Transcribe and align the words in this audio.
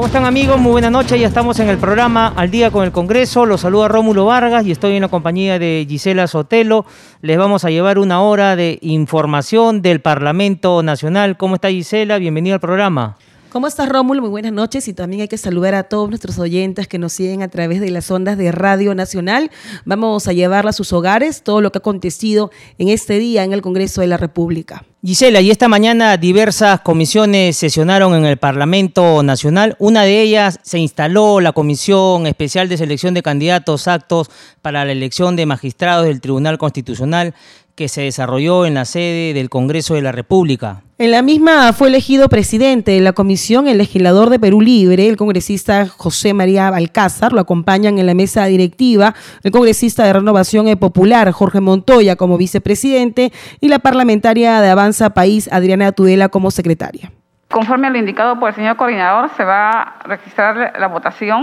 ¿Cómo 0.00 0.06
están 0.06 0.24
amigos? 0.24 0.58
Muy 0.58 0.72
buenas 0.72 0.90
noches, 0.90 1.20
ya 1.20 1.26
estamos 1.26 1.60
en 1.60 1.68
el 1.68 1.76
programa 1.76 2.32
Al 2.34 2.50
Día 2.50 2.70
con 2.70 2.84
el 2.84 2.90
Congreso. 2.90 3.44
Los 3.44 3.60
saluda 3.60 3.86
Rómulo 3.86 4.24
Vargas 4.24 4.64
y 4.64 4.70
estoy 4.70 4.94
en 4.96 5.02
la 5.02 5.08
compañía 5.08 5.58
de 5.58 5.84
Gisela 5.86 6.26
Sotelo. 6.26 6.86
Les 7.20 7.36
vamos 7.36 7.66
a 7.66 7.70
llevar 7.70 7.98
una 7.98 8.22
hora 8.22 8.56
de 8.56 8.78
información 8.80 9.82
del 9.82 10.00
Parlamento 10.00 10.82
Nacional. 10.82 11.36
¿Cómo 11.36 11.56
está 11.56 11.68
Gisela? 11.68 12.16
Bienvenida 12.16 12.54
al 12.54 12.60
programa. 12.60 13.18
¿Cómo 13.50 13.66
estás, 13.66 13.88
Rómulo? 13.88 14.20
Muy 14.20 14.30
buenas 14.30 14.52
noches 14.52 14.86
y 14.86 14.92
también 14.92 15.22
hay 15.22 15.28
que 15.28 15.36
saludar 15.36 15.74
a 15.74 15.82
todos 15.82 16.08
nuestros 16.08 16.38
oyentes 16.38 16.86
que 16.86 16.98
nos 16.98 17.14
siguen 17.14 17.42
a 17.42 17.48
través 17.48 17.80
de 17.80 17.90
las 17.90 18.08
ondas 18.08 18.38
de 18.38 18.52
Radio 18.52 18.94
Nacional. 18.94 19.50
Vamos 19.84 20.28
a 20.28 20.32
llevarla 20.32 20.70
a 20.70 20.72
sus 20.72 20.92
hogares 20.92 21.42
todo 21.42 21.60
lo 21.60 21.72
que 21.72 21.78
ha 21.78 21.80
acontecido 21.80 22.52
en 22.78 22.90
este 22.90 23.18
día 23.18 23.42
en 23.42 23.52
el 23.52 23.60
Congreso 23.60 24.02
de 24.02 24.06
la 24.06 24.18
República. 24.18 24.84
Gisela, 25.02 25.40
y 25.40 25.50
esta 25.50 25.66
mañana 25.66 26.18
diversas 26.18 26.82
comisiones 26.82 27.56
sesionaron 27.56 28.14
en 28.14 28.26
el 28.26 28.36
Parlamento 28.36 29.22
Nacional. 29.22 29.74
Una 29.78 30.04
de 30.04 30.20
ellas 30.20 30.60
se 30.62 30.78
instaló 30.78 31.40
la 31.40 31.52
Comisión 31.52 32.26
Especial 32.26 32.68
de 32.68 32.76
Selección 32.76 33.14
de 33.14 33.22
Candidatos 33.22 33.88
Actos 33.88 34.30
para 34.60 34.84
la 34.84 34.92
elección 34.92 35.36
de 35.36 35.46
magistrados 35.46 36.04
del 36.04 36.20
Tribunal 36.20 36.58
Constitucional 36.58 37.34
que 37.80 37.88
se 37.88 38.02
desarrolló 38.02 38.66
en 38.66 38.74
la 38.74 38.84
sede 38.84 39.32
del 39.32 39.48
Congreso 39.48 39.94
de 39.94 40.02
la 40.02 40.12
República. 40.12 40.82
En 40.98 41.12
la 41.12 41.22
misma 41.22 41.72
fue 41.72 41.88
elegido 41.88 42.28
presidente 42.28 42.90
de 42.90 43.00
la 43.00 43.14
comisión 43.14 43.68
el 43.68 43.78
legislador 43.78 44.28
de 44.28 44.38
Perú 44.38 44.60
Libre, 44.60 45.08
el 45.08 45.16
congresista 45.16 45.86
José 45.88 46.34
María 46.34 46.68
Alcázar, 46.68 47.32
lo 47.32 47.40
acompañan 47.40 47.98
en 47.98 48.04
la 48.04 48.12
mesa 48.12 48.44
directiva 48.44 49.14
el 49.42 49.50
congresista 49.50 50.04
de 50.04 50.12
Renovación 50.12 50.66
Popular 50.76 51.32
Jorge 51.32 51.62
Montoya 51.62 52.16
como 52.16 52.36
vicepresidente 52.36 53.32
y 53.62 53.68
la 53.68 53.78
parlamentaria 53.78 54.60
de 54.60 54.68
Avanza 54.68 55.14
País 55.14 55.50
Adriana 55.50 55.92
Tudela 55.92 56.28
como 56.28 56.50
secretaria. 56.50 57.10
Conforme 57.50 57.86
a 57.86 57.90
lo 57.90 57.96
indicado 57.96 58.38
por 58.38 58.50
el 58.50 58.56
señor 58.56 58.76
coordinador, 58.76 59.30
se 59.38 59.44
va 59.44 59.70
a 59.70 60.02
registrar 60.04 60.74
la 60.78 60.88
votación 60.88 61.40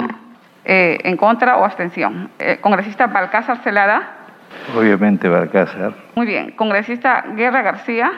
eh, 0.65 0.99
en 1.03 1.17
contra 1.17 1.57
o 1.57 1.65
abstención. 1.65 2.29
Eh, 2.37 2.59
congresista 2.61 3.07
Balcázar 3.07 3.63
Celada. 3.63 4.16
Obviamente 4.75 5.29
Balcázar. 5.29 5.93
Muy 6.15 6.25
bien. 6.25 6.51
Congresista 6.51 7.25
Guerra 7.35 7.61
García. 7.61 8.11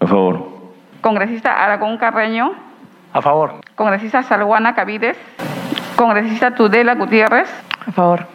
A 0.00 0.06
favor. 0.06 0.58
Congresista 1.00 1.64
Aragón 1.64 1.98
Carreño. 1.98 2.52
A 3.12 3.22
favor. 3.22 3.54
Congresista 3.74 4.22
Salguana 4.22 4.74
Cavides. 4.74 5.16
Congresista 5.96 6.54
Tudela 6.54 6.94
Gutiérrez. 6.94 7.48
A 7.86 7.92
favor. 7.92 8.26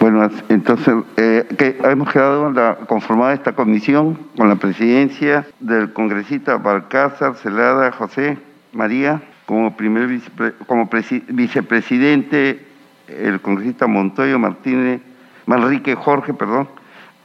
Bueno, 0.00 0.28
entonces 0.48 0.94
eh, 1.16 1.46
que 1.56 1.78
hemos 1.84 2.10
quedado 2.10 2.50
la, 2.50 2.76
conformada 2.86 3.34
esta 3.34 3.52
comisión 3.52 4.18
con 4.36 4.48
la 4.48 4.56
presidencia 4.56 5.46
del 5.60 5.92
congresista 5.92 6.56
Balcázar 6.56 7.36
Celada 7.36 7.92
José 7.92 8.38
María, 8.72 9.20
como 9.46 9.76
primer 9.76 10.06
vicepre, 10.06 10.54
como 10.66 10.88
vicepresidente 11.28 12.66
el 13.06 13.40
congresista 13.40 13.86
Montoyo 13.86 14.38
Martínez 14.38 15.02
Manrique 15.46 15.94
Jorge, 15.94 16.34
perdón, 16.34 16.68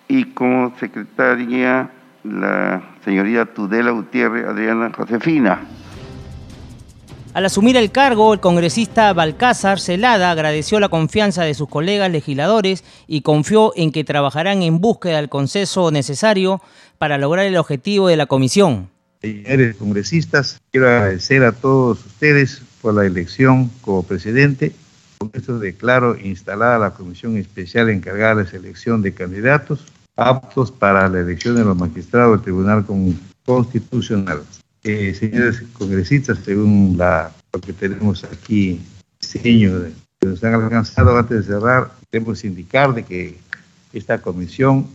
y 0.08 0.26
como 0.34 0.74
secretaria 0.80 1.90
la 2.24 2.82
señorita 3.04 3.46
Tudela 3.46 3.92
Gutiérrez 3.92 4.46
Adriana 4.46 4.92
Josefina. 4.96 5.62
Al 7.34 7.46
asumir 7.46 7.78
el 7.78 7.92
cargo, 7.92 8.34
el 8.34 8.40
congresista 8.40 9.14
Balcázar 9.14 9.80
Celada 9.80 10.32
agradeció 10.32 10.80
la 10.80 10.90
confianza 10.90 11.44
de 11.44 11.54
sus 11.54 11.70
colegas 11.70 12.12
legisladores 12.12 12.84
y 13.06 13.22
confió 13.22 13.74
en 13.76 13.92
que 13.92 14.04
trabajarán 14.04 14.64
en 14.64 14.80
búsqueda 14.80 15.18
del 15.18 15.30
consenso 15.30 15.92
necesario 15.92 16.62
para 16.98 17.20
lograr 17.20 17.46
el 17.46 17.58
objetivo 17.58 18.08
de 18.08 18.18
la 18.18 18.26
comisión. 18.26 18.90
Señores 19.22 19.76
congresistas, 19.76 20.60
quiero 20.72 20.88
agradecer 20.88 21.44
a 21.44 21.52
todos 21.52 22.04
ustedes 22.06 22.64
por 22.82 22.96
la 22.96 23.06
elección 23.06 23.70
como 23.82 24.02
presidente 24.02 24.74
con 25.18 25.32
esto 25.34 25.60
declaro 25.60 26.18
instalada 26.18 26.78
la 26.78 26.94
comisión 26.94 27.38
especial 27.38 27.90
encargada 27.90 28.36
de 28.36 28.44
la 28.44 28.50
selección 28.50 29.02
de 29.02 29.14
candidatos 29.14 29.86
aptos 30.16 30.72
para 30.72 31.08
la 31.10 31.20
elección 31.20 31.56
de 31.56 31.64
los 31.64 31.78
magistrados 31.78 32.38
del 32.38 32.44
Tribunal 32.44 32.86
Constitucional. 33.46 34.42
Eh, 34.84 35.14
señores 35.14 35.64
congresistas, 35.74 36.40
según 36.44 36.98
lo 36.98 37.62
que 37.62 37.74
tenemos 37.74 38.24
aquí, 38.24 38.82
diseño 39.20 39.80
de, 39.80 39.92
que 40.20 40.28
nos 40.28 40.44
han 40.44 40.56
alcanzado 40.56 41.18
antes 41.18 41.46
de 41.46 41.54
cerrar, 41.54 41.92
debemos 42.12 42.44
indicar 42.44 42.94
de 42.94 43.04
que 43.04 43.38
esta 43.94 44.22
comisión 44.22 44.88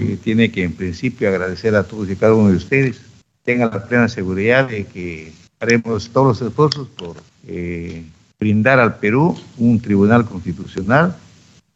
eh, 0.00 0.18
tiene 0.22 0.50
que 0.50 0.64
en 0.64 0.72
principio 0.72 1.28
agradecer 1.28 1.74
a 1.74 1.84
todos 1.84 2.10
y 2.10 2.16
cada 2.16 2.34
uno 2.34 2.50
de 2.50 2.56
ustedes, 2.56 3.00
tengan 3.42 3.70
la 3.70 3.84
plena 3.84 4.08
seguridad 4.08 4.68
de 4.68 4.84
que 4.84 5.32
haremos 5.60 6.10
todos 6.10 6.40
los 6.40 6.48
esfuerzos 6.48 6.88
por 6.88 7.16
eh, 7.46 8.04
brindar 8.40 8.80
al 8.80 8.96
Perú 8.96 9.38
un 9.58 9.78
tribunal 9.80 10.24
constitucional 10.24 11.14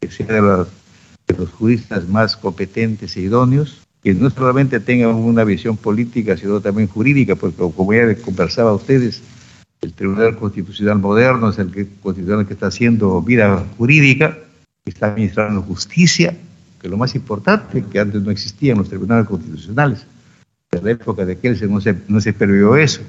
que 0.01 0.11
sea 0.11 0.27
de 0.27 0.41
los, 0.41 1.51
juristas 1.51 2.09
más 2.09 2.37
competentes 2.37 3.17
e 3.17 3.21
idóneos, 3.21 3.83
que 4.03 4.15
no 4.15 4.31
solamente 4.31 4.81
tenga 4.81 5.09
una 5.09 5.45
visión 5.45 5.77
política, 5.77 6.37
sino 6.37 6.61
también 6.61 6.89
jurídica, 6.89 7.37
porque 7.37 7.57
como 7.57 7.93
ya 7.93 8.15
conversaba 8.17 8.71
a 8.71 8.75
ustedes, 8.75 9.23
el 9.81 9.93
Tribunal 9.93 10.37
Constitucional 10.37 10.99
moderno 10.99 11.51
es 11.51 11.59
el 11.59 11.71
que, 11.71 11.87
constitucional 12.03 12.47
que 12.47 12.55
está 12.55 12.69
haciendo 12.69 13.21
vida 13.23 13.65
jurídica, 13.77 14.39
que 14.85 14.91
está 14.91 15.09
administrando 15.09 15.63
justicia, 15.63 16.37
que 16.81 16.89
lo 16.89 16.97
más 16.97 17.15
importante, 17.15 17.83
que 17.83 17.99
antes 17.99 18.23
no 18.23 18.31
existían 18.31 18.79
los 18.79 18.89
tribunales 18.89 19.27
constitucionales. 19.27 20.07
En 20.71 20.85
la 20.85 20.91
época 20.91 21.25
de 21.25 21.39
Kelsen 21.39 21.71
no 21.71 21.81
se, 21.81 21.97
no 22.09 22.21
se 22.21 22.33
previó 22.33 22.77
eso. 22.77 23.03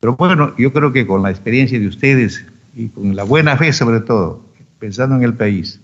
Pero 0.00 0.16
bueno, 0.16 0.54
yo 0.56 0.72
creo 0.72 0.92
que 0.92 1.06
con 1.06 1.22
la 1.22 1.30
experiencia 1.30 1.78
de 1.78 1.88
ustedes, 1.88 2.44
y 2.76 2.88
con 2.88 3.16
la 3.16 3.24
buena 3.24 3.56
fe 3.56 3.72
sobre 3.72 4.00
todo, 4.00 4.42
pensando 4.78 5.16
en 5.16 5.22
el 5.22 5.34
país. 5.34 5.80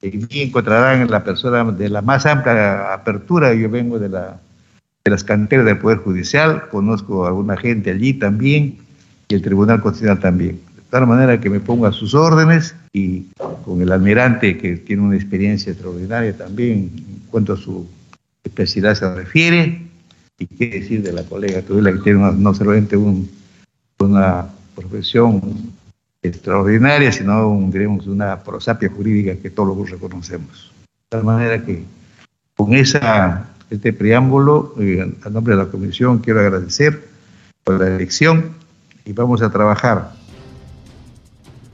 Y 0.00 0.42
encontrarán 0.42 1.02
en 1.02 1.10
la 1.10 1.24
persona 1.24 1.64
de 1.64 1.88
la 1.88 2.02
más 2.02 2.24
amplia 2.24 2.94
apertura, 2.94 3.52
yo 3.54 3.68
vengo 3.68 3.98
de, 3.98 4.08
la, 4.08 4.40
de 5.04 5.10
las 5.10 5.24
canteras 5.24 5.66
del 5.66 5.78
Poder 5.78 5.98
Judicial, 5.98 6.68
conozco 6.68 7.24
a 7.24 7.28
alguna 7.28 7.56
gente 7.56 7.90
allí 7.90 8.14
también, 8.14 8.78
y 9.28 9.34
el 9.34 9.42
Tribunal 9.42 9.80
Constitucional 9.80 10.20
también. 10.20 10.60
De 10.76 10.82
tal 10.90 11.06
manera 11.06 11.40
que 11.40 11.50
me 11.50 11.58
pongo 11.58 11.86
a 11.86 11.92
sus 11.92 12.14
órdenes 12.14 12.76
y 12.92 13.24
con 13.64 13.82
el 13.82 13.90
almirante 13.90 14.56
que 14.56 14.76
tiene 14.76 15.02
una 15.02 15.16
experiencia 15.16 15.72
extraordinaria 15.72 16.36
también 16.36 16.92
en 16.96 17.22
cuanto 17.30 17.54
a 17.54 17.56
su 17.56 17.88
especialidad 18.44 18.94
se 18.94 19.14
refiere, 19.14 19.82
y 20.38 20.46
qué 20.46 20.68
decir 20.68 21.02
de 21.02 21.12
la 21.12 21.24
colega 21.24 21.62
Tudela, 21.62 21.92
que 21.92 22.00
tiene 22.00 22.32
no 22.36 22.54
solamente 22.54 22.96
un, 22.96 23.28
una 23.98 24.46
profesión 24.76 25.40
extraordinaria, 26.24 27.12
sino 27.12 27.56
diremos, 27.70 28.06
una 28.06 28.40
prosapia 28.40 28.88
jurídica 28.88 29.36
que 29.36 29.50
todos 29.50 29.90
reconocemos. 29.90 30.72
De 30.80 31.18
tal 31.18 31.24
manera 31.24 31.64
que 31.64 31.84
con 32.56 32.74
esa, 32.74 33.50
este 33.70 33.92
preámbulo, 33.92 34.74
eh, 34.80 35.14
a 35.22 35.28
nombre 35.28 35.54
de 35.54 35.62
la 35.62 35.70
Comisión, 35.70 36.18
quiero 36.18 36.40
agradecer 36.40 37.06
por 37.62 37.78
la 37.78 37.88
elección 37.88 38.54
y 39.04 39.12
vamos 39.12 39.42
a 39.42 39.50
trabajar 39.50 40.12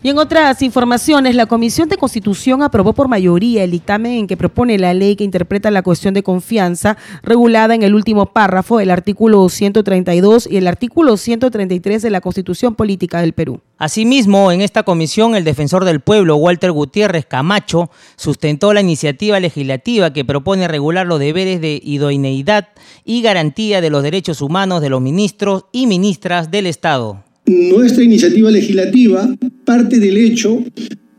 y 0.03 0.09
en 0.09 0.17
otras 0.17 0.63
informaciones, 0.63 1.35
la 1.35 1.45
Comisión 1.45 1.91
de 1.91 1.99
Constitución 1.99 2.63
aprobó 2.63 2.95
por 2.95 3.09
mayoría 3.09 3.65
el 3.65 3.71
dictamen 3.71 4.13
en 4.13 4.27
que 4.27 4.37
propone 4.37 4.79
la 4.79 4.95
ley 4.95 5.15
que 5.15 5.25
interpreta 5.25 5.71
la 5.71 5.83
cuestión 5.83 6.15
de 6.15 6.23
confianza 6.23 6.97
regulada 7.23 7.75
en 7.75 7.83
el 7.83 7.95
último 7.95 8.25
párrafo 8.27 8.79
del 8.79 8.91
artículo 8.91 9.47
132 9.47 10.49
y 10.51 10.57
el 10.57 10.69
artículo 10.69 11.19
133 11.19 12.01
de 12.01 12.09
la 12.09 12.23
Constitución 12.23 12.77
Política 12.77 13.21
del 13.21 13.35
Perú. 13.35 13.61
Asimismo, 13.77 14.51
en 14.53 14.63
esta 14.63 14.85
comisión, 14.85 15.35
el 15.35 15.45
defensor 15.45 15.85
del 15.85 16.01
pueblo, 16.01 16.37
Walter 16.37 16.73
Gutiérrez 16.73 17.27
Camacho, 17.27 17.91
sustentó 18.17 18.73
la 18.73 18.81
iniciativa 18.81 19.39
legislativa 19.39 20.15
que 20.15 20.25
propone 20.25 20.67
regular 20.67 21.07
los 21.07 21.19
deberes 21.19 21.61
de 21.61 21.79
idoneidad 21.83 22.69
y 23.05 23.21
garantía 23.21 23.83
de 23.83 23.91
los 23.91 24.03
derechos 24.03 24.41
humanos 24.41 24.81
de 24.81 24.89
los 24.89 25.03
ministros 25.03 25.67
y 25.73 25.87
ministras 25.87 26.51
del 26.51 26.67
Estado 26.67 27.25
nuestra 27.51 28.05
iniciativa 28.05 28.51
legislativa 28.51 29.37
parte 29.65 29.99
del 29.99 30.17
hecho 30.17 30.65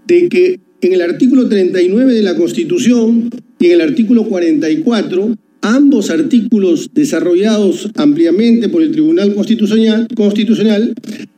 de 0.08 0.30
que 0.30 0.60
en 0.82 0.94
el 0.94 1.02
artículo 1.02 1.48
39 1.48 2.14
de 2.14 2.24
la 2.24 2.36
Constitución 2.36 3.30
y 3.60 3.68
en 3.68 3.72
el 3.74 3.82
artículo 3.82 4.24
44, 4.28 5.38
ambos 5.62 6.10
artículos 6.10 6.90
desarrollados 6.94 7.92
ampliamente 7.96 8.70
por 8.70 8.82
el 8.82 8.92
Tribunal 8.92 9.36
Constitucional, 9.36 10.08
Constitucional 10.16 10.94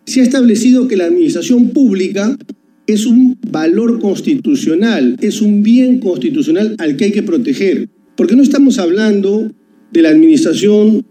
se 0.05 0.21
ha 0.21 0.23
establecido 0.23 0.87
que 0.87 0.95
la 0.95 1.05
administración 1.05 1.69
pública 1.69 2.37
es 2.85 3.05
un 3.05 3.37
valor 3.49 3.99
constitucional, 3.99 5.17
es 5.21 5.41
un 5.41 5.63
bien 5.63 5.99
constitucional 5.99 6.75
al 6.77 6.95
que 6.97 7.05
hay 7.05 7.11
que 7.11 7.23
proteger. 7.23 7.89
Porque 8.15 8.35
no 8.35 8.43
estamos 8.43 8.77
hablando 8.77 9.51
de 9.91 10.01
la 10.01 10.09
administración 10.09 11.05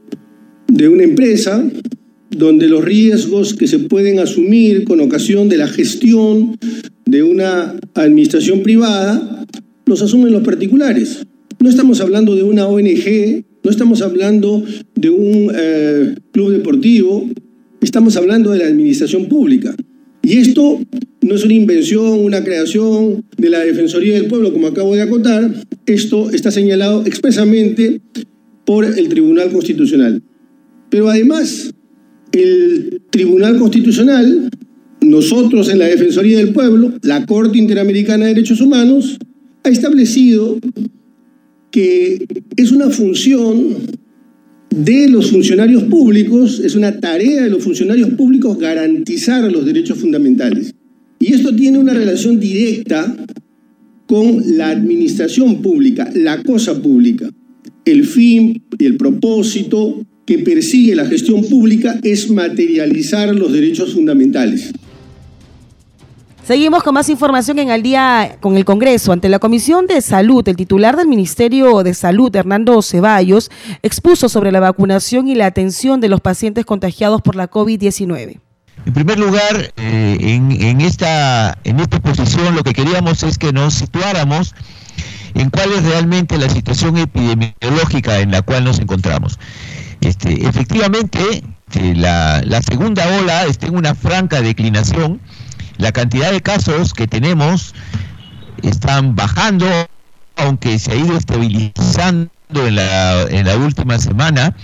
de 0.68 0.88
una 0.88 1.02
empresa 1.02 1.64
donde 2.36 2.68
los 2.68 2.84
riesgos 2.84 3.54
que 3.54 3.66
se 3.66 3.78
pueden 3.78 4.18
asumir 4.18 4.84
con 4.84 5.00
ocasión 5.00 5.48
de 5.48 5.56
la 5.58 5.68
gestión 5.68 6.58
de 7.04 7.22
una 7.22 7.78
administración 7.94 8.62
privada 8.62 9.46
los 9.86 10.02
asumen 10.02 10.32
los 10.32 10.42
particulares. 10.42 11.26
No 11.60 11.68
estamos 11.68 12.00
hablando 12.00 12.34
de 12.34 12.42
una 12.42 12.66
ONG, 12.66 13.44
no 13.62 13.70
estamos 13.70 14.02
hablando 14.02 14.64
de 14.94 15.10
un 15.10 15.52
eh, 15.54 16.14
club 16.32 16.50
deportivo, 16.50 17.28
estamos 17.80 18.16
hablando 18.16 18.50
de 18.50 18.58
la 18.58 18.66
administración 18.66 19.26
pública. 19.26 19.74
Y 20.22 20.38
esto 20.38 20.80
no 21.20 21.34
es 21.34 21.44
una 21.44 21.54
invención, 21.54 22.20
una 22.20 22.42
creación 22.44 23.24
de 23.36 23.50
la 23.50 23.60
Defensoría 23.60 24.14
del 24.14 24.26
Pueblo, 24.26 24.52
como 24.52 24.68
acabo 24.68 24.94
de 24.94 25.02
acotar, 25.02 25.52
esto 25.86 26.30
está 26.30 26.50
señalado 26.50 27.04
expresamente 27.06 28.00
por 28.64 28.84
el 28.84 29.08
Tribunal 29.08 29.50
Constitucional. 29.50 30.22
Pero 30.90 31.08
además, 31.08 31.74
el 32.32 33.02
Tribunal 33.10 33.58
Constitucional, 33.58 34.50
nosotros 35.00 35.68
en 35.68 35.78
la 35.78 35.86
Defensoría 35.86 36.38
del 36.38 36.52
Pueblo, 36.52 36.94
la 37.02 37.26
Corte 37.26 37.58
Interamericana 37.58 38.26
de 38.26 38.34
Derechos 38.34 38.60
Humanos, 38.60 39.18
ha 39.64 39.68
establecido 39.68 40.58
que 41.70 42.26
es 42.56 42.72
una 42.72 42.90
función 42.90 43.76
de 44.70 45.08
los 45.08 45.30
funcionarios 45.30 45.84
públicos, 45.84 46.60
es 46.60 46.74
una 46.74 46.98
tarea 47.00 47.42
de 47.42 47.50
los 47.50 47.62
funcionarios 47.62 48.10
públicos 48.10 48.58
garantizar 48.58 49.50
los 49.50 49.64
derechos 49.64 49.98
fundamentales. 49.98 50.74
Y 51.18 51.32
esto 51.32 51.54
tiene 51.54 51.78
una 51.78 51.94
relación 51.94 52.40
directa 52.40 53.16
con 54.06 54.56
la 54.56 54.70
administración 54.70 55.62
pública, 55.62 56.10
la 56.14 56.42
cosa 56.42 56.80
pública. 56.80 57.30
El 57.84 58.04
fin 58.04 58.62
y 58.78 58.84
el 58.84 58.96
propósito 58.96 60.04
que 60.26 60.38
persigue 60.38 60.94
la 60.94 61.06
gestión 61.06 61.44
pública 61.44 61.98
es 62.02 62.30
materializar 62.30 63.34
los 63.34 63.52
derechos 63.52 63.94
fundamentales. 63.94 64.72
Seguimos 66.44 66.82
con 66.82 66.94
más 66.94 67.08
información 67.08 67.60
en 67.60 67.70
el 67.70 67.84
día 67.84 68.36
con 68.40 68.56
el 68.56 68.64
Congreso. 68.64 69.12
Ante 69.12 69.28
la 69.28 69.38
Comisión 69.38 69.86
de 69.86 70.00
Salud, 70.00 70.46
el 70.48 70.56
titular 70.56 70.96
del 70.96 71.06
Ministerio 71.06 71.84
de 71.84 71.94
Salud, 71.94 72.34
Hernando 72.34 72.82
Ceballos, 72.82 73.48
expuso 73.82 74.28
sobre 74.28 74.50
la 74.50 74.58
vacunación 74.58 75.28
y 75.28 75.36
la 75.36 75.46
atención 75.46 76.00
de 76.00 76.08
los 76.08 76.20
pacientes 76.20 76.64
contagiados 76.64 77.22
por 77.22 77.36
la 77.36 77.48
COVID-19. 77.48 78.40
En 78.84 78.92
primer 78.92 79.20
lugar, 79.20 79.72
eh, 79.76 80.16
en, 80.20 80.80
esta, 80.80 81.56
en 81.62 81.78
esta 81.78 81.98
exposición 81.98 82.56
lo 82.56 82.64
que 82.64 82.72
queríamos 82.72 83.22
es 83.22 83.38
que 83.38 83.52
nos 83.52 83.74
situáramos 83.74 84.52
en 85.34 85.50
cuál 85.50 85.70
es 85.72 85.84
realmente 85.84 86.38
la 86.38 86.48
situación 86.48 86.96
epidemiológica 86.96 88.18
en 88.18 88.32
la 88.32 88.42
cual 88.42 88.64
nos 88.64 88.80
encontramos. 88.80 89.38
Este, 90.02 90.46
efectivamente, 90.46 91.42
la, 91.94 92.42
la 92.44 92.62
segunda 92.62 93.06
ola 93.18 93.44
está 93.46 93.66
en 93.66 93.76
una 93.76 93.94
franca 93.94 94.42
declinación 94.42 95.20
la 95.78 95.90
cantidad 95.90 96.30
de 96.30 96.40
casos 96.40 96.92
que 96.92 97.06
tenemos 97.06 97.74
están 98.62 99.16
bajando, 99.16 99.66
aunque 100.36 100.78
se 100.78 100.92
ha 100.92 100.94
ido 100.94 101.16
estabilizando 101.16 102.30
en 102.54 102.76
la, 102.76 103.22
en 103.22 103.46
la 103.46 103.56
última 103.56 103.98
semana, 103.98 104.54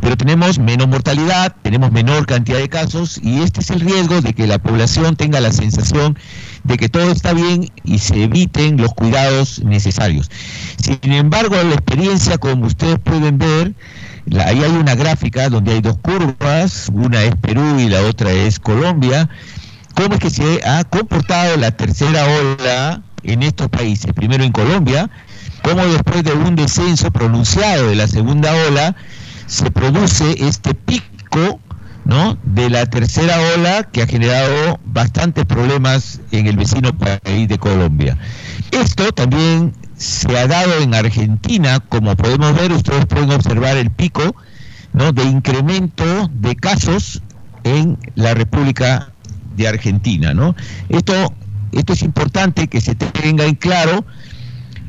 pero 0.00 0.16
tenemos 0.16 0.58
menos 0.58 0.88
mortalidad, 0.88 1.54
tenemos 1.62 1.92
menor 1.92 2.26
cantidad 2.26 2.58
de 2.58 2.68
casos 2.68 3.20
y 3.22 3.42
este 3.42 3.60
es 3.60 3.70
el 3.70 3.80
riesgo 3.80 4.20
de 4.20 4.32
que 4.32 4.46
la 4.46 4.58
población 4.58 5.16
tenga 5.16 5.40
la 5.40 5.52
sensación 5.52 6.18
de 6.62 6.76
que 6.76 6.88
todo 6.88 7.10
está 7.10 7.32
bien 7.32 7.70
y 7.84 7.98
se 7.98 8.24
eviten 8.24 8.76
los 8.76 8.94
cuidados 8.94 9.62
necesarios. 9.64 10.30
Sin 10.82 11.12
embargo, 11.12 11.56
la 11.56 11.74
experiencia, 11.74 12.38
como 12.38 12.66
ustedes 12.66 12.98
pueden 13.00 13.38
ver, 13.38 13.74
ahí 14.44 14.62
hay 14.62 14.72
una 14.72 14.94
gráfica 14.94 15.48
donde 15.48 15.72
hay 15.72 15.80
dos 15.80 15.98
curvas, 15.98 16.88
una 16.92 17.22
es 17.22 17.34
Perú 17.36 17.78
y 17.78 17.88
la 17.88 18.02
otra 18.02 18.30
es 18.30 18.58
Colombia, 18.58 19.28
cómo 19.94 20.14
es 20.14 20.20
que 20.20 20.30
se 20.30 20.60
ha 20.66 20.84
comportado 20.84 21.56
la 21.56 21.70
tercera 21.70 22.24
ola 22.24 23.02
en 23.22 23.42
estos 23.42 23.68
países. 23.68 24.12
Primero 24.12 24.44
en 24.44 24.52
Colombia, 24.52 25.10
cómo 25.62 25.84
después 25.86 26.24
de 26.24 26.32
un 26.32 26.56
descenso 26.56 27.10
pronunciado 27.10 27.88
de 27.88 27.96
la 27.96 28.06
segunda 28.06 28.52
ola, 28.68 28.96
se 29.46 29.70
produce 29.70 30.36
este 30.46 30.74
pico 30.74 31.60
¿no? 32.04 32.38
de 32.44 32.70
la 32.70 32.86
tercera 32.86 33.36
ola 33.54 33.84
que 33.84 34.02
ha 34.02 34.06
generado 34.06 34.78
bastantes 34.84 35.44
problemas 35.44 36.20
en 36.32 36.46
el 36.46 36.56
vecino 36.56 36.96
país 36.96 37.48
de 37.48 37.58
Colombia. 37.58 38.16
Esto 38.70 39.12
también 39.12 39.72
se 39.96 40.38
ha 40.38 40.46
dado 40.46 40.80
en 40.80 40.94
Argentina, 40.94 41.80
como 41.80 42.16
podemos 42.16 42.54
ver, 42.54 42.72
ustedes 42.72 43.06
pueden 43.06 43.30
observar 43.30 43.76
el 43.76 43.90
pico 43.90 44.34
¿no? 44.92 45.12
de 45.12 45.24
incremento 45.24 46.30
de 46.32 46.56
casos 46.56 47.22
en 47.64 47.98
la 48.14 48.34
República 48.34 49.12
de 49.56 49.68
Argentina, 49.68 50.34
¿no? 50.34 50.54
Esto, 50.88 51.32
esto 51.72 51.92
es 51.92 52.02
importante 52.02 52.68
que 52.68 52.80
se 52.80 52.94
tenga 52.94 53.44
en 53.44 53.54
claro 53.54 54.04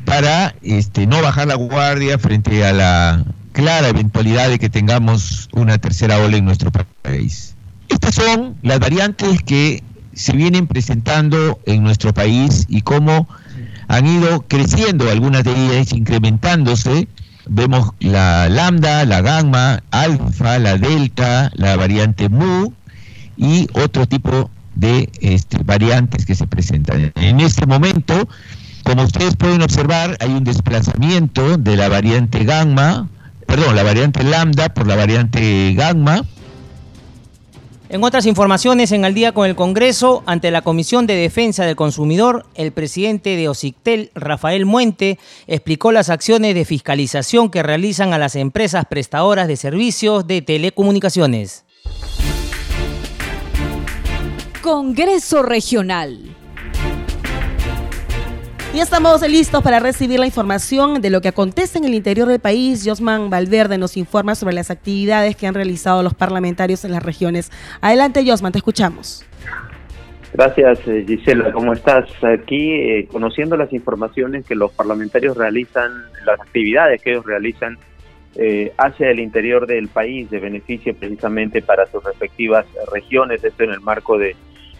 para 0.04 0.54
este, 0.62 1.06
no 1.06 1.22
bajar 1.22 1.48
la 1.48 1.54
guardia 1.54 2.18
frente 2.18 2.64
a 2.64 2.72
la 2.72 3.24
clara 3.52 3.88
eventualidad 3.88 4.48
de 4.48 4.58
que 4.58 4.68
tengamos 4.68 5.48
una 5.52 5.78
tercera 5.78 6.18
ola 6.18 6.36
en 6.36 6.44
nuestro 6.44 6.70
país. 7.02 7.54
Estas 7.88 8.14
son 8.14 8.56
las 8.62 8.78
variantes 8.78 9.42
que 9.42 9.82
se 10.12 10.32
vienen 10.32 10.66
presentando 10.66 11.58
en 11.66 11.82
nuestro 11.82 12.12
país 12.12 12.66
y 12.68 12.82
cómo 12.82 13.28
han 13.88 14.06
ido 14.06 14.44
creciendo 14.48 15.10
algunas 15.10 15.44
de 15.44 15.52
ellas, 15.52 15.92
incrementándose. 15.92 17.08
Vemos 17.48 17.92
la 18.00 18.48
lambda, 18.48 19.04
la 19.04 19.20
gamma, 19.20 19.82
alfa, 19.90 20.58
la 20.58 20.76
delta, 20.76 21.50
la 21.54 21.76
variante 21.76 22.28
mu 22.28 22.72
y 23.36 23.68
otro 23.74 24.06
tipo 24.06 24.50
de 24.74 25.08
este, 25.20 25.58
variantes 25.62 26.26
que 26.26 26.34
se 26.34 26.46
presentan. 26.46 27.12
En 27.14 27.40
este 27.40 27.66
momento, 27.66 28.28
como 28.82 29.04
ustedes 29.04 29.36
pueden 29.36 29.62
observar, 29.62 30.16
hay 30.20 30.30
un 30.30 30.44
desplazamiento 30.44 31.56
de 31.56 31.76
la 31.76 31.88
variante 31.88 32.44
gamma, 32.44 33.08
perdón, 33.46 33.76
la 33.76 33.82
variante 33.84 34.24
lambda 34.24 34.68
por 34.68 34.86
la 34.86 34.96
variante 34.96 35.74
gamma. 35.74 36.22
En 37.88 38.02
otras 38.02 38.26
informaciones, 38.26 38.90
en 38.90 39.04
el 39.04 39.14
día 39.14 39.32
con 39.32 39.48
el 39.48 39.54
Congreso, 39.54 40.24
ante 40.26 40.50
la 40.50 40.62
Comisión 40.62 41.06
de 41.06 41.14
Defensa 41.14 41.64
del 41.64 41.76
Consumidor, 41.76 42.44
el 42.56 42.72
presidente 42.72 43.36
de 43.36 43.48
OCICTEL, 43.48 44.10
Rafael 44.14 44.66
Muente, 44.66 45.20
explicó 45.46 45.92
las 45.92 46.10
acciones 46.10 46.56
de 46.56 46.64
fiscalización 46.64 47.48
que 47.48 47.62
realizan 47.62 48.12
a 48.12 48.18
las 48.18 48.34
empresas 48.34 48.86
prestadoras 48.86 49.46
de 49.46 49.56
servicios 49.56 50.26
de 50.26 50.42
telecomunicaciones. 50.42 51.64
Congreso 54.62 55.44
Regional. 55.44 56.35
Y 58.76 58.80
estamos 58.80 59.22
listos 59.22 59.62
para 59.62 59.80
recibir 59.80 60.20
la 60.20 60.26
información 60.26 61.00
de 61.00 61.08
lo 61.08 61.22
que 61.22 61.28
acontece 61.28 61.78
en 61.78 61.86
el 61.86 61.94
interior 61.94 62.28
del 62.28 62.40
país. 62.40 62.82
Josman 62.84 63.30
Valverde 63.30 63.78
nos 63.78 63.96
informa 63.96 64.34
sobre 64.34 64.54
las 64.54 64.70
actividades 64.70 65.34
que 65.34 65.46
han 65.46 65.54
realizado 65.54 66.02
los 66.02 66.12
parlamentarios 66.12 66.84
en 66.84 66.92
las 66.92 67.02
regiones. 67.02 67.50
Adelante, 67.80 68.22
Josman, 68.26 68.52
te 68.52 68.58
escuchamos. 68.58 69.24
Gracias, 70.34 70.86
eh, 70.86 71.06
Gisela. 71.06 71.52
¿Cómo 71.52 71.72
estás? 71.72 72.04
Aquí 72.22 72.74
eh, 72.74 73.08
conociendo 73.10 73.56
las 73.56 73.72
informaciones 73.72 74.44
que 74.44 74.54
los 74.54 74.70
parlamentarios 74.72 75.38
realizan, 75.38 75.92
las 76.26 76.38
actividades 76.38 77.00
que 77.00 77.12
ellos 77.12 77.24
realizan 77.24 77.78
eh, 78.34 78.74
hacia 78.76 79.08
el 79.08 79.20
interior 79.20 79.66
del 79.66 79.88
país 79.88 80.28
de 80.28 80.38
beneficio 80.38 80.94
precisamente 80.94 81.62
para 81.62 81.86
sus 81.86 82.04
respectivas 82.04 82.66
regiones, 82.92 83.42
esto 83.42 83.64
en 83.64 83.70
el 83.70 83.80
marco 83.80 84.18
de 84.18 84.36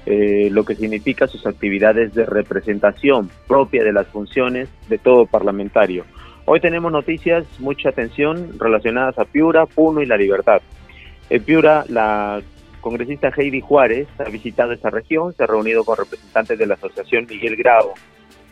eh, 0.07 0.49
lo 0.53 0.65
que 0.65 0.77
significa 0.77 1.27
sus 1.27 1.47
actividades 1.47 2.15
de 2.15 2.25
representación 2.25 3.29
propia 3.49 3.83
de 3.83 3.93
las 3.93 4.07
funciones 4.07 4.69
de 4.89 4.99
todo 4.99 5.27
parlamentario. 5.27 6.05
Hoy 6.45 6.61
tenemos 6.61 6.93
noticias, 6.93 7.45
mucha 7.59 7.89
atención 7.89 8.57
relacionadas 8.59 9.19
a 9.19 9.25
Piura, 9.25 9.67
Puno 9.67 10.01
y 10.01 10.07
La 10.07 10.17
Libertad. 10.17 10.63
En 11.29 11.43
Piura, 11.43 11.85
la 11.89 12.41
congresista 12.81 13.33
Heidi 13.37 13.61
Juárez 13.61 14.07
ha 14.19 14.31
visitado 14.31 14.73
esta 14.73 14.91
región, 14.91 15.33
se 15.33 15.43
ha 15.43 15.47
reunido 15.47 15.83
con 15.83 15.99
representantes 15.99 16.57
de 16.57 16.67
la 16.67 16.75
Asociación 16.75 17.27
Miguel 17.29 17.57
Grau, 17.57 17.95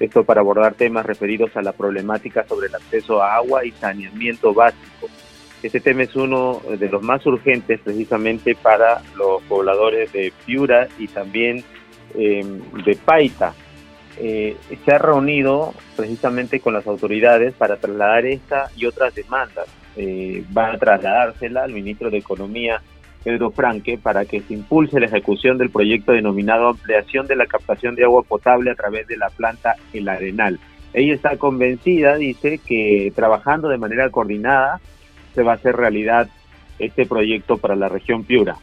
esto 0.01 0.25
para 0.25 0.41
abordar 0.41 0.75
temas 0.75 1.07
referidos 1.07 1.57
a 1.57 1.63
la 1.63 1.71
problemática 1.71 2.45
sobre 2.49 2.67
el 2.67 2.75
acceso 2.75 3.23
a 3.23 3.37
agua 3.37 3.65
y 3.65 3.71
saneamiento 3.71 4.53
básico. 4.53 5.09
Este 5.65 5.81
tema 5.81 6.03
es 6.03 6.15
uno 6.15 6.61
de 6.79 6.91
los 6.91 7.03
más 7.03 7.25
urgentes 7.25 7.81
precisamente 7.81 8.55
para 8.55 9.01
los 9.17 9.41
pobladores 9.45 10.13
de 10.13 10.31
Piura 10.45 10.89
y 10.99 11.09
también 11.09 11.65
em, 12.15 12.61
de 12.85 12.95
Paita. 13.03 13.55
Eh, 14.19 14.59
se 14.85 14.93
ha 14.93 14.99
reunido 14.99 15.73
precisamente 15.97 16.61
con 16.61 16.75
las 16.75 16.87
autoridades 16.87 17.55
para 17.55 17.79
trasladar 17.79 18.27
esta 18.27 18.71
y 18.77 18.85
otras 18.85 19.15
demandas. 19.15 19.65
Eh, 19.97 20.45
van 20.51 20.75
a 20.75 20.79
trasladársela 20.79 21.65
al 21.65 21.73
ministro 21.73 22.11
de 22.11 22.19
Economía, 22.19 22.83
Pedro 23.25 23.51
Franque, 23.51 23.97
para 23.97 24.27
que 24.27 24.43
se 24.43 24.53
impulse 24.53 25.01
la 25.01 25.07
ejecución 25.07 25.57
del 25.57 25.71
proyecto 25.71 26.13
denominado 26.13 26.69
Ampliación 26.69 27.27
de 27.27 27.37
la 27.37 27.47
captación 27.47 27.95
de 27.95 28.05
agua 28.05 28.23
potable 28.23 28.71
a 28.71 28.75
través 28.75 29.07
de 29.07 29.17
la 29.17 29.31
planta 29.31 29.77
El 29.95 30.11
Arenal. 30.11 30.61
Ella 30.93 31.15
está 31.15 31.39
convencida, 31.39 32.17
dice, 32.17 32.59
que 32.59 33.11
trabajando 33.17 33.71
de 33.71 33.79
manera 33.79 34.11
coordinada 34.11 34.79
se 35.35 35.43
va 35.43 35.53
a 35.53 35.57
hacer 35.57 35.77
realidad 35.77 36.29
este 36.79 37.07
proyecto 37.07 37.59
para 37.59 37.77
la 37.77 37.89
región 37.89 38.25
Piura. 38.25 38.57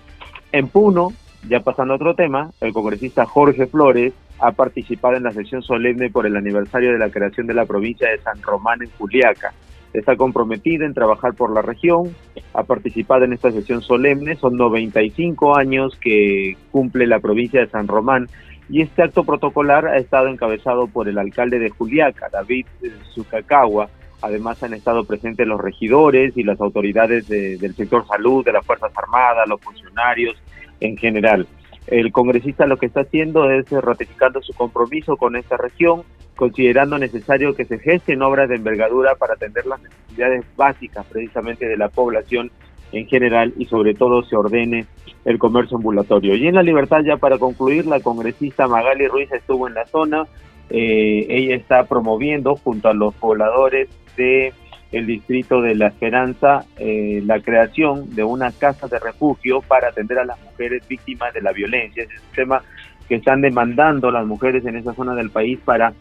En 0.51 0.67
Puno, 0.67 1.13
ya 1.47 1.61
pasando 1.61 1.93
a 1.93 1.95
otro 1.95 2.15
tema, 2.15 2.51
el 2.61 2.73
congresista 2.73 3.25
Jorge 3.25 3.67
Flores 3.67 4.13
ha 4.39 4.51
participado 4.51 5.15
en 5.15 5.23
la 5.23 5.31
sesión 5.31 5.61
solemne 5.61 6.09
por 6.09 6.25
el 6.25 6.35
aniversario 6.35 6.91
de 6.91 6.97
la 6.97 7.09
creación 7.09 7.47
de 7.47 7.53
la 7.53 7.65
provincia 7.65 8.09
de 8.09 8.19
San 8.19 8.41
Román 8.41 8.81
en 8.81 8.89
Juliaca. 8.97 9.53
Está 9.93 10.15
comprometido 10.15 10.85
en 10.85 10.93
trabajar 10.93 11.33
por 11.33 11.53
la 11.53 11.61
región, 11.61 12.15
ha 12.53 12.63
participado 12.63 13.25
en 13.25 13.33
esta 13.33 13.51
sesión 13.51 13.81
solemne, 13.81 14.35
son 14.37 14.55
95 14.55 15.57
años 15.57 15.97
que 15.99 16.55
cumple 16.71 17.07
la 17.07 17.19
provincia 17.19 17.59
de 17.59 17.67
San 17.67 17.87
Román 17.87 18.27
y 18.69 18.81
este 18.81 19.03
acto 19.03 19.25
protocolar 19.25 19.87
ha 19.87 19.97
estado 19.97 20.27
encabezado 20.27 20.87
por 20.87 21.09
el 21.09 21.17
alcalde 21.17 21.59
de 21.59 21.69
Juliaca, 21.69 22.29
David 22.31 22.65
Zucacagua. 23.13 23.89
Además 24.21 24.61
han 24.63 24.73
estado 24.73 25.03
presentes 25.03 25.47
los 25.47 25.59
regidores 25.59 26.37
y 26.37 26.43
las 26.43 26.59
autoridades 26.61 27.27
del 27.27 27.75
sector 27.75 28.05
salud, 28.07 28.45
de 28.45 28.53
las 28.53 28.65
Fuerzas 28.65 28.91
Armadas, 28.95 29.47
los 29.47 29.61
funcionarios 29.61 30.35
en 30.79 30.97
general. 30.97 31.47
El 31.87 32.11
congresista 32.11 32.67
lo 32.67 32.77
que 32.77 32.85
está 32.85 33.01
haciendo 33.01 33.49
es 33.49 33.69
ratificando 33.71 34.41
su 34.41 34.53
compromiso 34.53 35.17
con 35.17 35.35
esta 35.35 35.57
región, 35.57 36.03
considerando 36.35 36.97
necesario 36.97 37.55
que 37.55 37.65
se 37.65 37.79
gesten 37.79 38.21
obras 38.21 38.49
de 38.49 38.55
envergadura 38.55 39.15
para 39.15 39.33
atender 39.33 39.65
las 39.65 39.81
necesidades 39.81 40.45
básicas 40.55 41.05
precisamente 41.07 41.67
de 41.67 41.77
la 41.77 41.89
población 41.89 42.51
en 42.91 43.07
general 43.07 43.53
y 43.57 43.65
sobre 43.65 43.93
todo 43.93 44.23
se 44.23 44.35
ordene 44.35 44.85
el 45.25 45.39
comercio 45.39 45.77
ambulatorio. 45.77 46.35
Y 46.35 46.47
en 46.47 46.55
la 46.55 46.63
libertad, 46.63 47.01
ya 47.03 47.17
para 47.17 47.37
concluir, 47.37 47.85
la 47.85 47.99
congresista 47.99 48.67
Magali 48.67 49.07
Ruiz 49.07 49.31
estuvo 49.31 49.67
en 49.67 49.73
la 49.73 49.85
zona, 49.85 50.25
eh, 50.69 51.25
ella 51.29 51.55
está 51.55 51.85
promoviendo 51.85 52.55
junto 52.55 52.89
a 52.89 52.93
los 52.93 53.13
pobladores 53.15 53.89
de 54.21 54.53
el 54.91 55.07
distrito 55.07 55.61
de 55.61 55.73
La 55.75 55.87
Esperanza 55.87 56.65
eh, 56.77 57.21
la 57.25 57.39
creación 57.39 58.13
de 58.13 58.23
una 58.23 58.51
casa 58.51 58.87
de 58.87 58.99
refugio 58.99 59.61
para 59.61 59.89
atender 59.89 60.19
a 60.19 60.25
las 60.25 60.39
mujeres 60.41 60.85
víctimas 60.87 61.33
de 61.33 61.41
la 61.41 61.53
violencia. 61.53 62.03
Es 62.03 62.09
un 62.09 62.35
tema 62.35 62.63
que 63.07 63.15
están 63.15 63.41
demandando 63.41 64.11
las 64.11 64.25
mujeres 64.25 64.65
en 64.65 64.75
esa 64.75 64.93
zona 64.93 65.15
del 65.15 65.29
país 65.29 65.59
para 65.63 65.93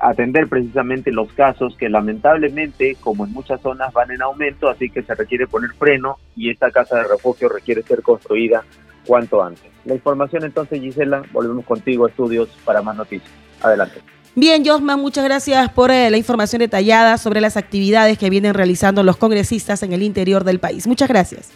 atender 0.00 0.48
precisamente 0.48 1.10
los 1.10 1.32
casos 1.32 1.76
que 1.76 1.88
lamentablemente, 1.88 2.96
como 3.00 3.26
en 3.26 3.32
muchas 3.32 3.60
zonas, 3.60 3.92
van 3.92 4.10
en 4.12 4.22
aumento, 4.22 4.68
así 4.68 4.88
que 4.88 5.02
se 5.02 5.14
requiere 5.14 5.46
poner 5.46 5.70
freno 5.72 6.16
y 6.36 6.50
esta 6.50 6.70
casa 6.70 6.96
de 6.96 7.04
refugio 7.04 7.48
requiere 7.48 7.82
ser 7.82 8.02
construida 8.02 8.64
cuanto 9.06 9.42
antes. 9.42 9.64
La 9.84 9.94
información 9.94 10.44
entonces, 10.44 10.80
Gisela, 10.80 11.22
volvemos 11.32 11.64
contigo 11.64 12.06
a 12.06 12.08
estudios 12.08 12.48
para 12.64 12.82
más 12.82 12.96
noticias. 12.96 13.32
Adelante. 13.62 14.17
Bien, 14.34 14.64
Josma, 14.64 14.96
muchas 14.96 15.24
gracias 15.24 15.70
por 15.72 15.90
eh, 15.90 16.10
la 16.10 16.16
información 16.16 16.60
detallada 16.60 17.18
sobre 17.18 17.40
las 17.40 17.56
actividades 17.56 18.18
que 18.18 18.30
vienen 18.30 18.54
realizando 18.54 19.02
los 19.02 19.16
congresistas 19.16 19.82
en 19.82 19.92
el 19.92 20.02
interior 20.02 20.44
del 20.44 20.60
país. 20.60 20.86
Muchas 20.86 21.08
gracias. 21.08 21.48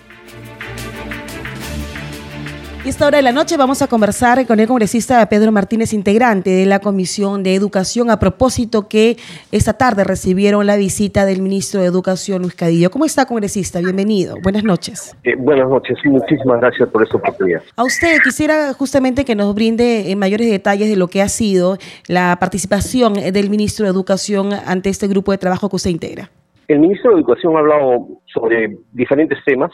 Y 2.84 2.88
esta 2.88 3.06
hora 3.06 3.18
de 3.18 3.22
la 3.22 3.30
noche 3.30 3.56
vamos 3.56 3.80
a 3.80 3.86
conversar 3.86 4.44
con 4.44 4.58
el 4.58 4.66
congresista 4.66 5.24
Pedro 5.28 5.52
Martínez, 5.52 5.92
integrante 5.92 6.50
de 6.50 6.66
la 6.66 6.80
Comisión 6.80 7.44
de 7.44 7.54
Educación, 7.54 8.10
a 8.10 8.18
propósito 8.18 8.88
que 8.88 9.14
esta 9.52 9.74
tarde 9.74 10.02
recibieron 10.02 10.66
la 10.66 10.74
visita 10.74 11.24
del 11.24 11.42
ministro 11.42 11.80
de 11.80 11.86
Educación, 11.86 12.42
Luis 12.42 12.56
Cadillo. 12.56 12.90
¿Cómo 12.90 13.04
está, 13.04 13.24
congresista? 13.24 13.78
Bienvenido. 13.78 14.34
Buenas 14.42 14.64
noches. 14.64 15.16
Eh, 15.22 15.36
buenas 15.38 15.68
noches 15.68 15.96
y 16.04 16.08
muchísimas 16.08 16.60
gracias 16.60 16.88
por 16.88 17.04
esta 17.04 17.18
oportunidad. 17.18 17.62
A 17.76 17.84
usted 17.84 18.18
quisiera 18.24 18.72
justamente 18.72 19.24
que 19.24 19.36
nos 19.36 19.54
brinde 19.54 20.10
en 20.10 20.18
mayores 20.18 20.50
detalles 20.50 20.90
de 20.90 20.96
lo 20.96 21.06
que 21.06 21.22
ha 21.22 21.28
sido 21.28 21.76
la 22.08 22.36
participación 22.40 23.14
del 23.14 23.48
ministro 23.48 23.84
de 23.86 23.92
Educación 23.92 24.48
ante 24.66 24.90
este 24.90 25.06
grupo 25.06 25.30
de 25.30 25.38
trabajo 25.38 25.68
que 25.68 25.76
usted 25.76 25.90
integra. 25.90 26.30
El 26.66 26.80
ministro 26.80 27.12
de 27.12 27.18
Educación 27.18 27.54
ha 27.54 27.60
hablado 27.60 28.08
sobre 28.34 28.76
diferentes 28.90 29.38
temas, 29.46 29.70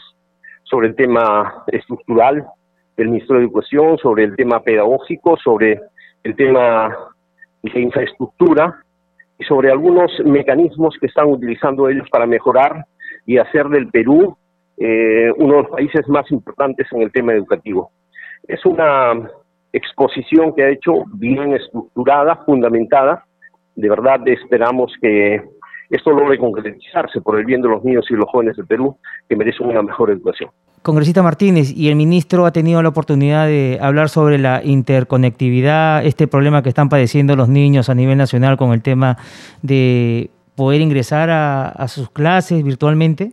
sobre 0.65 0.89
el 0.89 0.95
tema 0.95 1.63
estructural, 1.71 2.45
del 2.99 3.09
ministro 3.09 3.37
de 3.37 3.43
Educación 3.43 3.97
sobre 3.97 4.25
el 4.25 4.35
tema 4.35 4.59
pedagógico, 4.59 5.37
sobre 5.37 5.79
el 6.23 6.35
tema 6.35 6.93
de 7.63 7.79
infraestructura 7.79 8.83
y 9.37 9.45
sobre 9.45 9.71
algunos 9.71 10.11
mecanismos 10.25 10.95
que 10.99 11.07
están 11.07 11.27
utilizando 11.27 11.87
ellos 11.87 12.07
para 12.11 12.25
mejorar 12.25 12.85
y 13.25 13.37
hacer 13.37 13.67
del 13.69 13.87
Perú 13.87 14.37
eh, 14.77 15.31
uno 15.37 15.55
de 15.55 15.61
los 15.63 15.71
países 15.71 16.07
más 16.09 16.29
importantes 16.29 16.87
en 16.91 17.01
el 17.01 17.11
tema 17.11 17.33
educativo. 17.33 17.91
Es 18.47 18.65
una 18.65 19.29
exposición 19.71 20.53
que 20.53 20.63
ha 20.63 20.69
hecho 20.69 21.05
bien 21.13 21.53
estructurada, 21.53 22.35
fundamentada. 22.45 23.23
De 23.75 23.89
verdad 23.89 24.27
esperamos 24.27 24.91
que 25.01 25.41
esto 25.89 26.11
logre 26.11 26.37
concretizarse 26.37 27.21
por 27.21 27.39
el 27.39 27.45
bien 27.45 27.61
de 27.61 27.69
los 27.69 27.83
niños 27.83 28.05
y 28.09 28.13
los 28.13 28.29
jóvenes 28.29 28.55
del 28.57 28.67
Perú 28.67 28.97
que 29.27 29.35
merecen 29.35 29.67
una 29.67 29.81
mejor 29.81 30.11
educación. 30.11 30.49
Congresista 30.81 31.21
Martínez, 31.21 31.75
y 31.75 31.89
el 31.89 31.95
ministro 31.95 32.45
ha 32.45 32.51
tenido 32.51 32.81
la 32.81 32.89
oportunidad 32.89 33.47
de 33.47 33.79
hablar 33.81 34.07
sobre 34.07 34.37
la 34.37 34.61
interconectividad, 34.63 36.05
este 36.05 36.27
problema 36.27 36.63
que 36.63 36.69
están 36.69 36.87
padeciendo 36.87 37.35
los 37.35 37.49
niños 37.49 37.89
a 37.89 37.95
nivel 37.95 38.17
nacional 38.17 38.55
con 38.55 38.71
el 38.71 38.81
tema 38.81 39.17
de 39.61 40.29
poder 40.55 40.81
ingresar 40.81 41.29
a, 41.29 41.87
sus 41.87 42.09
clases 42.09 42.63
virtualmente. 42.63 43.31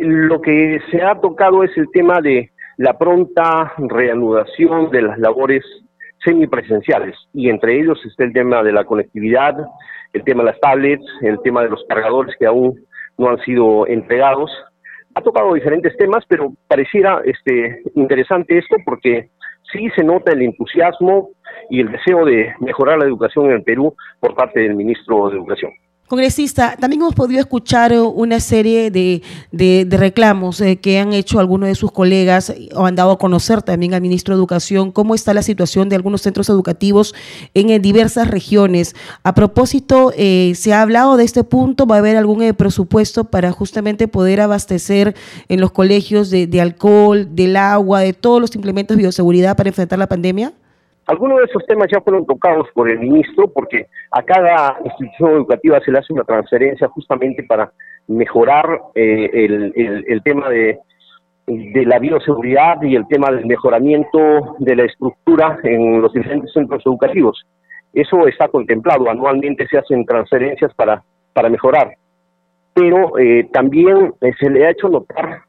Lo 0.00 0.40
que 0.40 0.80
se 0.90 1.02
ha 1.02 1.14
tocado 1.20 1.64
es 1.64 1.76
el 1.76 1.88
tema 1.92 2.20
de 2.20 2.50
la 2.76 2.96
pronta 2.96 3.72
reanudación 3.78 4.90
de 4.90 5.02
las 5.02 5.18
labores 5.18 5.64
semipresenciales 6.24 7.16
y 7.32 7.48
entre 7.48 7.80
ellos 7.80 7.98
está 8.04 8.24
el 8.24 8.32
tema 8.32 8.62
de 8.62 8.72
la 8.72 8.84
conectividad, 8.84 9.56
el 10.12 10.24
tema 10.24 10.42
de 10.42 10.50
las 10.50 10.60
tablets, 10.60 11.04
el 11.22 11.40
tema 11.42 11.62
de 11.62 11.70
los 11.70 11.84
cargadores 11.88 12.34
que 12.38 12.46
aún 12.46 12.78
no 13.18 13.28
han 13.28 13.38
sido 13.40 13.86
entregados 13.86 14.50
ha 15.14 15.20
tocado 15.20 15.54
diferentes 15.54 15.96
temas, 15.96 16.24
pero 16.28 16.52
pareciera 16.68 17.20
este, 17.24 17.82
interesante 17.94 18.58
esto 18.58 18.76
porque 18.84 19.30
sí 19.72 19.88
se 19.96 20.04
nota 20.04 20.32
el 20.32 20.42
entusiasmo 20.42 21.30
y 21.68 21.80
el 21.80 21.90
deseo 21.90 22.24
de 22.24 22.54
mejorar 22.60 22.98
la 22.98 23.06
educación 23.06 23.46
en 23.46 23.52
el 23.52 23.62
Perú 23.62 23.94
por 24.20 24.34
parte 24.34 24.60
del 24.60 24.74
ministro 24.74 25.28
de 25.30 25.36
Educación. 25.36 25.72
Congresista, 26.10 26.76
también 26.76 27.02
hemos 27.02 27.14
podido 27.14 27.38
escuchar 27.38 27.92
una 27.92 28.40
serie 28.40 28.90
de, 28.90 29.86
reclamos 29.88 30.60
eh, 30.60 30.74
que 30.74 30.98
han 30.98 31.12
hecho 31.12 31.38
algunos 31.38 31.68
de 31.68 31.76
sus 31.76 31.92
colegas 31.92 32.52
o 32.74 32.84
han 32.84 32.96
dado 32.96 33.12
a 33.12 33.18
conocer 33.18 33.62
también 33.62 33.94
al 33.94 34.00
ministro 34.00 34.34
de 34.34 34.40
Educación 34.40 34.90
cómo 34.90 35.14
está 35.14 35.34
la 35.34 35.42
situación 35.42 35.88
de 35.88 35.94
algunos 35.94 36.22
centros 36.22 36.48
educativos 36.48 37.14
en, 37.54 37.70
eh, 37.70 37.78
diversas 37.78 38.26
regiones. 38.26 38.96
A 39.22 39.36
propósito, 39.36 40.12
eh, 40.16 40.54
¿se 40.56 40.72
ha 40.72 40.82
hablado 40.82 41.16
de 41.16 41.22
este 41.22 41.44
punto? 41.44 41.86
¿Va 41.86 41.94
a 41.94 41.98
haber 42.00 42.16
algún 42.16 42.40
presupuesto 42.54 43.22
para 43.22 43.52
justamente 43.52 44.08
poder 44.08 44.40
abastecer 44.40 45.14
en 45.48 45.60
los 45.60 45.70
colegios 45.70 46.28
de, 46.28 46.48
de 46.48 46.60
alcohol, 46.60 47.28
del 47.36 47.54
agua, 47.54 48.00
de 48.00 48.14
todos 48.14 48.40
los 48.40 48.52
implementos 48.56 48.96
de 48.96 49.04
bioseguridad 49.04 49.56
para 49.56 49.68
enfrentar 49.68 50.00
la 50.00 50.08
pandemia? 50.08 50.54
Algunos 51.10 51.38
de 51.38 51.46
esos 51.46 51.66
temas 51.66 51.88
ya 51.90 52.00
fueron 52.00 52.24
tocados 52.24 52.68
por 52.72 52.88
el 52.88 53.00
ministro 53.00 53.48
porque 53.52 53.86
a 54.12 54.22
cada 54.22 54.78
institución 54.84 55.32
educativa 55.32 55.80
se 55.80 55.90
le 55.90 55.98
hace 55.98 56.12
una 56.12 56.22
transferencia 56.22 56.86
justamente 56.86 57.42
para 57.42 57.72
mejorar 58.06 58.80
eh, 58.94 59.28
el, 59.34 60.22
tema 60.22 60.48
de, 60.48 60.78
la 61.48 61.98
bioseguridad 61.98 62.80
y 62.82 62.94
el 62.94 63.08
tema 63.08 63.28
del 63.32 63.44
mejoramiento 63.44 64.54
de 64.60 64.76
la 64.76 64.84
estructura 64.84 65.58
en 65.64 66.00
los 66.00 66.12
diferentes 66.12 66.52
centros 66.52 66.80
educativos. 66.86 67.44
Eso 67.92 68.28
está 68.28 68.46
contemplado, 68.46 69.10
anualmente 69.10 69.66
se 69.66 69.78
hacen 69.78 70.06
transferencias 70.06 70.72
para, 70.74 71.02
para 71.32 71.48
mejorar. 71.48 71.90
Pero 72.72 73.18
eh, 73.18 73.48
también 73.52 74.14
eh, 74.20 74.30
se 74.38 74.48
le 74.48 74.64
ha 74.64 74.70
hecho 74.70 74.88
notar 74.88 75.42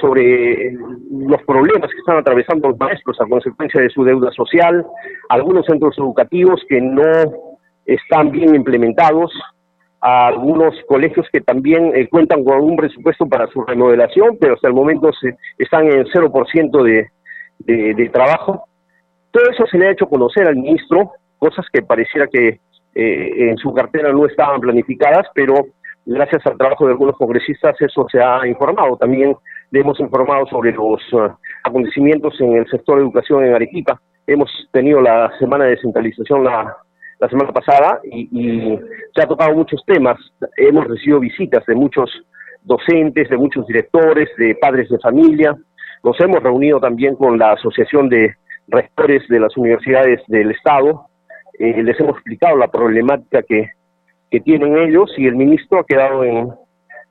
sobre 0.00 0.72
los 1.10 1.42
problemas 1.42 1.90
que 1.90 1.98
están 1.98 2.18
atravesando 2.18 2.68
los 2.68 2.78
maestros 2.78 3.20
a 3.20 3.26
consecuencia 3.26 3.80
de 3.80 3.90
su 3.90 4.04
deuda 4.04 4.30
social, 4.32 4.84
algunos 5.28 5.66
centros 5.66 5.96
educativos 5.98 6.60
que 6.68 6.80
no 6.80 7.12
están 7.86 8.30
bien 8.30 8.54
implementados, 8.54 9.32
algunos 10.00 10.74
colegios 10.88 11.26
que 11.32 11.40
también 11.40 11.92
eh, 11.94 12.08
cuentan 12.08 12.42
con 12.44 12.60
un 12.60 12.76
presupuesto 12.76 13.26
para 13.26 13.46
su 13.48 13.62
remodelación, 13.62 14.38
pero 14.40 14.54
hasta 14.54 14.68
el 14.68 14.74
momento 14.74 15.10
se, 15.12 15.36
están 15.58 15.86
en 15.86 16.04
0% 16.04 16.82
de, 16.82 17.08
de, 17.58 17.94
de, 17.94 18.08
trabajo. 18.08 18.64
Todo 19.30 19.50
eso 19.50 19.66
se 19.66 19.78
le 19.78 19.88
ha 19.88 19.92
hecho 19.92 20.08
conocer 20.08 20.46
al 20.46 20.56
ministro, 20.56 21.12
cosas 21.38 21.66
que 21.72 21.82
pareciera 21.82 22.26
que 22.26 22.60
eh, 22.94 23.50
en 23.50 23.56
su 23.58 23.72
cartera 23.72 24.12
no 24.12 24.26
estaban 24.26 24.60
planificadas, 24.60 25.26
pero 25.34 25.54
gracias 26.06 26.44
al 26.46 26.56
trabajo 26.56 26.86
de 26.86 26.92
algunos 26.92 27.16
congresistas 27.16 27.80
eso 27.80 28.06
se 28.10 28.20
ha 28.20 28.46
informado. 28.46 28.96
También 28.96 29.36
hemos 29.78 30.00
informado 30.00 30.46
sobre 30.46 30.72
los 30.72 31.00
uh, 31.12 31.30
acontecimientos 31.64 32.34
en 32.40 32.56
el 32.56 32.68
sector 32.68 32.96
de 32.96 33.02
educación 33.02 33.44
en 33.44 33.54
Arequipa. 33.54 34.00
Hemos 34.26 34.50
tenido 34.72 35.00
la 35.00 35.30
semana 35.38 35.64
de 35.64 35.70
descentralización 35.70 36.44
la, 36.44 36.76
semana 37.28 37.52
pasada 37.52 38.00
y, 38.04 38.78
se 39.14 39.22
ha 39.22 39.26
tocado 39.26 39.54
muchos 39.54 39.82
temas. 39.86 40.18
Hemos 40.56 40.86
recibido 40.86 41.20
visitas 41.20 41.64
de 41.66 41.74
muchos 41.74 42.10
docentes, 42.62 43.28
de 43.28 43.36
muchos 43.36 43.66
directores, 43.66 44.28
de 44.38 44.54
padres 44.54 44.88
de 44.88 44.98
familia, 44.98 45.56
Nos 46.02 46.18
hemos 46.20 46.42
reunido 46.42 46.80
también 46.80 47.14
con 47.16 47.38
la 47.38 47.52
Asociación 47.52 48.08
de 48.08 48.34
Rectores 48.68 49.26
de 49.28 49.40
las 49.40 49.56
Universidades 49.56 50.20
del 50.28 50.50
Estado. 50.52 51.06
Eh, 51.58 51.82
les 51.82 51.98
hemos 52.00 52.16
explicado 52.16 52.56
la 52.56 52.68
problemática 52.68 53.42
que 53.42 54.40
tienen 54.44 54.78
ellos 54.78 55.12
y 55.18 55.26
el 55.26 55.36
ministro 55.36 55.80
ha 55.80 55.84
quedado 55.84 56.24
en, 56.24 56.50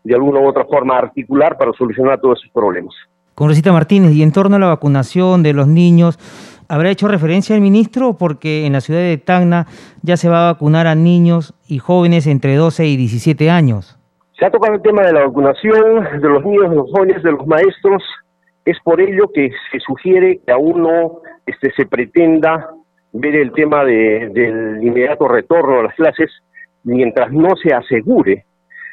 de 0.03 0.15
alguna 0.15 0.39
u 0.39 0.47
otra 0.47 0.65
forma 0.65 0.97
articular 0.97 1.57
para 1.57 1.71
solucionar 1.73 2.19
todos 2.19 2.39
esos 2.39 2.51
problemas. 2.51 2.93
Congresista 3.35 3.71
Martínez, 3.71 4.11
y 4.11 4.23
en 4.23 4.31
torno 4.31 4.57
a 4.57 4.59
la 4.59 4.67
vacunación 4.67 5.43
de 5.43 5.53
los 5.53 5.67
niños, 5.67 6.19
¿habrá 6.67 6.89
hecho 6.89 7.07
referencia 7.07 7.55
el 7.55 7.61
ministro? 7.61 8.17
Porque 8.17 8.65
en 8.65 8.73
la 8.73 8.81
ciudad 8.81 8.99
de 8.99 9.17
Tacna 9.17 9.65
ya 10.01 10.17
se 10.17 10.27
va 10.27 10.49
a 10.49 10.51
vacunar 10.53 10.87
a 10.87 10.95
niños 10.95 11.53
y 11.67 11.77
jóvenes 11.77 12.27
entre 12.27 12.55
12 12.55 12.85
y 12.87 12.97
17 12.97 13.49
años. 13.49 13.97
Se 14.37 14.45
ha 14.45 14.51
tocado 14.51 14.75
el 14.75 14.81
tema 14.81 15.03
de 15.03 15.13
la 15.13 15.25
vacunación 15.25 16.21
de 16.21 16.29
los 16.29 16.43
niños, 16.43 16.69
de 16.69 16.75
los 16.75 16.91
jóvenes, 16.91 17.23
de 17.23 17.31
los 17.31 17.47
maestros. 17.47 18.03
Es 18.65 18.77
por 18.83 18.99
ello 18.99 19.29
que 19.33 19.51
se 19.71 19.79
sugiere 19.79 20.39
que 20.45 20.51
aún 20.51 20.81
no 20.83 21.21
este, 21.45 21.71
se 21.77 21.85
pretenda 21.85 22.69
ver 23.13 23.35
el 23.35 23.51
tema 23.53 23.83
de, 23.83 24.29
del 24.33 24.83
inmediato 24.83 25.27
retorno 25.27 25.79
a 25.79 25.83
las 25.83 25.95
clases 25.95 26.29
mientras 26.83 27.31
no 27.31 27.55
se 27.55 27.73
asegure 27.73 28.45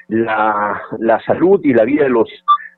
la, 0.09 0.81
la 0.99 1.21
salud 1.25 1.61
y 1.63 1.73
la 1.73 1.85
vida 1.85 2.05
de 2.05 2.11
los 2.11 2.29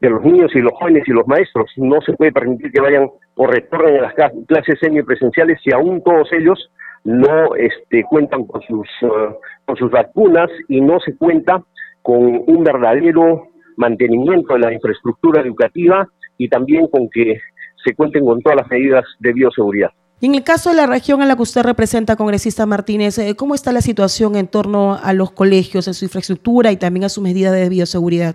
de 0.01 0.11
los 0.11 0.23
niños 0.23 0.55
y 0.55 0.61
los 0.61 0.73
jóvenes 0.75 1.07
y 1.07 1.13
los 1.13 1.27
maestros. 1.27 1.71
No 1.77 2.01
se 2.03 2.13
puede 2.13 2.33
permitir 2.33 2.71
que 2.71 2.81
vayan 2.81 3.11
o 3.35 3.47
retornen 3.47 3.99
a 3.99 4.03
las 4.03 4.15
clases 4.47 4.79
semipresenciales 4.81 5.61
si 5.63 5.73
aún 5.73 6.03
todos 6.03 6.33
ellos 6.33 6.71
no 7.05 7.55
este, 7.57 8.05
cuentan 8.05 8.45
con 8.45 8.61
sus, 8.63 8.89
uh, 9.03 9.35
con 9.65 9.77
sus 9.77 9.91
vacunas 9.91 10.51
y 10.69 10.81
no 10.81 11.01
se 11.01 11.17
cuenta 11.17 11.63
con 12.03 12.43
un 12.47 12.65
verdadero 12.65 13.49
mantenimiento 13.77 14.55
de 14.55 14.61
la 14.61 14.73
infraestructura 14.73 15.43
educativa 15.43 16.07
y 16.37 16.49
también 16.49 16.87
con 16.89 17.09
que 17.11 17.41
se 17.85 17.95
cuenten 17.95 18.25
con 18.25 18.41
todas 18.43 18.57
las 18.57 18.69
medidas 18.69 19.05
de 19.21 19.33
bioseguridad. 19.33 19.91
Y 20.21 20.27
en 20.27 20.35
el 20.35 20.43
caso 20.43 20.71
de 20.71 20.77
la 20.77 20.87
región 20.87 21.23
en 21.23 21.29
la 21.29 21.37
que 21.37 21.43
usted 21.43 21.63
representa, 21.63 22.17
congresista 22.17 22.67
Martínez, 22.67 23.19
eh, 23.19 23.37
¿cómo 23.37 23.55
está 23.55 23.71
la 23.71 23.81
situación 23.81 24.35
en 24.35 24.49
torno 24.49 24.99
a 25.01 25.13
los 25.13 25.31
colegios, 25.31 25.87
en 25.87 25.95
su 25.95 26.07
infraestructura 26.07 26.73
y 26.73 26.77
también 26.77 27.05
a 27.05 27.09
sus 27.09 27.23
medidas 27.23 27.53
de 27.53 27.69
bioseguridad? 27.69 28.35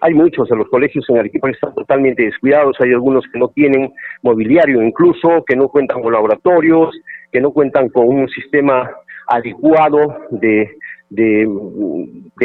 Hay 0.00 0.14
muchos 0.14 0.48
de 0.48 0.56
los 0.56 0.68
colegios 0.68 1.04
en 1.10 1.18
Arequipa 1.18 1.48
que 1.48 1.54
están 1.54 1.74
totalmente 1.74 2.22
descuidados, 2.22 2.76
hay 2.80 2.92
algunos 2.92 3.24
que 3.30 3.38
no 3.38 3.48
tienen 3.48 3.92
mobiliario 4.22 4.82
incluso, 4.82 5.44
que 5.46 5.54
no 5.54 5.68
cuentan 5.68 6.00
con 6.02 6.12
laboratorios, 6.12 6.94
que 7.30 7.40
no 7.40 7.50
cuentan 7.50 7.90
con 7.90 8.08
un 8.08 8.28
sistema 8.28 8.90
adecuado 9.26 10.16
de, 10.30 10.70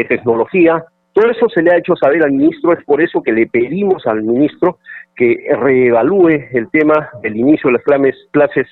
tecnología. 0.09 0.83
Todo 1.13 1.29
eso 1.29 1.47
se 1.49 1.61
le 1.61 1.71
ha 1.71 1.77
hecho 1.77 1.95
saber 1.95 2.23
al 2.23 2.31
ministro, 2.31 2.73
es 2.73 2.83
por 2.83 3.01
eso 3.01 3.21
que 3.21 3.31
le 3.31 3.47
pedimos 3.47 4.05
al 4.07 4.23
ministro 4.23 4.79
que 5.15 5.45
reevalúe 5.59 6.49
el 6.51 6.69
tema 6.71 7.09
del 7.21 7.35
inicio 7.35 7.69
de 7.69 7.73
las 7.73 8.15
clases 8.31 8.67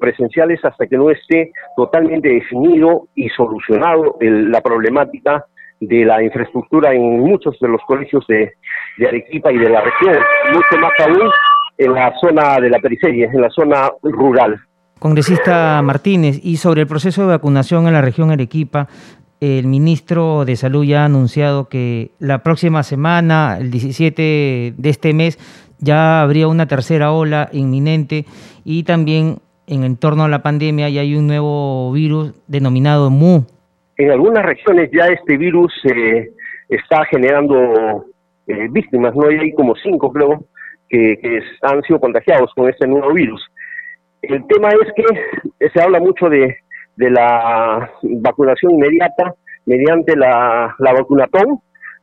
presenciales 0.00 0.64
hasta 0.64 0.86
que 0.86 0.96
no 0.96 1.10
esté 1.10 1.52
totalmente 1.76 2.28
definido 2.28 3.06
y 3.14 3.28
solucionado 3.30 4.16
la 4.20 4.60
problemática 4.60 5.44
de 5.80 6.04
la 6.04 6.22
infraestructura 6.22 6.92
en 6.92 7.20
muchos 7.20 7.56
de 7.60 7.68
los 7.68 7.80
colegios 7.86 8.24
de, 8.28 8.52
Arequipa 9.06 9.52
y 9.52 9.58
de 9.58 9.70
la 9.70 9.80
región, 9.80 10.16
mucho 10.52 10.76
más 10.80 10.90
aún 11.06 11.30
en 11.78 11.92
la 11.92 12.12
zona 12.20 12.58
de 12.60 12.68
la 12.68 12.80
periferia, 12.80 13.30
en 13.32 13.40
la 13.40 13.50
zona 13.50 13.88
rural. 14.02 14.58
Congresista 14.98 15.80
Martínez, 15.82 16.40
y 16.42 16.56
sobre 16.56 16.80
el 16.80 16.88
proceso 16.88 17.22
de 17.22 17.28
vacunación 17.28 17.86
en 17.86 17.92
la 17.92 18.02
región 18.02 18.32
Arequipa, 18.32 18.88
el 19.40 19.68
ministro 19.68 20.44
de 20.44 20.56
Salud 20.56 20.84
ya 20.84 21.02
ha 21.02 21.04
anunciado 21.04 21.68
que 21.68 22.10
la 22.18 22.42
próxima 22.42 22.82
semana, 22.82 23.56
el 23.60 23.70
17 23.70 24.74
de 24.76 24.90
este 24.90 25.14
mes, 25.14 25.38
ya 25.80 26.22
habría 26.22 26.48
una 26.48 26.66
tercera 26.66 27.12
ola 27.12 27.48
inminente 27.52 28.24
y 28.64 28.84
también 28.84 29.38
en 29.66 29.96
torno 29.96 30.24
a 30.24 30.28
la 30.28 30.42
pandemia 30.42 30.88
ya 30.88 31.02
hay 31.02 31.14
un 31.14 31.26
nuevo 31.26 31.92
virus 31.92 32.34
denominado 32.46 33.10
MU, 33.10 33.44
en 33.98 34.12
algunas 34.12 34.44
regiones 34.44 34.90
ya 34.92 35.06
este 35.06 35.36
virus 35.36 35.72
eh, 35.84 36.30
está 36.68 37.04
generando 37.06 38.04
eh, 38.46 38.68
víctimas, 38.70 39.14
¿no? 39.14 39.26
hay 39.26 39.52
como 39.52 39.74
cinco, 39.74 40.12
creo, 40.12 40.44
que, 40.88 41.40
han 41.62 41.82
sido 41.82 41.98
contagiados 42.00 42.52
con 42.54 42.68
este 42.68 42.86
nuevo 42.86 43.12
virus. 43.12 43.44
El 44.22 44.46
tema 44.46 44.68
es 44.68 44.92
que 44.94 45.68
se 45.68 45.82
habla 45.82 45.98
mucho 45.98 46.28
de, 46.28 46.56
la 46.96 47.90
vacunación 48.02 48.72
inmediata 48.72 49.34
mediante 49.66 50.16
la, 50.16 50.74
la 50.78 50.92
vacunatón. 50.92 51.60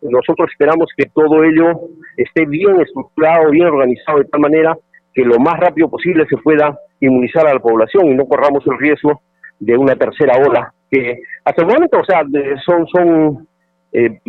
Nosotros 0.10 0.50
esperamos 0.52 0.88
que 0.96 1.06
todo 1.14 1.44
ello 1.44 1.80
esté 2.18 2.46
bien 2.46 2.82
estructurado, 2.82 3.52
bien 3.52 3.68
organizado, 3.68 4.20
de 4.20 4.26
tal 4.26 4.42
manera 4.42 4.78
que 5.14 5.24
lo 5.24 5.40
más 5.40 5.60
rápido 5.60 5.90
posible 5.90 6.26
se 6.30 6.38
pueda 6.38 6.78
inmunizar 7.00 7.48
a 7.48 7.54
la 7.54 7.60
población 7.60 8.08
y 8.08 8.16
no 8.16 8.26
corramos 8.26 8.64
el 8.68 8.78
riesgo 8.78 9.22
de 9.60 9.78
una 9.78 9.96
tercera 9.96 10.36
ola 10.38 10.74
que 10.92 11.22
hasta 11.44 11.62
el 11.62 11.68
momento, 11.68 12.00
o 12.00 12.06
sea, 12.06 12.24
son, 12.66 12.88
son 12.88 13.48
eh, 13.92 14.20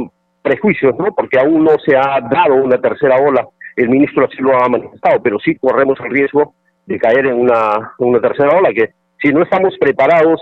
prejuicios, 0.42 0.94
¿no? 0.98 1.06
Porque 1.14 1.38
aún 1.38 1.64
no 1.64 1.72
se 1.84 1.96
ha 1.96 2.20
dado 2.20 2.54
una 2.54 2.78
tercera 2.78 3.16
ola. 3.16 3.46
El 3.74 3.88
ministro 3.88 4.26
así 4.26 4.40
lo 4.40 4.56
ha 4.56 4.68
manifestado, 4.68 5.22
pero 5.22 5.38
sí 5.38 5.56
corremos 5.56 5.98
el 6.00 6.10
riesgo 6.10 6.54
de 6.86 6.98
caer 6.98 7.26
en 7.26 7.40
una, 7.40 7.92
una 7.98 8.20
tercera 8.20 8.56
ola 8.56 8.72
que 8.72 8.90
si 9.20 9.32
no 9.32 9.42
estamos 9.42 9.74
preparados, 9.78 10.40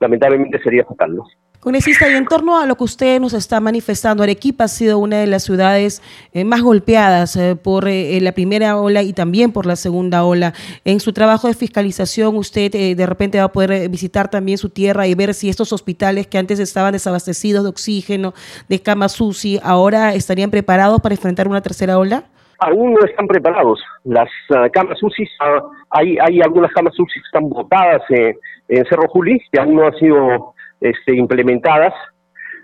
lamentablemente 0.00 0.58
sería 0.62 0.84
fatal. 0.84 1.18
Congresista, 1.66 2.08
y 2.08 2.14
en 2.14 2.26
torno 2.26 2.60
a 2.60 2.64
lo 2.64 2.76
que 2.76 2.84
usted 2.84 3.18
nos 3.18 3.34
está 3.34 3.58
manifestando, 3.58 4.22
Arequipa 4.22 4.62
ha 4.62 4.68
sido 4.68 5.00
una 5.00 5.18
de 5.18 5.26
las 5.26 5.42
ciudades 5.42 6.00
eh, 6.32 6.44
más 6.44 6.62
golpeadas 6.62 7.34
eh, 7.34 7.56
por 7.56 7.88
eh, 7.88 8.20
la 8.20 8.30
primera 8.30 8.78
ola 8.78 9.02
y 9.02 9.12
también 9.12 9.50
por 9.50 9.66
la 9.66 9.74
segunda 9.74 10.22
ola. 10.22 10.52
En 10.84 11.00
su 11.00 11.12
trabajo 11.12 11.48
de 11.48 11.54
fiscalización, 11.54 12.36
usted 12.36 12.70
de 12.70 13.06
repente 13.06 13.38
va 13.38 13.46
a 13.46 13.52
poder 13.52 13.88
visitar 13.88 14.30
también 14.30 14.58
su 14.58 14.70
tierra 14.70 15.08
y 15.08 15.16
ver 15.16 15.34
si 15.34 15.48
estos 15.48 15.72
hospitales 15.72 16.28
que 16.28 16.38
antes 16.38 16.60
estaban 16.60 16.92
desabastecidos 16.92 17.64
de 17.64 17.70
oxígeno, 17.70 18.32
de 18.68 18.80
camas 18.80 19.20
UCI, 19.20 19.58
ahora 19.64 20.14
estarían 20.14 20.52
preparados 20.52 21.00
para 21.00 21.16
enfrentar 21.16 21.48
una 21.48 21.62
tercera 21.62 21.98
ola. 21.98 22.26
Aún 22.60 22.92
no 22.92 23.04
están 23.04 23.26
preparados. 23.26 23.80
Las 24.04 24.28
ah, 24.54 24.68
camas 24.72 25.02
UCI, 25.02 25.28
ah, 25.40 25.62
hay, 25.90 26.40
algunas 26.40 26.70
camas 26.70 26.96
UCI 26.96 27.12
que 27.12 27.26
están 27.26 27.48
botadas 27.48 28.02
en 28.08 28.84
Cerro 28.84 29.08
Juli, 29.08 29.40
que 29.50 29.60
aún 29.60 29.74
no 29.74 29.86
han 29.86 29.94
sido 29.96 30.54
este, 30.80 31.14
implementadas, 31.14 31.94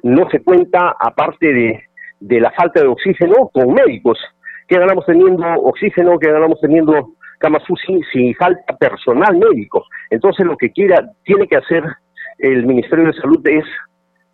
no 0.03 0.29
se 0.31 0.43
cuenta, 0.43 0.95
aparte 0.99 1.53
de, 1.53 1.83
de 2.21 2.41
la 2.41 2.51
falta 2.53 2.81
de 2.81 2.89
oxígeno, 2.89 3.49
con 3.53 3.73
médicos. 3.73 4.19
que 4.69 4.79
ganamos 4.79 5.05
teniendo 5.07 5.45
oxígeno? 5.63 6.19
que 6.19 6.31
ganamos 6.31 6.61
teniendo 6.61 7.11
camas 7.39 7.69
UCI 7.69 8.01
si 8.13 8.35
falta 8.35 8.77
personal 8.77 9.37
médico? 9.37 9.85
Entonces 10.11 10.47
lo 10.47 10.57
que 10.57 10.71
quiera, 10.71 11.05
tiene 11.25 11.47
que 11.47 11.57
hacer 11.57 11.85
el 12.39 12.67
Ministerio 12.67 13.07
de 13.07 13.13
Salud 13.15 13.41
es 13.47 13.65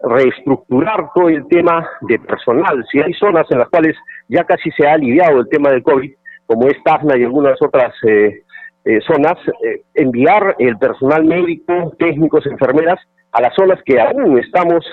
reestructurar 0.02 1.10
todo 1.14 1.28
el 1.28 1.46
tema 1.48 1.88
de 2.02 2.18
personal. 2.18 2.84
Si 2.90 3.00
hay 3.00 3.12
zonas 3.14 3.46
en 3.50 3.58
las 3.58 3.68
cuales 3.68 3.96
ya 4.28 4.44
casi 4.44 4.70
se 4.70 4.86
ha 4.86 4.92
aliviado 4.92 5.40
el 5.40 5.48
tema 5.48 5.70
del 5.70 5.82
COVID, 5.82 6.12
como 6.46 6.68
es 6.68 6.82
Tacna 6.84 7.16
y 7.18 7.24
algunas 7.24 7.60
otras 7.60 7.92
eh, 8.06 8.42
eh, 8.84 9.00
zonas, 9.06 9.36
eh, 9.64 9.82
enviar 9.94 10.56
el 10.58 10.78
personal 10.78 11.24
médico, 11.24 11.92
técnicos, 11.98 12.46
enfermeras 12.46 13.00
a 13.32 13.40
las 13.40 13.54
zonas 13.54 13.80
que 13.84 14.00
aún 14.00 14.38
estamos 14.38 14.84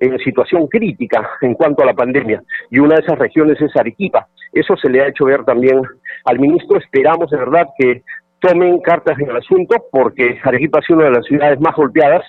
en 0.00 0.18
situación 0.18 0.66
crítica 0.66 1.30
en 1.40 1.54
cuanto 1.54 1.82
a 1.82 1.86
la 1.86 1.94
pandemia. 1.94 2.42
Y 2.70 2.78
una 2.78 2.96
de 2.96 3.02
esas 3.02 3.18
regiones 3.18 3.60
es 3.60 3.74
Arequipa. 3.76 4.26
Eso 4.52 4.76
se 4.76 4.88
le 4.90 5.02
ha 5.02 5.08
hecho 5.08 5.24
ver 5.24 5.44
también 5.44 5.80
al 6.24 6.38
ministro. 6.38 6.78
Esperamos 6.78 7.30
de 7.30 7.38
verdad 7.38 7.68
que 7.78 8.02
tomen 8.40 8.80
cartas 8.80 9.18
en 9.18 9.30
el 9.30 9.36
asunto 9.36 9.76
porque 9.90 10.38
Arequipa 10.42 10.80
sido 10.82 10.98
una 10.98 11.08
de 11.08 11.16
las 11.16 11.26
ciudades 11.26 11.60
más 11.60 11.74
golpeadas 11.74 12.22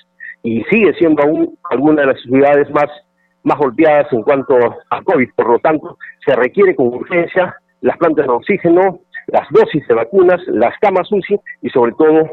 y 0.43 0.63
sigue 0.65 0.93
siendo 0.93 1.23
aún 1.23 1.57
alguna 1.69 2.01
de 2.01 2.07
las 2.07 2.21
ciudades 2.21 2.69
más, 2.71 2.87
más 3.43 3.57
golpeadas 3.57 4.11
en 4.11 4.21
cuanto 4.21 4.55
a 4.89 5.01
COVID. 5.01 5.29
Por 5.35 5.49
lo 5.49 5.59
tanto, 5.59 5.97
se 6.25 6.35
requiere 6.35 6.75
con 6.75 6.87
urgencia 6.87 7.55
las 7.81 7.97
plantas 7.97 8.25
de 8.25 8.31
oxígeno, 8.31 8.99
las 9.27 9.47
dosis 9.49 9.87
de 9.87 9.95
vacunas, 9.95 10.39
las 10.47 10.77
camas 10.79 11.11
UCI 11.11 11.39
y 11.61 11.69
sobre 11.69 11.91
todo 11.93 12.29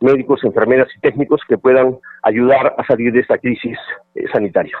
médicos, 0.00 0.40
enfermeras 0.44 0.88
y 0.96 1.00
técnicos 1.00 1.40
que 1.48 1.58
puedan 1.58 1.96
ayudar 2.22 2.74
a 2.76 2.86
salir 2.86 3.12
de 3.12 3.20
esta 3.20 3.38
crisis 3.38 3.78
eh, 4.14 4.24
sanitaria. 4.32 4.76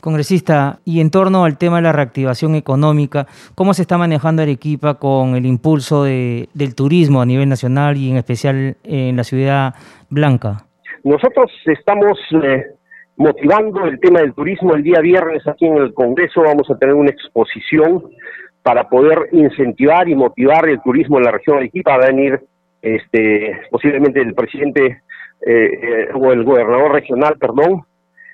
Congresista, 0.00 0.80
y 0.84 1.00
en 1.00 1.12
torno 1.12 1.44
al 1.44 1.56
tema 1.58 1.76
de 1.76 1.82
la 1.82 1.92
reactivación 1.92 2.56
económica, 2.56 3.28
¿cómo 3.54 3.72
se 3.72 3.82
está 3.82 3.96
manejando 3.98 4.42
Arequipa 4.42 4.94
con 4.94 5.36
el 5.36 5.46
impulso 5.46 6.02
de, 6.02 6.48
del 6.54 6.74
turismo 6.74 7.22
a 7.22 7.26
nivel 7.26 7.48
nacional 7.48 7.96
y 7.96 8.10
en 8.10 8.16
especial 8.16 8.76
en 8.82 9.16
la 9.16 9.22
ciudad 9.22 9.74
blanca? 10.10 10.66
Nosotros 11.04 11.52
estamos 11.66 12.18
eh, 12.42 12.64
motivando 13.16 13.84
el 13.84 14.00
tema 14.00 14.20
del 14.22 14.34
turismo. 14.34 14.74
El 14.74 14.82
día 14.82 15.00
viernes 15.00 15.46
aquí 15.46 15.66
en 15.66 15.76
el 15.76 15.94
Congreso 15.94 16.42
vamos 16.42 16.68
a 16.68 16.76
tener 16.78 16.96
una 16.96 17.10
exposición 17.10 18.02
para 18.64 18.88
poder 18.88 19.28
incentivar 19.30 20.08
y 20.08 20.16
motivar 20.16 20.68
el 20.68 20.80
turismo 20.82 21.18
en 21.18 21.24
la 21.24 21.30
región 21.30 21.56
de 21.56 21.62
Arequipa. 21.62 21.96
Va 21.96 22.04
a 22.04 22.06
venir 22.08 22.40
este, 22.82 23.60
posiblemente 23.70 24.20
el 24.20 24.34
presidente 24.34 25.02
eh, 25.46 25.78
eh, 25.82 26.08
o 26.14 26.32
el 26.32 26.44
gobernador 26.44 26.92
regional, 26.92 27.36
perdón, 27.38 27.84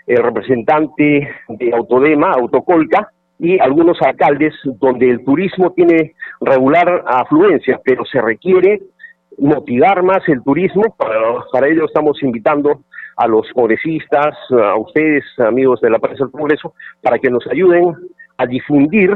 el 0.07 0.23
representante 0.23 1.29
de 1.49 1.73
Autodema, 1.73 2.33
Autocolca, 2.33 3.11
y 3.39 3.59
algunos 3.61 4.01
alcaldes 4.03 4.55
donde 4.65 5.11
el 5.11 5.25
turismo 5.25 5.73
tiene 5.73 6.15
regular 6.41 7.05
afluencias, 7.07 7.81
pero 7.85 8.05
se 8.05 8.21
requiere 8.21 8.81
motivar 9.39 10.03
más 10.03 10.27
el 10.29 10.43
turismo. 10.43 10.83
Para, 10.97 11.15
para 11.53 11.69
ello 11.69 11.85
estamos 11.85 12.21
invitando 12.23 12.81
a 13.17 13.29
los 13.29 13.47
congresistas, 13.53 14.35
a 14.51 14.77
ustedes, 14.77 15.25
amigos 15.39 15.81
de 15.81 15.91
la 15.91 15.99
prensa 15.99 16.25
del 16.25 16.33
Congreso, 16.33 16.75
para 17.01 17.19
que 17.19 17.31
nos 17.31 17.47
ayuden 17.47 17.95
a 18.39 18.47
difundir 18.47 19.15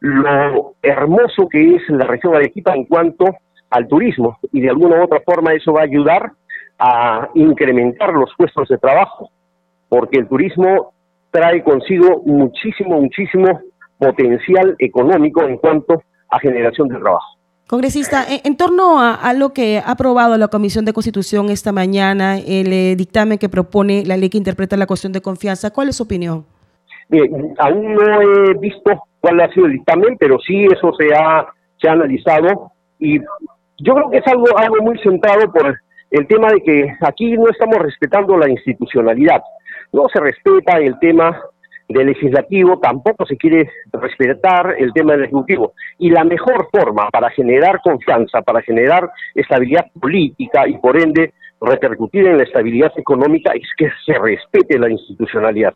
lo 0.00 0.74
hermoso 0.82 1.48
que 1.48 1.76
es 1.76 1.82
la 1.88 2.06
región 2.06 2.32
de 2.32 2.38
Arequipa 2.38 2.74
en 2.74 2.84
cuanto 2.84 3.24
al 3.70 3.88
turismo 3.88 4.38
y 4.52 4.60
de 4.60 4.70
alguna 4.70 5.00
u 5.00 5.04
otra 5.04 5.20
forma 5.24 5.52
eso 5.52 5.72
va 5.72 5.80
a 5.80 5.84
ayudar 5.84 6.32
a 6.78 7.28
incrementar 7.34 8.12
los 8.12 8.30
puestos 8.36 8.68
de 8.68 8.78
trabajo 8.78 9.30
porque 9.88 10.18
el 10.18 10.28
turismo 10.28 10.92
trae 11.30 11.62
consigo 11.62 12.22
muchísimo, 12.24 13.00
muchísimo 13.00 13.60
potencial 13.98 14.76
económico 14.78 15.42
en 15.42 15.58
cuanto 15.58 16.02
a 16.30 16.38
generación 16.38 16.88
de 16.88 16.98
trabajo. 16.98 17.38
Congresista, 17.66 18.24
en, 18.26 18.56
torno 18.56 18.98
a, 18.98 19.32
lo 19.34 19.52
que 19.52 19.78
ha 19.78 19.90
aprobado 19.90 20.38
la 20.38 20.48
Comisión 20.48 20.86
de 20.86 20.94
Constitución 20.94 21.50
esta 21.50 21.70
mañana, 21.70 22.38
el 22.38 22.72
eh, 22.72 22.96
dictamen 22.96 23.36
que 23.36 23.50
propone 23.50 24.04
la 24.06 24.16
ley 24.16 24.30
que 24.30 24.38
interpreta 24.38 24.74
la 24.78 24.86
cuestión 24.86 25.12
de 25.12 25.20
confianza, 25.20 25.70
¿cuál 25.70 25.90
es 25.90 25.96
su 25.96 26.04
opinión? 26.04 26.44
aún 27.58 27.94
no 27.94 28.20
he 28.20 28.54
visto 28.58 28.90
cuál 29.20 29.40
ha 29.40 29.52
sido 29.52 29.66
el 29.66 29.72
dictamen, 29.72 30.16
pero 30.18 30.38
sí 30.46 30.66
eso 30.66 30.92
se 30.92 31.14
ha, 31.14 31.46
se 31.80 31.88
ha 31.88 31.92
analizado 31.92 32.72
y 32.98 33.18
yo 33.78 33.94
creo 33.94 34.10
que 34.10 34.18
es 34.18 34.26
algo, 34.26 34.46
algo 34.56 34.76
muy 34.82 34.98
centrado 34.98 35.50
por 35.52 35.78
el 36.10 36.26
tema 36.26 36.48
de 36.48 36.62
que 36.62 36.96
aquí 37.00 37.36
no 37.36 37.48
estamos 37.50 37.78
respetando 37.78 38.36
la 38.36 38.48
institucionalidad, 38.50 39.42
no 39.92 40.08
se 40.12 40.20
respeta 40.20 40.78
el 40.78 40.98
tema 40.98 41.40
del 41.88 42.08
legislativo, 42.08 42.78
tampoco 42.78 43.24
se 43.24 43.36
quiere 43.36 43.70
respetar 43.92 44.74
el 44.78 44.92
tema 44.92 45.12
del 45.12 45.24
ejecutivo. 45.24 45.72
Y 45.98 46.10
la 46.10 46.24
mejor 46.24 46.68
forma 46.70 47.08
para 47.10 47.30
generar 47.30 47.80
confianza, 47.82 48.42
para 48.42 48.60
generar 48.62 49.10
estabilidad 49.34 49.86
política 49.98 50.68
y 50.68 50.76
por 50.78 51.00
ende 51.00 51.32
repercutir 51.60 52.26
en 52.26 52.36
la 52.36 52.44
estabilidad 52.44 52.92
económica 52.96 53.52
es 53.54 53.68
que 53.76 53.90
se 54.04 54.18
respete 54.18 54.78
la 54.78 54.90
institucionalidad. 54.90 55.74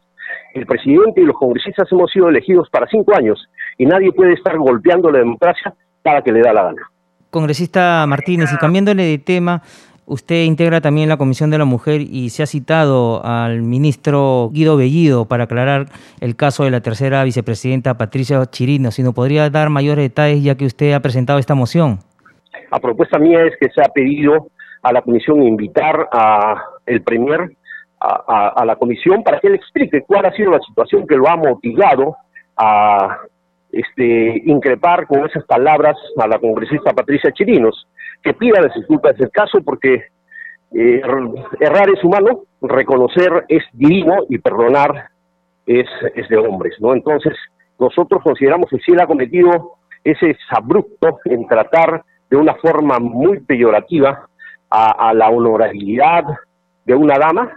El 0.55 0.67
presidente 0.67 1.21
y 1.21 1.25
los 1.25 1.37
congresistas 1.37 1.91
hemos 1.91 2.11
sido 2.11 2.29
elegidos 2.29 2.69
para 2.71 2.87
cinco 2.87 3.17
años 3.17 3.49
y 3.79 3.87
nadie 3.87 4.12
puede 4.12 4.35
estar 4.35 4.57
golpeando 4.59 5.11
la 5.11 5.21
democracia 5.21 5.75
para 6.03 6.23
que 6.23 6.33
le 6.33 6.41
da 6.41 6.53
la 6.53 6.65
gana. 6.65 6.91
Congresista 7.33 8.05
Martínez, 8.07 8.53
y 8.53 8.59
cambiándole 8.59 9.03
de 9.03 9.18
tema, 9.18 9.62
Usted 10.05 10.42
integra 10.45 10.81
también 10.81 11.09
la 11.09 11.16
Comisión 11.16 11.51
de 11.51 11.59
la 11.59 11.64
Mujer 11.64 12.01
y 12.01 12.31
se 12.31 12.42
ha 12.42 12.47
citado 12.47 13.25
al 13.25 13.62
ministro 13.62 14.51
Guido 14.53 14.77
Bellido 14.77 15.27
para 15.27 15.45
aclarar 15.45 15.87
el 16.21 16.35
caso 16.35 16.64
de 16.64 16.71
la 16.73 16.81
tercera 16.81 17.23
vicepresidenta 17.23 17.97
Patricia 17.97 18.45
Chirino. 18.47 18.90
Si 18.90 19.03
nos 19.05 19.14
podría 19.14 19.49
dar 19.49 19.71
mayores 19.71 20.03
detalles 20.03 20.42
ya 20.42 20.57
que 20.57 20.66
usted 20.66 20.92
ha 20.92 21.01
presentado 21.01 21.38
esta 21.38 21.55
moción. 21.55 22.01
La 22.71 22.81
propuesta 22.81 23.18
mía 23.18 23.45
es 23.45 23.55
que 23.61 23.71
se 23.71 23.81
ha 23.81 23.88
pedido 23.88 24.49
a 24.83 24.92
la 24.92 25.03
comisión 25.03 25.42
invitar 25.45 26.09
a 26.12 26.61
el 26.85 27.03
premier 27.03 27.57
a, 28.01 28.64
la 28.66 28.75
comisión 28.77 29.23
para 29.23 29.38
que 29.38 29.47
él 29.47 29.55
explique 29.55 30.03
cuál 30.03 30.27
ha 30.27 30.33
sido 30.33 30.51
la 30.51 30.61
situación 30.61 31.07
que 31.07 31.16
lo 31.16 31.29
ha 31.29 31.37
motivado 31.37 32.16
a 32.57 33.18
este, 33.73 34.43
increpar 34.45 35.07
con 35.07 35.27
esas 35.27 35.45
palabras 35.45 35.97
a 36.19 36.27
la 36.29 36.39
congresista 36.39 36.93
Patricia 36.93 37.33
Chirinos 37.33 37.87
que 38.23 38.35
pida 38.35 38.61
disculpas 38.75 39.17
del 39.17 39.31
caso 39.31 39.61
porque 39.65 40.05
eh, 40.75 41.03
errar 41.61 41.91
es 41.91 42.05
humano, 42.05 42.45
reconocer 42.61 43.45
es 43.49 43.65
divino 43.73 44.25
y 44.29 44.39
perdonar 44.39 45.09
es, 45.67 45.87
es 46.15 46.29
de 46.29 46.37
hombres, 46.37 46.77
¿no? 46.81 46.95
Entonces, 46.95 47.35
nosotros 47.79 48.23
consideramos 48.23 48.71
que 48.71 48.79
si 48.79 48.93
él 48.93 49.01
ha 49.01 49.07
cometido 49.07 49.77
ese 50.05 50.37
abrupto 50.51 51.19
en 51.25 51.47
tratar 51.47 52.03
de 52.31 52.37
una 52.37 52.55
forma 52.55 52.99
muy 52.99 53.41
peyorativa 53.41 54.27
a, 54.71 55.13
la 55.13 55.29
honorabilidad 55.29 56.25
de 56.87 56.95
una 56.95 57.19
dama, 57.19 57.53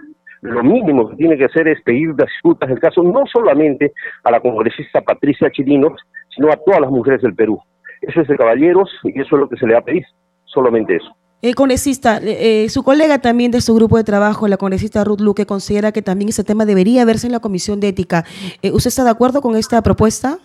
lo 0.46 0.64
mínimo 0.64 1.10
que 1.10 1.16
tiene 1.16 1.38
que 1.38 1.46
hacer 1.46 1.68
es 1.68 1.82
pedir 1.82 2.16
disculpas 2.16 2.70
del 2.70 2.80
caso 2.80 3.02
no 3.04 3.24
solamente 3.32 3.92
a 4.24 4.32
la 4.32 4.40
congresista 4.40 5.02
Patricia 5.02 5.50
Chirinos, 5.52 5.94
sino 6.36 6.52
a 6.52 6.58
todas 6.58 6.82
las 6.82 6.92
mujeres 6.92 7.22
del 7.22 7.36
Perú. 7.36 7.60
Eso 8.02 8.22
es 8.22 8.28
de 8.28 8.38
caballeros 8.38 8.90
y 9.04 9.20
eso 9.20 9.36
es 9.36 9.42
lo 9.42 9.50
que 9.50 9.58
se 9.58 9.66
le 9.66 9.74
va 9.74 9.80
a 9.80 9.84
pedir 9.84 10.04
solamente 10.46 10.96
eso. 10.96 11.16
El 11.42 11.54
congresista, 11.54 12.20
eh, 12.24 12.70
su 12.70 12.84
colega 12.84 13.20
también 13.20 13.52
de 13.52 13.62
su 13.62 13.76
grupo 13.76 13.98
de 13.98 14.04
trabajo, 14.04 14.48
la 14.48 14.58
congresista 14.58 15.04
Ruth 15.04 15.20
Luque, 15.20 15.46
considera 15.46 15.92
que 15.92 16.02
también 16.02 16.30
ese 16.30 16.44
tema 16.44 16.66
debería 16.66 17.06
verse 17.06 17.28
en 17.28 17.34
la 17.34 17.40
Comisión 17.40 17.80
de 17.80 17.90
Ética. 17.90 18.24
Eh, 18.62 18.72
¿Usted 18.72 18.88
está 18.88 19.04
de 19.04 19.12
acuerdo 19.12 19.42
con 19.42 19.56
esta 19.56 19.82
propuesta? 19.82 20.38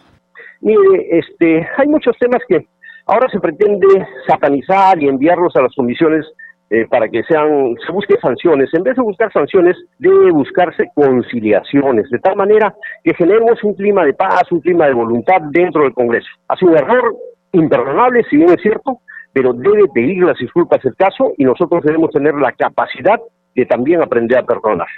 Mire, 0.61 1.19
este, 1.19 1.67
hay 1.79 1.87
muchos 1.89 2.17
temas 2.19 2.41
que 2.49 2.67
ahora 3.07 3.29
se 3.31 3.41
pretende 3.41 4.07
satanizar 4.27 5.03
y 5.03 5.09
enviarlos 5.09 5.55
a 5.57 5.63
las 5.63 5.75
comisiones 5.75 6.27
eh, 6.71 6.87
para 6.89 7.09
que 7.09 7.23
sean, 7.25 7.75
se 7.85 7.93
busquen 7.93 8.21
sanciones. 8.21 8.71
En 8.73 8.85
vez 8.85 8.95
de 8.97 9.03
buscar 9.03 9.33
sanciones, 9.33 9.77
debe 9.99 10.31
buscarse 10.31 10.89
conciliaciones, 10.95 12.09
de 12.11 12.19
tal 12.21 12.37
manera 12.37 12.75
que 13.03 13.13
generemos 13.15 13.63
un 13.65 13.75
clima 13.75 14.05
de 14.05 14.15
paz, 14.15 14.45
un 14.51 14.61
clima 14.61 14.87
de 14.87 14.95
voluntad 14.95 15.41
dentro 15.51 15.83
del 15.83 15.93
Congreso. 15.93 16.29
Ha 16.49 16.57
sido 16.57 16.71
un 16.73 16.79
error 16.79 17.17
imperdonable, 17.53 18.25
si 18.31 18.37
bien 18.37 18.51
es 18.51 18.63
cierto, 18.63 19.01
pero 19.33 19.53
debe 19.53 19.89
pedir 19.93 20.23
las 20.23 20.39
disculpas 20.39 20.85
el 20.85 20.95
caso 20.95 21.33
y 21.37 21.45
nosotros 21.45 21.83
debemos 21.85 22.11
tener 22.11 22.35
la 22.35 22.53
capacidad 22.53 23.19
de 23.55 23.67
también 23.67 24.01
aprender 24.01 24.39
a 24.39 24.45
perdonar. 24.45 24.89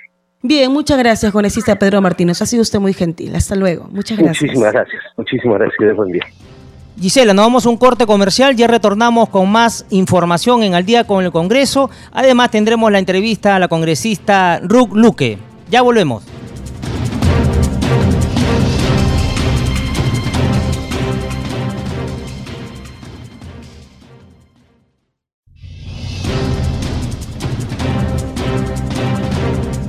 Bien, 0.42 0.72
muchas 0.72 0.98
gracias, 0.98 1.32
congresista 1.32 1.76
Pedro 1.76 2.02
Martínez. 2.02 2.42
Ha 2.42 2.46
sido 2.46 2.62
usted 2.62 2.80
muy 2.80 2.92
gentil. 2.92 3.34
Hasta 3.34 3.54
luego. 3.54 3.86
Muchas 3.90 4.18
gracias. 4.18 4.42
Muchísimas 4.42 4.72
gracias. 4.72 5.02
Muchísimas 5.16 5.58
gracias. 5.58 5.96
Buen 5.96 6.12
día. 6.12 6.24
Gisela, 7.02 7.34
nos 7.34 7.44
vamos 7.46 7.66
a 7.66 7.68
un 7.68 7.78
corte 7.78 8.06
comercial, 8.06 8.54
ya 8.54 8.68
retornamos 8.68 9.28
con 9.28 9.50
más 9.50 9.84
información 9.90 10.62
en 10.62 10.76
Al 10.76 10.86
día 10.86 11.02
con 11.02 11.24
el 11.24 11.32
Congreso. 11.32 11.90
Además 12.12 12.52
tendremos 12.52 12.92
la 12.92 13.00
entrevista 13.00 13.56
a 13.56 13.58
la 13.58 13.66
congresista 13.66 14.60
Ruth 14.62 14.90
Luque. 14.92 15.36
Ya 15.68 15.82
volvemos. 15.82 16.22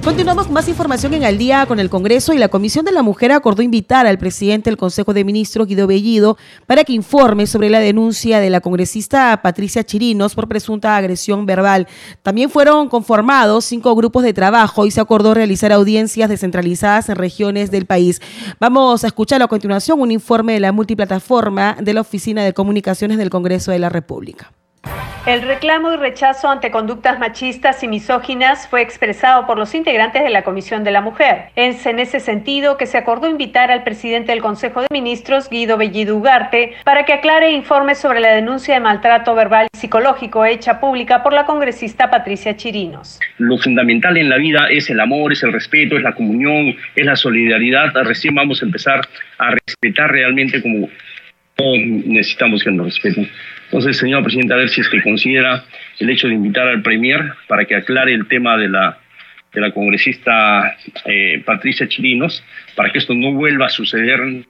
Continuamos 0.03 0.47
con 0.47 0.53
más 0.53 0.67
información 0.67 1.13
en 1.13 1.23
el 1.23 1.37
día 1.37 1.65
con 1.65 1.79
el 1.79 1.89
Congreso 1.89 2.33
y 2.33 2.37
la 2.37 2.49
Comisión 2.49 2.83
de 2.83 2.91
la 2.91 3.03
Mujer 3.03 3.31
acordó 3.31 3.61
invitar 3.61 4.05
al 4.05 4.17
presidente 4.17 4.69
del 4.69 4.75
Consejo 4.75 5.13
de 5.13 5.23
Ministros, 5.23 5.65
Guido 5.65 5.87
Bellido, 5.87 6.37
para 6.67 6.83
que 6.83 6.91
informe 6.91 7.47
sobre 7.47 7.69
la 7.69 7.79
denuncia 7.79 8.41
de 8.41 8.49
la 8.49 8.59
congresista 8.59 9.41
Patricia 9.41 9.85
Chirinos 9.85 10.35
por 10.35 10.49
presunta 10.49 10.97
agresión 10.97 11.45
verbal. 11.45 11.87
También 12.21 12.49
fueron 12.49 12.89
conformados 12.89 13.63
cinco 13.63 13.95
grupos 13.95 14.23
de 14.23 14.33
trabajo 14.33 14.85
y 14.85 14.91
se 14.91 14.99
acordó 14.99 15.33
realizar 15.33 15.71
audiencias 15.71 16.29
descentralizadas 16.29 17.07
en 17.07 17.15
regiones 17.15 17.71
del 17.71 17.85
país. 17.85 18.21
Vamos 18.59 19.05
a 19.05 19.07
escuchar 19.07 19.41
a 19.41 19.47
continuación 19.47 20.01
un 20.01 20.11
informe 20.11 20.51
de 20.51 20.59
la 20.59 20.73
multiplataforma 20.73 21.77
de 21.79 21.93
la 21.93 22.01
Oficina 22.01 22.43
de 22.43 22.53
Comunicaciones 22.53 23.17
del 23.17 23.29
Congreso 23.29 23.71
de 23.71 23.79
la 23.79 23.87
República. 23.87 24.51
El 25.25 25.41
reclamo 25.41 25.93
y 25.93 25.95
rechazo 25.95 26.49
ante 26.49 26.69
conductas 26.69 27.17
machistas 27.17 27.81
y 27.81 27.87
misóginas 27.87 28.67
fue 28.67 28.81
expresado 28.81 29.47
por 29.47 29.57
los 29.57 29.73
integrantes 29.73 30.21
de 30.21 30.29
la 30.29 30.43
Comisión 30.43 30.83
de 30.83 30.91
la 30.91 30.99
Mujer. 30.99 31.45
Es 31.55 31.85
en 31.85 31.99
ese 31.99 32.19
sentido 32.19 32.75
que 32.75 32.87
se 32.87 32.97
acordó 32.97 33.29
invitar 33.29 33.71
al 33.71 33.85
presidente 33.85 34.33
del 34.33 34.41
Consejo 34.41 34.81
de 34.81 34.87
Ministros, 34.91 35.49
Guido 35.49 35.77
Bellido 35.77 36.17
Ugarte, 36.17 36.73
para 36.83 37.05
que 37.05 37.13
aclare 37.13 37.47
e 37.47 37.51
informe 37.53 37.95
sobre 37.95 38.19
la 38.19 38.33
denuncia 38.33 38.73
de 38.73 38.81
maltrato 38.81 39.33
verbal 39.33 39.67
y 39.73 39.77
psicológico 39.77 40.43
hecha 40.43 40.81
pública 40.81 41.23
por 41.23 41.31
la 41.31 41.45
congresista 41.45 42.09
Patricia 42.11 42.57
Chirinos. 42.57 43.21
Lo 43.37 43.57
fundamental 43.57 44.17
en 44.17 44.27
la 44.27 44.35
vida 44.35 44.67
es 44.69 44.89
el 44.89 44.99
amor, 44.99 45.31
es 45.31 45.41
el 45.43 45.53
respeto, 45.53 45.95
es 45.95 46.03
la 46.03 46.11
comunión, 46.11 46.75
es 46.97 47.05
la 47.05 47.15
solidaridad. 47.15 47.93
Recién 48.03 48.35
vamos 48.35 48.61
a 48.61 48.65
empezar 48.65 48.99
a 49.37 49.51
respetar 49.51 50.11
realmente 50.11 50.61
como 50.61 50.89
necesitamos 51.57 52.61
que 52.61 52.71
nos 52.71 52.87
respeten. 52.87 53.29
Entonces, 53.73 53.97
señor 53.97 54.21
presidente, 54.21 54.53
a 54.53 54.57
ver 54.57 54.69
si 54.69 54.81
es 54.81 54.87
que 54.87 55.01
considera 55.01 55.65
el 55.97 56.07
hecho 56.07 56.27
de 56.27 56.35
invitar 56.35 56.67
al 56.67 56.83
Premier 56.83 57.33
para 57.47 57.65
que 57.65 57.75
aclare 57.75 58.13
el 58.13 58.27
tema 58.27 58.55
de 58.55 58.69
la, 58.69 58.99
de 59.51 59.61
la 59.61 59.71
congresista 59.71 60.77
eh, 61.05 61.41
Patricia 61.43 61.87
Chirinos, 61.87 62.43
para 62.75 62.91
que 62.91 62.99
esto 62.99 63.15
no 63.15 63.33
vuelva 63.33 63.65
a 63.65 63.69
suceder 63.69 64.45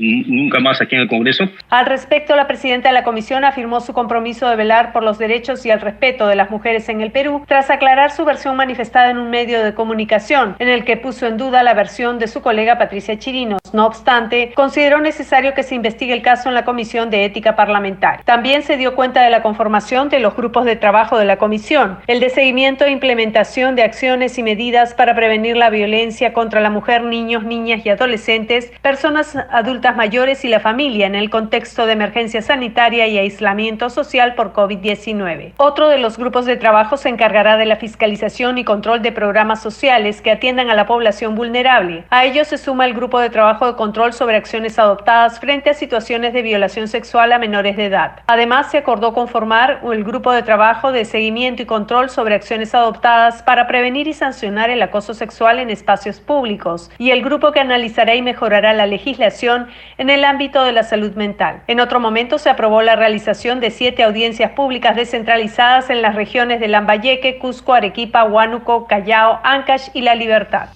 nunca 0.00 0.60
más 0.60 0.80
aquí 0.80 0.96
en 0.96 1.02
el 1.02 1.08
Congreso. 1.08 1.44
Al 1.68 1.86
respecto, 1.86 2.34
la 2.34 2.46
presidenta 2.46 2.88
de 2.88 2.94
la 2.94 3.04
comisión 3.04 3.44
afirmó 3.44 3.80
su 3.80 3.92
compromiso 3.92 4.48
de 4.48 4.56
velar 4.56 4.92
por 4.92 5.02
los 5.02 5.18
derechos 5.18 5.64
y 5.66 5.70
el 5.70 5.80
respeto 5.80 6.26
de 6.26 6.36
las 6.36 6.50
mujeres 6.50 6.88
en 6.88 7.00
el 7.00 7.10
Perú, 7.10 7.44
tras 7.46 7.70
aclarar 7.70 8.10
su 8.10 8.24
versión 8.24 8.56
manifestada 8.56 9.10
en 9.10 9.18
un 9.18 9.30
medio 9.30 9.62
de 9.62 9.74
comunicación, 9.74 10.56
en 10.58 10.68
el 10.68 10.84
que 10.84 10.96
puso 10.96 11.26
en 11.26 11.36
duda 11.36 11.62
la 11.62 11.74
versión 11.74 12.18
de 12.18 12.28
su 12.28 12.40
colega 12.40 12.78
Patricia 12.78 13.18
Chirinos. 13.18 13.60
No 13.72 13.86
obstante, 13.86 14.52
consideró 14.54 15.00
necesario 15.00 15.54
que 15.54 15.62
se 15.62 15.74
investigue 15.74 16.12
el 16.12 16.22
caso 16.22 16.48
en 16.48 16.54
la 16.54 16.64
Comisión 16.64 17.10
de 17.10 17.24
Ética 17.24 17.54
Parlamentaria. 17.54 18.22
También 18.24 18.62
se 18.62 18.76
dio 18.76 18.94
cuenta 18.94 19.22
de 19.22 19.30
la 19.30 19.42
conformación 19.42 20.08
de 20.08 20.20
los 20.20 20.34
grupos 20.34 20.64
de 20.64 20.76
trabajo 20.76 21.18
de 21.18 21.24
la 21.24 21.36
comisión, 21.36 21.98
el 22.06 22.20
de 22.20 22.30
seguimiento 22.30 22.84
e 22.84 22.90
implementación 22.90 23.76
de 23.76 23.82
acciones 23.82 24.38
y 24.38 24.42
medidas 24.42 24.94
para 24.94 25.14
prevenir 25.14 25.56
la 25.56 25.70
violencia 25.70 26.32
contra 26.32 26.60
la 26.60 26.70
mujer, 26.70 27.04
niños, 27.04 27.44
niñas 27.44 27.84
y 27.84 27.90
adolescentes, 27.90 28.72
personas 28.82 29.36
adultas 29.50 29.89
adultas 29.90 29.96
mayores 29.96 30.44
y 30.44 30.48
la 30.48 30.60
familia 30.60 31.06
en 31.06 31.14
el 31.14 31.30
contexto 31.30 31.86
de 31.86 31.92
emergencia 31.92 32.42
sanitaria 32.42 33.06
y 33.06 33.18
aislamiento 33.18 33.90
social 33.90 34.34
por 34.34 34.52
COVID-19. 34.52 35.52
Otro 35.56 35.88
de 35.88 35.98
los 35.98 36.16
grupos 36.16 36.46
de 36.46 36.56
trabajo 36.56 36.96
se 36.96 37.08
encargará 37.08 37.56
de 37.56 37.66
la 37.66 37.76
fiscalización 37.76 38.58
y 38.58 38.64
control 38.64 39.02
de 39.02 39.12
programas 39.12 39.62
sociales 39.62 40.20
que 40.20 40.30
atiendan 40.30 40.70
a 40.70 40.74
la 40.74 40.86
población 40.86 41.34
vulnerable. 41.34 42.04
A 42.10 42.24
ello 42.24 42.44
se 42.44 42.58
suma 42.58 42.86
el 42.86 42.94
grupo 42.94 43.20
de 43.20 43.30
trabajo 43.30 43.66
de 43.66 43.76
control 43.76 44.12
sobre 44.12 44.36
acciones 44.36 44.78
adoptadas 44.78 45.38
frente 45.38 45.70
a 45.70 45.74
situaciones 45.74 46.32
de 46.32 46.42
violación 46.42 46.88
sexual 46.88 47.32
a 47.32 47.38
menores 47.38 47.76
de 47.76 47.86
edad. 47.86 48.20
Además, 48.26 48.70
se 48.70 48.78
acordó 48.78 49.12
conformar 49.12 49.80
el 49.92 50.04
grupo 50.04 50.32
de 50.32 50.42
trabajo 50.42 50.92
de 50.92 51.04
seguimiento 51.04 51.62
y 51.62 51.66
control 51.66 52.10
sobre 52.10 52.34
acciones 52.34 52.74
adoptadas 52.74 53.42
para 53.42 53.66
prevenir 53.66 54.08
y 54.08 54.12
sancionar 54.12 54.70
el 54.70 54.82
acoso 54.82 55.14
sexual 55.14 55.58
en 55.58 55.70
espacios 55.70 56.20
públicos 56.20 56.90
y 56.98 57.10
el 57.10 57.22
grupo 57.22 57.52
que 57.52 57.60
analizará 57.60 58.14
y 58.14 58.22
mejorará 58.22 58.72
la 58.72 58.86
legislación 58.86 59.68
en 59.98 60.10
el 60.10 60.24
ámbito 60.24 60.64
de 60.64 60.72
la 60.72 60.82
salud 60.82 61.12
mental. 61.14 61.62
En 61.66 61.80
otro 61.80 62.00
momento 62.00 62.38
se 62.38 62.50
aprobó 62.50 62.82
la 62.82 62.96
realización 62.96 63.60
de 63.60 63.70
siete 63.70 64.02
audiencias 64.02 64.52
públicas 64.52 64.96
descentralizadas 64.96 65.90
en 65.90 66.02
las 66.02 66.14
regiones 66.14 66.60
de 66.60 66.68
Lambayeque, 66.68 67.38
Cusco, 67.38 67.74
Arequipa, 67.74 68.24
Huánuco, 68.24 68.86
Callao, 68.86 69.40
Ancash 69.42 69.88
y 69.94 70.02
La 70.02 70.14
Libertad. 70.14 70.68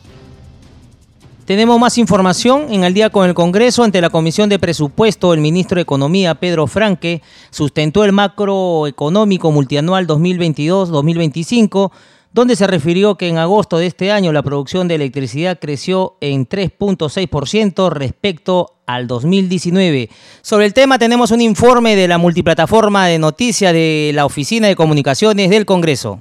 Tenemos 1.45 1.79
más 1.79 1.99
información 1.99 2.73
en 2.73 2.85
el 2.85 2.95
día 2.95 3.11
con 3.11 3.29
el 3.29 3.35
Congreso. 3.35 3.83
Ante 3.83 4.01
la 4.01 4.09
Comisión 4.09 4.49
de 4.49 4.59
Presupuesto, 4.59 5.35
el 5.35 5.41
ministro 5.41 5.77
de 5.77 5.83
Economía, 5.83 6.35
Pedro 6.37 6.67
Franque, 6.67 7.21
sustentó 7.51 8.03
el 8.03 8.13
macroeconómico 8.13 9.53
multianual 9.53 10.07
2022-2025 10.07 11.91
donde 12.35 12.57
se 12.57 12.67
refirió 12.67 13.15
que 13.15 13.29
en 13.29 13.39
agosto 13.39 13.79
de 13.79 13.87
este 13.87 14.11
año 14.11 14.33
la 14.33 14.43
producción 14.43 14.89
de 14.89 14.97
electricidad 14.97 15.59
creció 15.61 16.17
en 16.21 16.49
3.6% 16.49 17.91
respecto 17.91 18.73
al 18.87 19.07
2019. 19.07 20.11
Sobre 20.43 20.67
el 20.67 20.75
tema 20.75 20.99
tenemos 20.99 21.31
un 21.31 21.41
informe 21.41 21.95
de 21.95 22.09
la 22.09 22.19
multiplataforma 22.19 23.07
de 23.07 23.21
noticias 23.21 23.73
de 23.73 24.11
la 24.15 24.27
Oficina 24.27 24.67
de 24.67 24.75
Comunicaciones 24.75 25.49
del 25.49 25.65
Congreso. 25.65 26.21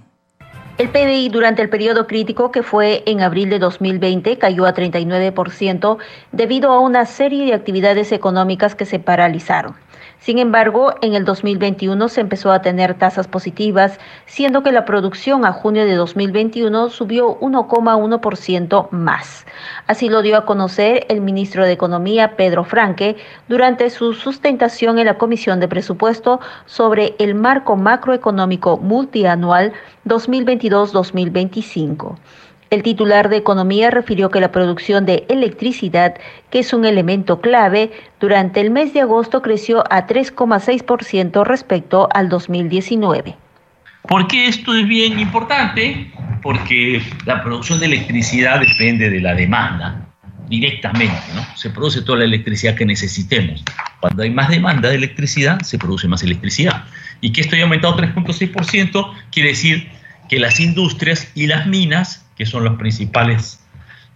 El 0.77 0.89
PBI 0.89 1.29
durante 1.29 1.63
el 1.63 1.69
periodo 1.69 2.05
crítico 2.05 2.51
que 2.51 2.61
fue 2.61 3.01
en 3.07 3.21
abril 3.21 3.49
de 3.49 3.57
2020 3.57 4.37
cayó 4.37 4.65
a 4.67 4.75
39% 4.75 5.97
debido 6.31 6.71
a 6.71 6.79
una 6.79 7.07
serie 7.07 7.45
de 7.45 7.53
actividades 7.53 8.11
económicas 8.11 8.75
que 8.75 8.85
se 8.85 8.99
paralizaron. 8.99 9.75
Sin 10.23 10.39
embargo, 10.39 10.95
en 11.01 11.15
el 11.15 11.25
2021 11.25 12.07
se 12.07 12.21
empezó 12.21 12.53
a 12.53 12.61
tener 12.61 12.93
tasas 12.93 13.27
positivas, 13.27 13.99
siendo 14.25 14.63
que 14.63 14.71
la 14.71 14.85
producción 14.85 15.43
a 15.43 15.51
junio 15.51 15.83
de 15.83 15.95
2021 15.95 16.89
subió 16.91 17.37
1,1% 17.41 18.89
más. 18.91 19.45
Así 19.85 20.07
lo 20.07 20.21
dio 20.21 20.37
a 20.37 20.45
conocer 20.45 21.05
el 21.09 21.19
ministro 21.19 21.65
de 21.65 21.73
Economía, 21.73 22.37
Pedro 22.37 22.63
Franque, 22.63 23.17
durante 23.49 23.89
su 23.89 24.13
sustentación 24.13 24.97
en 24.97 25.07
la 25.07 25.17
Comisión 25.17 25.59
de 25.59 25.67
Presupuesto 25.67 26.39
sobre 26.67 27.15
el 27.19 27.35
marco 27.35 27.75
macroeconómico 27.75 28.77
multianual 28.77 29.73
2022-2025. 30.05 32.15
El 32.73 32.81
titular 32.81 33.29
de 33.29 33.37
Economía 33.37 33.91
refirió 33.91 34.31
que 34.31 34.39
la 34.39 34.51
producción 34.51 35.05
de 35.05 35.27
electricidad, 35.29 36.15
que 36.49 36.57
es 36.57 36.73
un 36.73 36.85
elemento 36.85 37.39
clave, 37.39 37.91
durante 38.19 38.61
el 38.61 38.71
mes 38.71 38.95
de 38.95 39.01
agosto 39.01 39.43
creció 39.43 39.83
a 39.91 40.07
3,6% 40.07 41.45
respecto 41.45 42.09
al 42.11 42.29
2019. 42.29 43.35
¿Por 44.09 44.25
qué 44.25 44.47
esto 44.47 44.73
es 44.73 44.87
bien 44.87 45.19
importante? 45.19 46.11
Porque 46.41 46.99
la 47.27 47.43
producción 47.43 47.79
de 47.79 47.85
electricidad 47.85 48.59
depende 48.59 49.11
de 49.11 49.21
la 49.21 49.35
demanda 49.35 50.07
directamente, 50.49 51.21
¿no? 51.35 51.45
Se 51.55 51.69
produce 51.69 52.01
toda 52.01 52.17
la 52.17 52.25
electricidad 52.25 52.73
que 52.73 52.87
necesitemos. 52.87 53.63
Cuando 53.99 54.23
hay 54.23 54.31
más 54.31 54.49
demanda 54.49 54.89
de 54.89 54.95
electricidad, 54.95 55.59
se 55.61 55.77
produce 55.77 56.07
más 56.07 56.23
electricidad. 56.23 56.85
Y 57.21 57.33
que 57.33 57.41
esto 57.41 57.53
haya 57.53 57.65
aumentado 57.65 57.95
3.6% 57.97 59.13
quiere 59.31 59.49
decir 59.49 59.91
que 60.33 60.39
las 60.39 60.59
industrias 60.59 61.31
y 61.35 61.45
las 61.45 61.67
minas 61.67 62.25
que 62.35 62.47
son 62.47 62.63
los 62.63 62.77
principales 62.77 63.63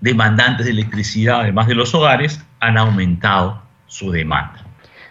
demandantes 0.02 0.66
de 0.66 0.72
electricidad, 0.72 1.42
además 1.42 1.68
de 1.68 1.76
los 1.76 1.94
hogares, 1.94 2.44
han 2.60 2.80
aumentado 2.80 3.62
su 3.86 4.10
demanda. 4.10 4.67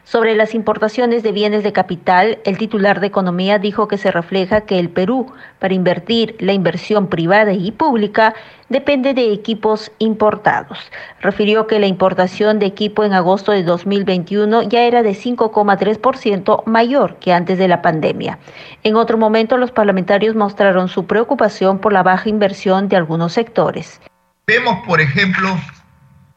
Sobre 0.06 0.36
las 0.36 0.54
importaciones 0.54 1.24
de 1.24 1.32
bienes 1.32 1.64
de 1.64 1.72
capital, 1.72 2.38
el 2.44 2.58
titular 2.58 3.00
de 3.00 3.08
Economía 3.08 3.58
dijo 3.58 3.88
que 3.88 3.98
se 3.98 4.12
refleja 4.12 4.60
que 4.60 4.78
el 4.78 4.88
Perú, 4.88 5.32
para 5.58 5.74
invertir 5.74 6.36
la 6.38 6.52
inversión 6.52 7.08
privada 7.08 7.52
y 7.52 7.72
pública, 7.72 8.32
depende 8.68 9.14
de 9.14 9.32
equipos 9.32 9.90
importados. 9.98 10.78
Refirió 11.20 11.66
que 11.66 11.80
la 11.80 11.88
importación 11.88 12.60
de 12.60 12.66
equipo 12.66 13.02
en 13.02 13.14
agosto 13.14 13.50
de 13.50 13.64
2021 13.64 14.62
ya 14.62 14.82
era 14.82 15.02
de 15.02 15.10
5,3% 15.10 16.62
mayor 16.66 17.16
que 17.16 17.32
antes 17.32 17.58
de 17.58 17.66
la 17.66 17.82
pandemia. 17.82 18.38
En 18.84 18.94
otro 18.94 19.18
momento, 19.18 19.56
los 19.56 19.72
parlamentarios 19.72 20.36
mostraron 20.36 20.86
su 20.86 21.06
preocupación 21.06 21.80
por 21.80 21.92
la 21.92 22.04
baja 22.04 22.28
inversión 22.28 22.88
de 22.88 22.94
algunos 22.94 23.32
sectores. 23.32 24.00
Vemos, 24.46 24.86
por 24.86 25.00
ejemplo, 25.00 25.48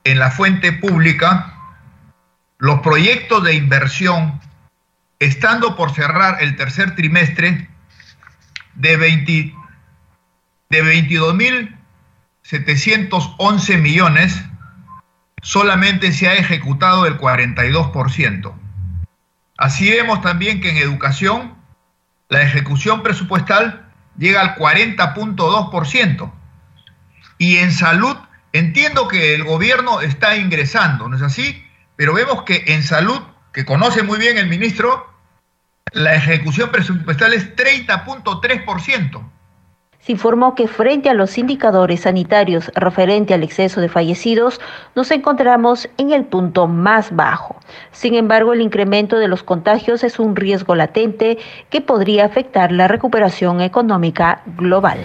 en 0.05 0.17
la 0.17 0.31
fuente 0.31 0.71
pública, 0.71 1.58
los 2.59 2.81
proyectos 2.81 3.43
de 3.43 3.55
inversión, 3.55 4.39
estando 5.17 5.75
por 5.75 5.89
cerrar 5.91 6.43
el 6.43 6.55
tercer 6.57 6.95
trimestre, 6.95 7.67
de, 8.75 8.97
20, 8.97 9.55
de 10.69 10.83
22.711 10.83 13.81
millones, 13.81 14.43
solamente 15.41 16.11
se 16.11 16.27
ha 16.27 16.35
ejecutado 16.35 17.05
el 17.05 17.17
42%. 17.17 18.53
Así 19.57 19.89
vemos 19.89 20.21
también 20.21 20.59
que 20.61 20.69
en 20.69 20.77
educación 20.77 21.55
la 22.27 22.41
ejecución 22.41 23.03
presupuestal 23.03 23.89
llega 24.17 24.41
al 24.41 24.55
40.2%. 24.55 26.31
Y 27.37 27.57
en 27.57 27.71
salud, 27.71 28.17
entiendo 28.51 29.07
que 29.07 29.33
el 29.33 29.45
gobierno 29.45 30.01
está 30.01 30.35
ingresando, 30.35 31.07
¿no 31.07 31.15
es 31.15 31.21
así? 31.21 31.63
Pero 31.99 32.13
vemos 32.13 32.43
que 32.43 32.63
en 32.67 32.81
salud, 32.81 33.19
que 33.51 33.65
conoce 33.65 34.03
muy 34.03 34.17
bien 34.19 34.37
el 34.37 34.47
ministro, 34.47 35.05
la 35.91 36.15
ejecución 36.15 36.71
presupuestal 36.71 37.33
es 37.33 37.53
30.3%. 37.57 39.21
Se 39.99 40.13
informó 40.13 40.55
que 40.55 40.69
frente 40.69 41.09
a 41.09 41.13
los 41.13 41.37
indicadores 41.37 41.99
sanitarios 41.99 42.71
referente 42.73 43.33
al 43.33 43.43
exceso 43.43 43.81
de 43.81 43.89
fallecidos, 43.89 44.61
nos 44.95 45.11
encontramos 45.11 45.89
en 45.97 46.13
el 46.13 46.23
punto 46.23 46.67
más 46.67 47.13
bajo. 47.13 47.59
Sin 47.91 48.15
embargo, 48.15 48.53
el 48.53 48.61
incremento 48.61 49.17
de 49.17 49.27
los 49.27 49.43
contagios 49.43 50.05
es 50.05 50.19
un 50.19 50.37
riesgo 50.37 50.75
latente 50.75 51.37
que 51.69 51.81
podría 51.81 52.23
afectar 52.23 52.71
la 52.71 52.87
recuperación 52.87 53.59
económica 53.59 54.41
global. 54.45 54.99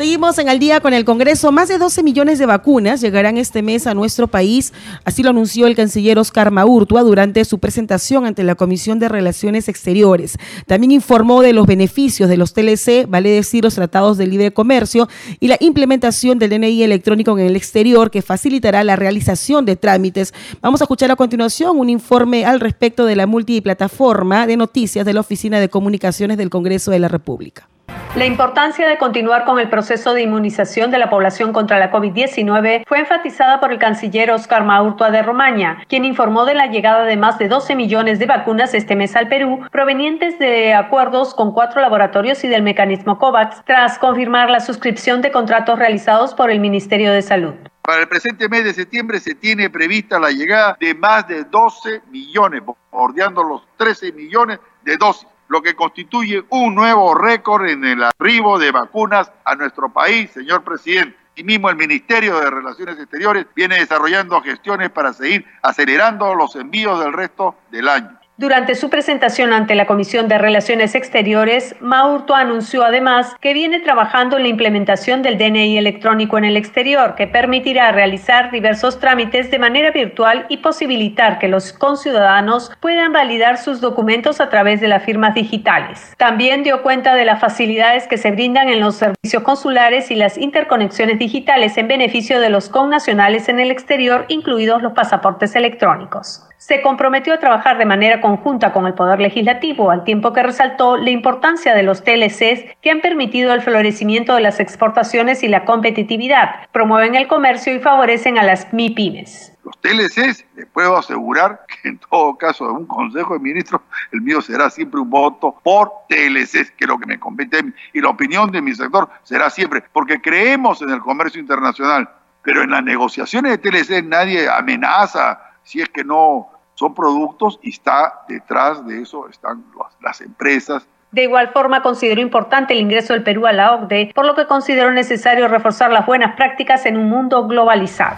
Seguimos 0.00 0.38
en 0.38 0.48
el 0.48 0.58
día 0.58 0.80
con 0.80 0.94
el 0.94 1.04
Congreso. 1.04 1.52
Más 1.52 1.68
de 1.68 1.76
12 1.76 2.02
millones 2.02 2.38
de 2.38 2.46
vacunas 2.46 3.02
llegarán 3.02 3.36
este 3.36 3.60
mes 3.60 3.86
a 3.86 3.92
nuestro 3.92 4.28
país. 4.28 4.72
Así 5.04 5.22
lo 5.22 5.28
anunció 5.28 5.66
el 5.66 5.76
canciller 5.76 6.18
Oscar 6.18 6.50
Maurtua 6.50 7.02
durante 7.02 7.44
su 7.44 7.58
presentación 7.58 8.24
ante 8.24 8.42
la 8.42 8.54
Comisión 8.54 8.98
de 8.98 9.10
Relaciones 9.10 9.68
Exteriores. 9.68 10.38
También 10.66 10.92
informó 10.92 11.42
de 11.42 11.52
los 11.52 11.66
beneficios 11.66 12.30
de 12.30 12.38
los 12.38 12.54
TLC, 12.54 13.10
vale 13.10 13.28
decir 13.28 13.62
los 13.62 13.74
tratados 13.74 14.16
de 14.16 14.26
libre 14.26 14.52
comercio, 14.52 15.06
y 15.38 15.48
la 15.48 15.58
implementación 15.60 16.38
del 16.38 16.48
DNI 16.48 16.82
electrónico 16.82 17.38
en 17.38 17.44
el 17.44 17.54
exterior 17.54 18.10
que 18.10 18.22
facilitará 18.22 18.82
la 18.84 18.96
realización 18.96 19.66
de 19.66 19.76
trámites. 19.76 20.32
Vamos 20.62 20.80
a 20.80 20.84
escuchar 20.84 21.10
a 21.10 21.16
continuación 21.16 21.78
un 21.78 21.90
informe 21.90 22.46
al 22.46 22.60
respecto 22.60 23.04
de 23.04 23.16
la 23.16 23.26
multiplataforma 23.26 24.46
de 24.46 24.56
noticias 24.56 25.04
de 25.04 25.12
la 25.12 25.20
Oficina 25.20 25.60
de 25.60 25.68
Comunicaciones 25.68 26.38
del 26.38 26.48
Congreso 26.48 26.90
de 26.90 27.00
la 27.00 27.08
República. 27.08 27.68
La 28.16 28.26
importancia 28.26 28.88
de 28.88 28.98
continuar 28.98 29.44
con 29.44 29.60
el 29.60 29.70
proceso 29.70 30.14
de 30.14 30.22
inmunización 30.22 30.90
de 30.90 30.98
la 30.98 31.08
población 31.08 31.52
contra 31.52 31.78
la 31.78 31.92
COVID-19 31.92 32.82
fue 32.84 32.98
enfatizada 32.98 33.60
por 33.60 33.70
el 33.70 33.78
canciller 33.78 34.32
Oscar 34.32 34.64
Maurtua 34.64 35.12
de 35.12 35.22
Romaña, 35.22 35.84
quien 35.88 36.04
informó 36.04 36.44
de 36.44 36.54
la 36.54 36.66
llegada 36.66 37.04
de 37.04 37.16
más 37.16 37.38
de 37.38 37.46
12 37.46 37.76
millones 37.76 38.18
de 38.18 38.26
vacunas 38.26 38.74
este 38.74 38.96
mes 38.96 39.14
al 39.14 39.28
Perú, 39.28 39.60
provenientes 39.70 40.40
de 40.40 40.74
acuerdos 40.74 41.34
con 41.34 41.52
cuatro 41.52 41.80
laboratorios 41.80 42.42
y 42.42 42.48
del 42.48 42.64
mecanismo 42.64 43.16
COVAX, 43.16 43.62
tras 43.64 43.96
confirmar 43.96 44.50
la 44.50 44.58
suscripción 44.58 45.22
de 45.22 45.30
contratos 45.30 45.78
realizados 45.78 46.34
por 46.34 46.50
el 46.50 46.58
Ministerio 46.58 47.12
de 47.12 47.22
Salud. 47.22 47.54
Para 47.82 48.02
el 48.02 48.08
presente 48.08 48.48
mes 48.48 48.64
de 48.64 48.74
septiembre 48.74 49.20
se 49.20 49.36
tiene 49.36 49.70
prevista 49.70 50.18
la 50.18 50.30
llegada 50.30 50.76
de 50.80 50.94
más 50.96 51.28
de 51.28 51.44
12 51.44 52.02
millones, 52.10 52.62
bordeando 52.90 53.44
los 53.44 53.62
13 53.76 54.10
millones 54.12 54.58
de 54.82 54.96
dosis 54.96 55.28
lo 55.50 55.60
que 55.62 55.74
constituye 55.74 56.44
un 56.50 56.76
nuevo 56.76 57.12
récord 57.12 57.68
en 57.68 57.84
el 57.84 58.04
arribo 58.04 58.56
de 58.58 58.70
vacunas 58.70 59.32
a 59.44 59.56
nuestro 59.56 59.92
país, 59.92 60.30
señor 60.30 60.62
presidente. 60.62 61.16
mismo 61.42 61.68
el 61.68 61.76
Ministerio 61.76 62.38
de 62.38 62.50
Relaciones 62.50 62.98
Exteriores 62.98 63.46
viene 63.56 63.80
desarrollando 63.80 64.40
gestiones 64.42 64.90
para 64.90 65.12
seguir 65.12 65.44
acelerando 65.60 66.34
los 66.36 66.54
envíos 66.54 67.00
del 67.00 67.12
resto 67.12 67.56
del 67.72 67.88
año. 67.88 68.19
Durante 68.40 68.74
su 68.74 68.88
presentación 68.88 69.52
ante 69.52 69.74
la 69.74 69.84
Comisión 69.84 70.26
de 70.26 70.38
Relaciones 70.38 70.94
Exteriores, 70.94 71.76
Maurto 71.78 72.34
anunció 72.34 72.82
además 72.82 73.36
que 73.38 73.52
viene 73.52 73.80
trabajando 73.80 74.38
en 74.38 74.44
la 74.44 74.48
implementación 74.48 75.20
del 75.20 75.36
DNI 75.36 75.76
electrónico 75.76 76.38
en 76.38 76.44
el 76.46 76.56
exterior, 76.56 77.16
que 77.16 77.26
permitirá 77.26 77.92
realizar 77.92 78.50
diversos 78.50 78.98
trámites 78.98 79.50
de 79.50 79.58
manera 79.58 79.90
virtual 79.90 80.46
y 80.48 80.56
posibilitar 80.56 81.38
que 81.38 81.48
los 81.48 81.74
conciudadanos 81.74 82.72
puedan 82.80 83.12
validar 83.12 83.58
sus 83.58 83.82
documentos 83.82 84.40
a 84.40 84.48
través 84.48 84.80
de 84.80 84.88
las 84.88 85.04
firmas 85.04 85.34
digitales. 85.34 86.14
También 86.16 86.62
dio 86.62 86.80
cuenta 86.80 87.14
de 87.14 87.26
las 87.26 87.42
facilidades 87.42 88.06
que 88.06 88.16
se 88.16 88.30
brindan 88.30 88.70
en 88.70 88.80
los 88.80 88.94
servicios 88.94 89.42
consulares 89.42 90.10
y 90.10 90.14
las 90.14 90.38
interconexiones 90.38 91.18
digitales 91.18 91.76
en 91.76 91.88
beneficio 91.88 92.40
de 92.40 92.48
los 92.48 92.70
connacionales 92.70 93.50
en 93.50 93.60
el 93.60 93.70
exterior, 93.70 94.24
incluidos 94.28 94.80
los 94.80 94.94
pasaportes 94.94 95.54
electrónicos 95.56 96.46
se 96.60 96.82
comprometió 96.82 97.32
a 97.32 97.38
trabajar 97.38 97.78
de 97.78 97.86
manera 97.86 98.20
conjunta 98.20 98.74
con 98.74 98.86
el 98.86 98.92
Poder 98.92 99.18
Legislativo, 99.18 99.90
al 99.90 100.04
tiempo 100.04 100.34
que 100.34 100.42
resaltó 100.42 100.98
la 100.98 101.08
importancia 101.08 101.74
de 101.74 101.82
los 101.82 102.04
TLCs 102.04 102.76
que 102.82 102.90
han 102.90 103.00
permitido 103.00 103.54
el 103.54 103.62
florecimiento 103.62 104.34
de 104.34 104.42
las 104.42 104.60
exportaciones 104.60 105.42
y 105.42 105.48
la 105.48 105.64
competitividad, 105.64 106.68
promueven 106.70 107.14
el 107.14 107.28
comercio 107.28 107.74
y 107.74 107.78
favorecen 107.78 108.38
a 108.38 108.42
las 108.42 108.74
MIPIMES. 108.74 109.56
Los 109.64 109.80
TLCs, 109.80 110.44
les 110.54 110.66
puedo 110.66 110.98
asegurar 110.98 111.62
que 111.66 111.88
en 111.88 111.98
todo 111.98 112.36
caso 112.36 112.66
de 112.66 112.72
un 112.72 112.86
Consejo 112.86 113.32
de 113.32 113.40
Ministros, 113.40 113.80
el 114.12 114.20
mío 114.20 114.42
será 114.42 114.68
siempre 114.68 115.00
un 115.00 115.08
voto 115.08 115.56
por 115.62 115.90
TLCs, 116.10 116.72
que 116.72 116.84
es 116.84 116.88
lo 116.88 116.98
que 116.98 117.06
me 117.06 117.18
compete 117.18 117.60
a 117.60 117.62
mí. 117.62 117.72
Y 117.94 118.02
la 118.02 118.10
opinión 118.10 118.52
de 118.52 118.60
mi 118.60 118.74
sector 118.74 119.08
será 119.22 119.48
siempre, 119.48 119.82
porque 119.94 120.20
creemos 120.20 120.82
en 120.82 120.90
el 120.90 121.00
comercio 121.00 121.40
internacional, 121.40 122.06
pero 122.42 122.62
en 122.62 122.70
las 122.70 122.84
negociaciones 122.84 123.52
de 123.52 123.58
TLCs 123.58 124.04
nadie 124.04 124.46
amenaza 124.46 125.49
si 125.62 125.80
es 125.80 125.88
que 125.88 126.04
no 126.04 126.48
son 126.74 126.94
productos 126.94 127.58
y 127.62 127.70
está 127.70 128.22
detrás 128.28 128.86
de 128.86 129.02
eso 129.02 129.28
están 129.28 129.64
las, 130.00 130.20
empresas. 130.20 130.86
De 131.12 131.24
igual 131.24 131.48
forma, 131.48 131.82
consideró 131.82 132.20
importante 132.20 132.72
el 132.72 132.80
ingreso 132.80 133.12
del 133.12 133.22
Perú 133.22 133.46
a 133.46 133.52
la 133.52 133.74
OCDE, 133.74 134.12
por 134.14 134.24
lo 134.24 134.34
que 134.34 134.46
consideró 134.46 134.92
necesario 134.92 135.48
reforzar 135.48 135.92
las 135.92 136.06
buenas 136.06 136.36
prácticas 136.36 136.86
en 136.86 136.96
un 136.96 137.08
mundo 137.10 137.46
globalizado. 137.46 138.16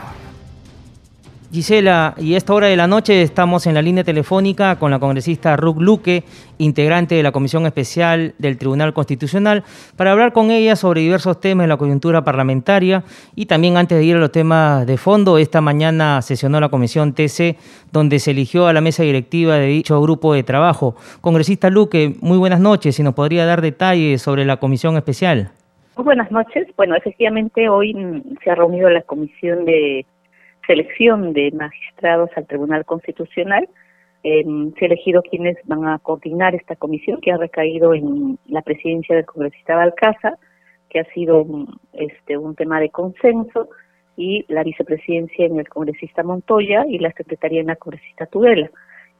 Gisela, 1.53 2.15
y 2.17 2.33
a 2.33 2.39
esta 2.39 2.55
hora 2.55 2.69
de 2.69 2.77
la 2.77 2.87
noche 2.87 3.21
estamos 3.21 3.67
en 3.67 3.75
la 3.75 3.83
línea 3.83 4.05
telefónica 4.05 4.79
con 4.79 4.91
la 4.91 4.99
congresista 4.99 5.55
Ruth 5.55 5.77
Luque, 5.81 6.25
integrante 6.57 7.15
de 7.15 7.23
la 7.23 7.31
Comisión 7.31 7.67
Especial 7.67 8.35
del 8.39 8.57
Tribunal 8.57 8.95
Constitucional, 8.95 9.63
para 9.95 10.13
hablar 10.13 10.33
con 10.33 10.51
ella 10.51 10.77
sobre 10.77 11.03
diversos 11.03 11.41
temas 11.41 11.65
de 11.65 11.69
la 11.69 11.77
coyuntura 11.77 12.25
parlamentaria 12.25 13.05
y 13.35 13.45
también 13.45 13.77
antes 13.77 13.99
de 13.99 14.05
ir 14.05 14.17
a 14.17 14.19
los 14.19 14.33
temas 14.33 14.87
de 14.87 14.97
fondo, 14.97 15.37
esta 15.37 15.61
mañana 15.61 16.23
sesionó 16.23 16.59
la 16.59 16.71
Comisión 16.71 17.13
TC, 17.13 17.59
donde 17.93 18.19
se 18.19 18.31
eligió 18.31 18.67
a 18.67 18.73
la 18.73 18.81
mesa 18.81 19.03
directiva 19.03 19.57
de 19.57 19.67
dicho 19.67 20.01
grupo 20.01 20.33
de 20.33 20.45
trabajo. 20.45 20.97
Congresista 21.21 21.69
Luque, 21.69 22.15
muy 22.23 22.39
buenas 22.39 22.61
noches, 22.61 22.97
si 22.97 23.03
nos 23.03 23.13
podría 23.13 23.45
dar 23.45 23.61
detalles 23.61 24.23
sobre 24.23 24.47
la 24.47 24.57
Comisión 24.57 24.97
Especial. 24.97 25.51
Muy 25.99 26.05
buenas 26.05 26.33
noches. 26.33 26.67
Bueno, 26.79 26.97
efectivamente 26.97 27.69
hoy 27.69 27.95
se 28.43 28.51
ha 28.51 28.55
reunido 28.55 28.89
la 28.89 29.03
Comisión 29.03 29.67
de 29.67 30.07
selección 30.67 31.33
de 31.33 31.51
magistrados 31.53 32.31
al 32.37 32.47
Tribunal 32.47 32.85
Constitucional. 32.85 33.69
Eh, 34.25 34.45
se 34.79 34.85
ha 34.85 34.87
elegido 34.87 35.23
quienes 35.23 35.57
van 35.65 35.87
a 35.87 35.99
coordinar 35.99 36.55
esta 36.55 36.77
comisión 36.77 37.21
que 37.21 37.33
ha 37.33 37.37
recaído 37.37 37.95
en 37.95 38.39
la 38.47 38.63
presidencia 38.63 39.17
del 39.17 39.27
congresista 39.27 39.77
Balcaza, 39.77 40.39
que 40.89 41.01
ha 41.01 41.05
sido 41.13 41.45
este, 41.93 42.37
un 42.37 42.55
tema 42.55 42.81
de 42.81 42.91
consenso, 42.91 43.69
y 44.17 44.45
la 44.49 44.63
vicepresidencia 44.63 45.47
en 45.47 45.59
el 45.59 45.69
congresista 45.69 46.23
Montoya 46.23 46.85
y 46.87 46.99
la 46.99 47.13
secretaría 47.13 47.61
en 47.61 47.69
la 47.69 47.77
congresista 47.77 48.27
Tudela. 48.27 48.71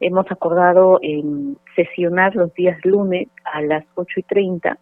Hemos 0.01 0.31
acordado 0.31 0.99
en 1.03 1.57
sesionar 1.75 2.35
los 2.37 2.53
días 2.55 2.79
lunes 2.85 3.29
a 3.45 3.63
las 3.63 3.85
8 3.95 4.21
y 4.21 4.23
30 4.25 4.79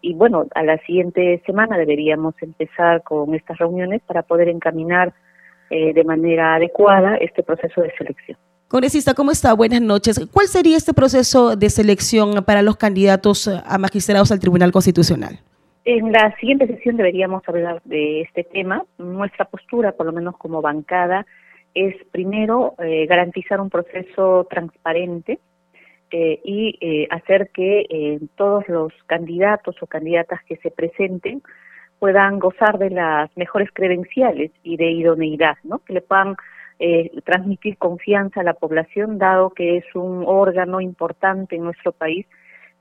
y 0.00 0.14
bueno, 0.14 0.46
a 0.54 0.62
la 0.62 0.78
siguiente 0.78 1.40
semana 1.46 1.78
deberíamos 1.78 2.34
empezar 2.42 3.02
con 3.02 3.34
estas 3.34 3.58
reuniones 3.58 4.02
para 4.02 4.22
poder 4.22 4.48
encaminar 4.48 5.12
eh, 5.70 5.92
de 5.92 6.04
manera 6.04 6.54
adecuada 6.54 7.16
este 7.16 7.42
proceso 7.42 7.80
de 7.80 7.92
selección. 7.96 8.38
Congresista, 8.68 9.14
¿cómo 9.14 9.30
está? 9.30 9.52
Buenas 9.54 9.80
noches. 9.80 10.28
¿Cuál 10.32 10.46
sería 10.46 10.76
este 10.76 10.94
proceso 10.94 11.56
de 11.56 11.70
selección 11.70 12.44
para 12.44 12.62
los 12.62 12.76
candidatos 12.76 13.48
a 13.48 13.78
magistrados 13.78 14.30
al 14.32 14.40
Tribunal 14.40 14.72
Constitucional? 14.72 15.38
En 15.84 16.12
la 16.12 16.34
siguiente 16.36 16.66
sesión 16.66 16.96
deberíamos 16.96 17.42
hablar 17.48 17.80
de 17.84 18.22
este 18.22 18.42
tema. 18.44 18.84
Nuestra 18.98 19.44
postura, 19.44 19.92
por 19.92 20.06
lo 20.06 20.12
menos 20.12 20.36
como 20.36 20.62
bancada, 20.62 21.26
es 21.74 21.94
primero 22.10 22.74
eh, 22.78 23.06
garantizar 23.06 23.60
un 23.60 23.70
proceso 23.70 24.46
transparente 24.50 25.38
eh, 26.10 26.40
y 26.44 27.06
hacer 27.10 27.50
que 27.52 28.18
todos 28.36 28.68
los 28.68 28.92
candidatos 29.06 29.76
o 29.80 29.86
candidatas 29.86 30.40
que 30.44 30.56
se 30.56 30.70
presenten 30.70 31.42
puedan 31.98 32.38
gozar 32.38 32.78
de 32.78 32.90
las 32.90 33.34
mejores 33.36 33.70
credenciales 33.72 34.50
y 34.62 34.76
de 34.76 34.90
idoneidad, 34.90 35.56
¿no? 35.64 35.78
Que 35.80 35.94
le 35.94 36.00
puedan 36.00 36.36
eh, 36.78 37.10
transmitir 37.24 37.78
confianza 37.78 38.40
a 38.40 38.44
la 38.44 38.52
población, 38.52 39.16
dado 39.16 39.50
que 39.50 39.78
es 39.78 39.84
un 39.94 40.24
órgano 40.26 40.80
importante 40.80 41.56
en 41.56 41.64
nuestro 41.64 41.92
país 41.92 42.26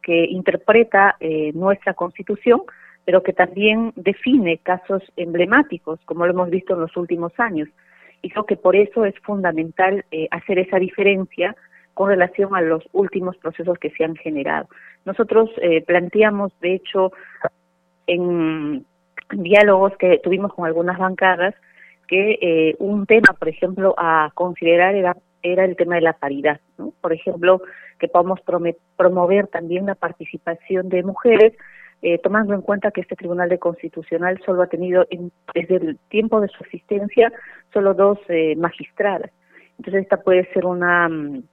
que 0.01 0.25
interpreta 0.25 1.15
eh, 1.21 1.51
nuestra 1.53 1.93
constitución, 1.93 2.61
pero 3.05 3.23
que 3.23 3.31
también 3.31 3.93
define 3.95 4.57
casos 4.57 5.01
emblemáticos, 5.15 5.99
como 6.05 6.25
lo 6.25 6.33
hemos 6.33 6.49
visto 6.49 6.73
en 6.73 6.81
los 6.81 6.97
últimos 6.97 7.31
años. 7.39 7.69
Y 8.21 8.29
creo 8.29 8.45
que 8.45 8.57
por 8.57 8.75
eso 8.75 9.05
es 9.05 9.17
fundamental 9.19 10.03
eh, 10.11 10.27
hacer 10.31 10.59
esa 10.59 10.77
diferencia 10.77 11.55
con 11.93 12.09
relación 12.09 12.53
a 12.53 12.61
los 12.61 12.83
últimos 12.91 13.37
procesos 13.37 13.77
que 13.79 13.91
se 13.91 14.03
han 14.03 14.17
generado. 14.17 14.67
Nosotros 15.05 15.49
planteamos, 15.87 16.51
de 16.59 16.73
hecho, 16.73 17.13
en 18.07 18.85
diálogos 19.31 19.93
que 19.97 20.19
tuvimos 20.23 20.53
con 20.53 20.65
algunas 20.65 20.97
bancadas 20.97 21.55
que 22.07 22.37
eh, 22.41 22.75
un 22.79 23.05
tema, 23.05 23.35
por 23.37 23.49
ejemplo, 23.49 23.95
a 23.97 24.31
considerar 24.33 24.95
era, 24.95 25.17
era 25.41 25.65
el 25.65 25.75
tema 25.75 25.95
de 25.95 26.01
la 26.01 26.13
paridad. 26.13 26.59
Por 27.01 27.13
ejemplo, 27.13 27.61
que 27.99 28.07
podamos 28.07 28.39
promover 28.95 29.47
también 29.47 29.85
la 29.85 29.95
participación 29.95 30.89
de 30.89 31.03
mujeres, 31.03 31.53
eh, 32.01 32.19
tomando 32.19 32.53
en 32.53 32.61
cuenta 32.61 32.91
que 32.91 33.01
este 33.01 33.15
Tribunal 33.15 33.49
de 33.49 33.57
Constitucional 33.57 34.39
solo 34.45 34.61
ha 34.61 34.67
tenido, 34.67 35.07
desde 35.53 35.75
el 35.75 35.97
tiempo 36.09 36.41
de 36.41 36.49
su 36.49 36.63
existencia, 36.63 37.31
solo 37.73 37.93
dos 37.93 38.19
eh, 38.27 38.55
magistradas. 38.55 39.31
Entonces, 39.77 40.03
esta 40.03 40.17
puede 40.17 40.45
ser 40.53 40.65
una, 40.65 41.09
mm, 41.09 41.43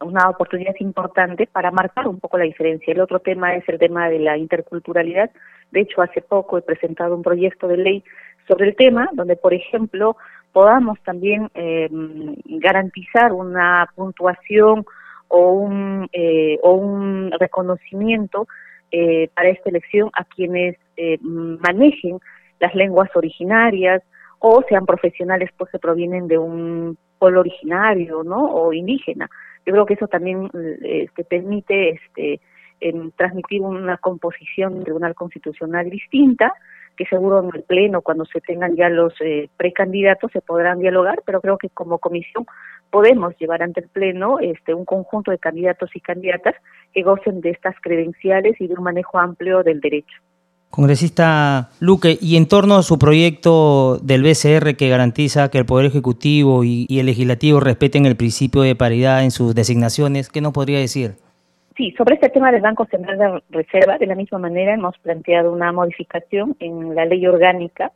una 0.00 0.28
oportunidad 0.28 0.74
importante 0.80 1.46
para 1.46 1.70
marcar 1.70 2.06
un 2.06 2.20
poco 2.20 2.38
la 2.38 2.44
diferencia. 2.44 2.92
El 2.92 3.00
otro 3.00 3.20
tema 3.20 3.54
es 3.54 3.68
el 3.68 3.78
tema 3.78 4.08
de 4.08 4.18
la 4.20 4.36
interculturalidad, 4.36 5.30
de 5.70 5.80
hecho, 5.80 6.02
hace 6.02 6.22
poco 6.22 6.58
he 6.58 6.62
presentado 6.62 7.14
un 7.14 7.22
proyecto 7.22 7.68
de 7.68 7.76
ley 7.76 8.04
sobre 8.46 8.68
el 8.68 8.76
tema, 8.76 9.08
donde, 9.12 9.36
por 9.36 9.52
ejemplo, 9.52 10.16
podamos 10.52 10.98
también 11.02 11.50
eh, 11.54 11.88
garantizar 12.46 13.32
una 13.32 13.88
puntuación 13.94 14.84
o 15.28 15.52
un, 15.52 16.08
eh, 16.12 16.58
o 16.62 16.72
un 16.72 17.30
reconocimiento 17.38 18.48
eh, 18.90 19.28
para 19.34 19.50
esta 19.50 19.68
elección 19.68 20.10
a 20.14 20.24
quienes 20.24 20.76
manejen 21.20 22.18
las 22.58 22.74
lenguas 22.74 23.08
originarias 23.14 24.02
o 24.40 24.64
sean 24.68 24.84
profesionales 24.84 25.50
pues 25.56 25.70
que 25.70 25.78
provienen 25.78 26.26
de 26.26 26.38
un 26.38 26.98
pueblo 27.20 27.40
originario, 27.40 28.24
¿no? 28.24 28.46
O 28.52 28.72
indígena. 28.72 29.28
Yo 29.68 29.74
creo 29.74 29.84
que 29.84 29.94
eso 29.94 30.08
también 30.08 30.48
este, 30.82 31.24
permite 31.24 31.90
este, 31.90 32.40
transmitir 33.16 33.60
una 33.60 33.98
composición 33.98 34.76
del 34.76 34.84
Tribunal 34.84 35.14
Constitucional 35.14 35.90
distinta, 35.90 36.54
que 36.96 37.04
seguro 37.04 37.40
en 37.40 37.50
el 37.54 37.64
Pleno, 37.64 38.00
cuando 38.00 38.24
se 38.24 38.40
tengan 38.40 38.76
ya 38.76 38.88
los 38.88 39.12
eh, 39.20 39.50
precandidatos, 39.58 40.32
se 40.32 40.40
podrán 40.40 40.78
dialogar, 40.78 41.20
pero 41.26 41.42
creo 41.42 41.58
que 41.58 41.68
como 41.68 41.98
comisión 41.98 42.46
podemos 42.88 43.36
llevar 43.36 43.62
ante 43.62 43.80
el 43.80 43.88
Pleno 43.88 44.38
este, 44.40 44.72
un 44.72 44.86
conjunto 44.86 45.32
de 45.32 45.38
candidatos 45.38 45.90
y 45.94 46.00
candidatas 46.00 46.54
que 46.94 47.02
gocen 47.02 47.42
de 47.42 47.50
estas 47.50 47.76
credenciales 47.82 48.58
y 48.62 48.68
de 48.68 48.72
un 48.72 48.84
manejo 48.84 49.18
amplio 49.18 49.62
del 49.62 49.82
derecho. 49.82 50.16
Congresista 50.70 51.70
Luque, 51.80 52.18
y 52.20 52.36
en 52.36 52.46
torno 52.46 52.76
a 52.76 52.82
su 52.82 52.98
proyecto 52.98 53.98
del 53.98 54.22
BCR 54.22 54.76
que 54.76 54.88
garantiza 54.88 55.50
que 55.50 55.58
el 55.58 55.66
Poder 55.66 55.86
Ejecutivo 55.86 56.62
y, 56.62 56.86
el 56.90 57.06
Legislativo 57.06 57.58
respeten 57.58 58.06
el 58.06 58.16
principio 58.16 58.62
de 58.62 58.76
paridad 58.76 59.24
en 59.24 59.30
sus 59.30 59.54
designaciones, 59.54 60.28
¿qué 60.28 60.40
nos 60.40 60.52
podría 60.52 60.78
decir? 60.78 61.14
Sí, 61.76 61.92
sobre 61.96 62.16
este 62.16 62.28
tema 62.28 62.52
del 62.52 62.60
Banco 62.60 62.86
Central 62.86 63.18
de 63.18 63.42
Reserva, 63.50 63.98
de 63.98 64.06
la 64.06 64.14
misma 64.14 64.38
manera 64.38 64.74
hemos 64.74 64.98
planteado 64.98 65.52
una 65.52 65.72
modificación 65.72 66.56
en 66.60 66.94
la 66.94 67.04
ley 67.04 67.26
orgánica 67.26 67.92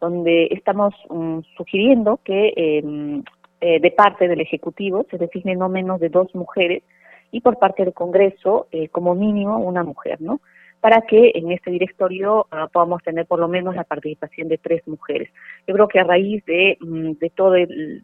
donde 0.00 0.48
estamos 0.50 0.94
mm, 1.08 1.40
sugiriendo 1.56 2.20
que 2.24 2.52
em, 2.56 3.22
eh, 3.60 3.80
de 3.80 3.90
parte 3.90 4.28
del 4.28 4.40
Ejecutivo 4.40 5.06
se 5.10 5.18
designen 5.18 5.58
no 5.58 5.68
menos 5.68 6.00
de 6.00 6.10
dos 6.10 6.34
mujeres 6.34 6.82
y 7.30 7.40
por 7.40 7.58
parte 7.58 7.84
del 7.84 7.94
Congreso 7.94 8.66
eh, 8.70 8.88
como 8.88 9.14
mínimo 9.14 9.58
una 9.58 9.82
mujer, 9.82 10.20
¿no? 10.20 10.40
Para 10.84 11.00
que 11.00 11.32
en 11.34 11.50
este 11.50 11.70
directorio 11.70 12.46
ah, 12.50 12.68
podamos 12.70 13.02
tener 13.02 13.24
por 13.24 13.38
lo 13.38 13.48
menos 13.48 13.74
la 13.74 13.84
participación 13.84 14.48
de 14.48 14.58
tres 14.58 14.86
mujeres. 14.86 15.30
Yo 15.66 15.72
creo 15.72 15.88
que 15.88 15.98
a 15.98 16.04
raíz 16.04 16.44
de, 16.44 16.76
mm, 16.78 17.12
de 17.12 17.32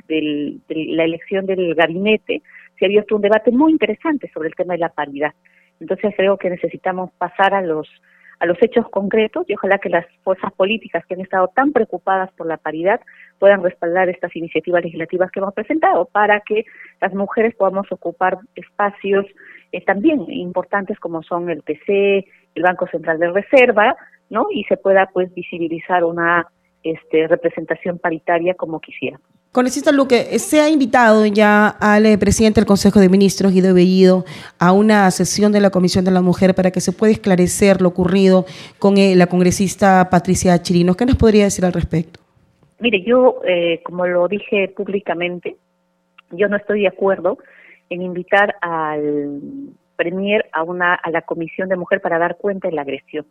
de 0.08 0.86
la 0.96 1.04
elección 1.04 1.44
del 1.44 1.74
gabinete 1.74 2.40
se 2.78 2.86
ha 2.86 2.88
abierto 2.88 3.16
un 3.16 3.20
debate 3.20 3.50
muy 3.50 3.72
interesante 3.72 4.30
sobre 4.32 4.48
el 4.48 4.54
tema 4.54 4.72
de 4.72 4.78
la 4.78 4.88
paridad. 4.88 5.34
Entonces 5.78 6.14
creo 6.16 6.38
que 6.38 6.48
necesitamos 6.48 7.10
pasar 7.18 7.52
a 7.52 7.60
los 7.60 7.86
hechos 8.62 8.88
concretos 8.88 9.44
y 9.46 9.56
ojalá 9.56 9.76
que 9.76 9.90
las 9.90 10.06
fuerzas 10.24 10.50
políticas 10.54 11.04
que 11.04 11.12
han 11.12 11.20
estado 11.20 11.48
tan 11.48 11.72
preocupadas 11.72 12.32
por 12.32 12.46
la 12.46 12.56
paridad 12.56 13.02
puedan 13.38 13.62
respaldar 13.62 14.08
estas 14.08 14.34
iniciativas 14.34 14.82
legislativas 14.82 15.30
que 15.30 15.40
hemos 15.40 15.52
presentado 15.52 16.06
para 16.06 16.40
que 16.40 16.64
las 17.02 17.12
mujeres 17.12 17.54
podamos 17.56 17.92
ocupar 17.92 18.38
espacios 18.54 19.26
eh, 19.72 19.84
también 19.84 20.24
importantes 20.30 20.98
como 20.98 21.22
son 21.22 21.50
el 21.50 21.62
TC, 21.62 22.24
el 22.54 22.62
Banco 22.62 22.86
Central 22.88 23.18
de 23.18 23.30
Reserva, 23.30 23.96
¿no? 24.28 24.46
Y 24.50 24.64
se 24.64 24.76
pueda 24.76 25.08
pues 25.12 25.32
visibilizar 25.34 26.04
una 26.04 26.46
este, 26.82 27.26
representación 27.28 27.98
paritaria 27.98 28.54
como 28.54 28.80
quisiera. 28.80 29.18
Congresista 29.52 29.90
Luque, 29.90 30.38
se 30.38 30.60
ha 30.60 30.68
invitado 30.68 31.26
ya 31.26 31.66
al 31.66 32.06
eh, 32.06 32.16
presidente 32.18 32.60
del 32.60 32.66
Consejo 32.66 33.00
de 33.00 33.08
Ministros, 33.08 33.52
Guido 33.52 33.74
Bellido, 33.74 34.24
a 34.60 34.70
una 34.72 35.10
sesión 35.10 35.50
de 35.50 35.60
la 35.60 35.70
Comisión 35.70 36.04
de 36.04 36.12
la 36.12 36.22
Mujer 36.22 36.54
para 36.54 36.70
que 36.70 36.80
se 36.80 36.92
pueda 36.92 37.12
esclarecer 37.12 37.82
lo 37.82 37.88
ocurrido 37.88 38.44
con 38.78 38.96
eh, 38.96 39.16
la 39.16 39.26
congresista 39.26 40.08
Patricia 40.08 40.62
Chirinos. 40.62 40.96
¿Qué 40.96 41.04
nos 41.04 41.16
podría 41.16 41.44
decir 41.44 41.64
al 41.64 41.72
respecto? 41.72 42.20
Mire, 42.78 43.02
yo, 43.02 43.40
eh, 43.44 43.82
como 43.82 44.06
lo 44.06 44.28
dije 44.28 44.68
públicamente, 44.68 45.56
yo 46.30 46.46
no 46.48 46.56
estoy 46.56 46.82
de 46.82 46.88
acuerdo 46.88 47.38
en 47.88 48.02
invitar 48.02 48.54
al 48.60 49.40
Premier 50.00 50.48
a, 50.52 50.62
una, 50.62 50.94
a 50.94 51.10
la 51.10 51.20
Comisión 51.20 51.68
de 51.68 51.76
Mujer 51.76 52.00
para 52.00 52.18
dar 52.18 52.38
cuenta 52.38 52.68
de 52.68 52.74
la 52.74 52.82
agresión. 52.82 53.26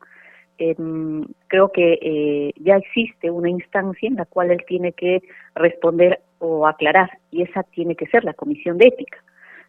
Em, 0.60 1.26
creo 1.48 1.72
que 1.72 1.98
eh, 2.00 2.54
ya 2.58 2.76
existe 2.76 3.32
una 3.32 3.50
instancia 3.50 4.08
en 4.08 4.18
la 4.18 4.26
cual 4.26 4.52
él 4.52 4.64
tiene 4.68 4.92
que 4.92 5.24
responder 5.56 6.20
o 6.38 6.68
aclarar, 6.68 7.10
y 7.32 7.42
esa 7.42 7.64
tiene 7.64 7.96
que 7.96 8.06
ser 8.06 8.24
la 8.24 8.36
Comisión 8.36 8.78
de 8.78 8.86
Ética. 8.86 9.18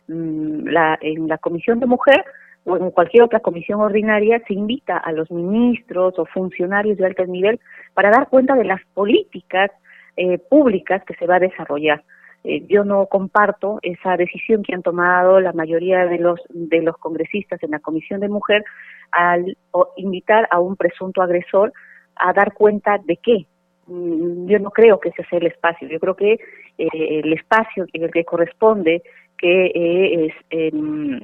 Mm, 0.08 0.66
la, 0.68 0.98
en 1.00 1.26
la 1.26 1.38
Comisión 1.38 1.80
de 1.80 1.86
Mujer 1.86 2.22
o 2.64 2.76
en 2.76 2.90
cualquier 2.90 3.22
otra 3.22 3.40
comisión 3.40 3.80
ordinaria 3.80 4.42
se 4.46 4.52
invita 4.52 4.98
a 4.98 5.10
los 5.12 5.30
ministros 5.30 6.18
o 6.18 6.26
funcionarios 6.26 6.98
de 6.98 7.06
alto 7.06 7.24
nivel 7.24 7.58
para 7.94 8.10
dar 8.10 8.28
cuenta 8.28 8.54
de 8.56 8.64
las 8.64 8.82
políticas 8.92 9.70
eh, 10.18 10.36
públicas 10.36 11.02
que 11.06 11.14
se 11.14 11.26
va 11.26 11.36
a 11.36 11.46
desarrollar. 11.48 12.02
Eh, 12.42 12.64
yo 12.68 12.84
no 12.84 13.06
comparto 13.06 13.78
esa 13.82 14.16
decisión 14.16 14.62
que 14.62 14.74
han 14.74 14.82
tomado 14.82 15.40
la 15.40 15.52
mayoría 15.52 16.06
de 16.06 16.18
los 16.18 16.40
de 16.48 16.80
los 16.80 16.96
congresistas 16.96 17.62
en 17.62 17.72
la 17.72 17.80
Comisión 17.80 18.20
de 18.20 18.28
Mujer 18.30 18.64
al 19.10 19.56
invitar 19.96 20.48
a 20.50 20.58
un 20.58 20.76
presunto 20.76 21.20
agresor 21.20 21.72
a 22.16 22.32
dar 22.32 22.54
cuenta 22.54 22.98
de 23.04 23.16
qué. 23.16 23.46
Mm, 23.86 24.46
yo 24.46 24.58
no 24.58 24.70
creo 24.70 25.00
que 25.00 25.10
ese 25.10 25.24
sea 25.24 25.38
el 25.38 25.48
espacio. 25.48 25.86
Yo 25.88 26.00
creo 26.00 26.16
que 26.16 26.38
eh, 26.78 27.20
el 27.22 27.32
espacio 27.34 27.86
en 27.92 28.04
el 28.04 28.10
que 28.10 28.24
corresponde 28.24 29.02
que 29.36 29.66
eh, 29.66 30.34
em, 30.50 31.20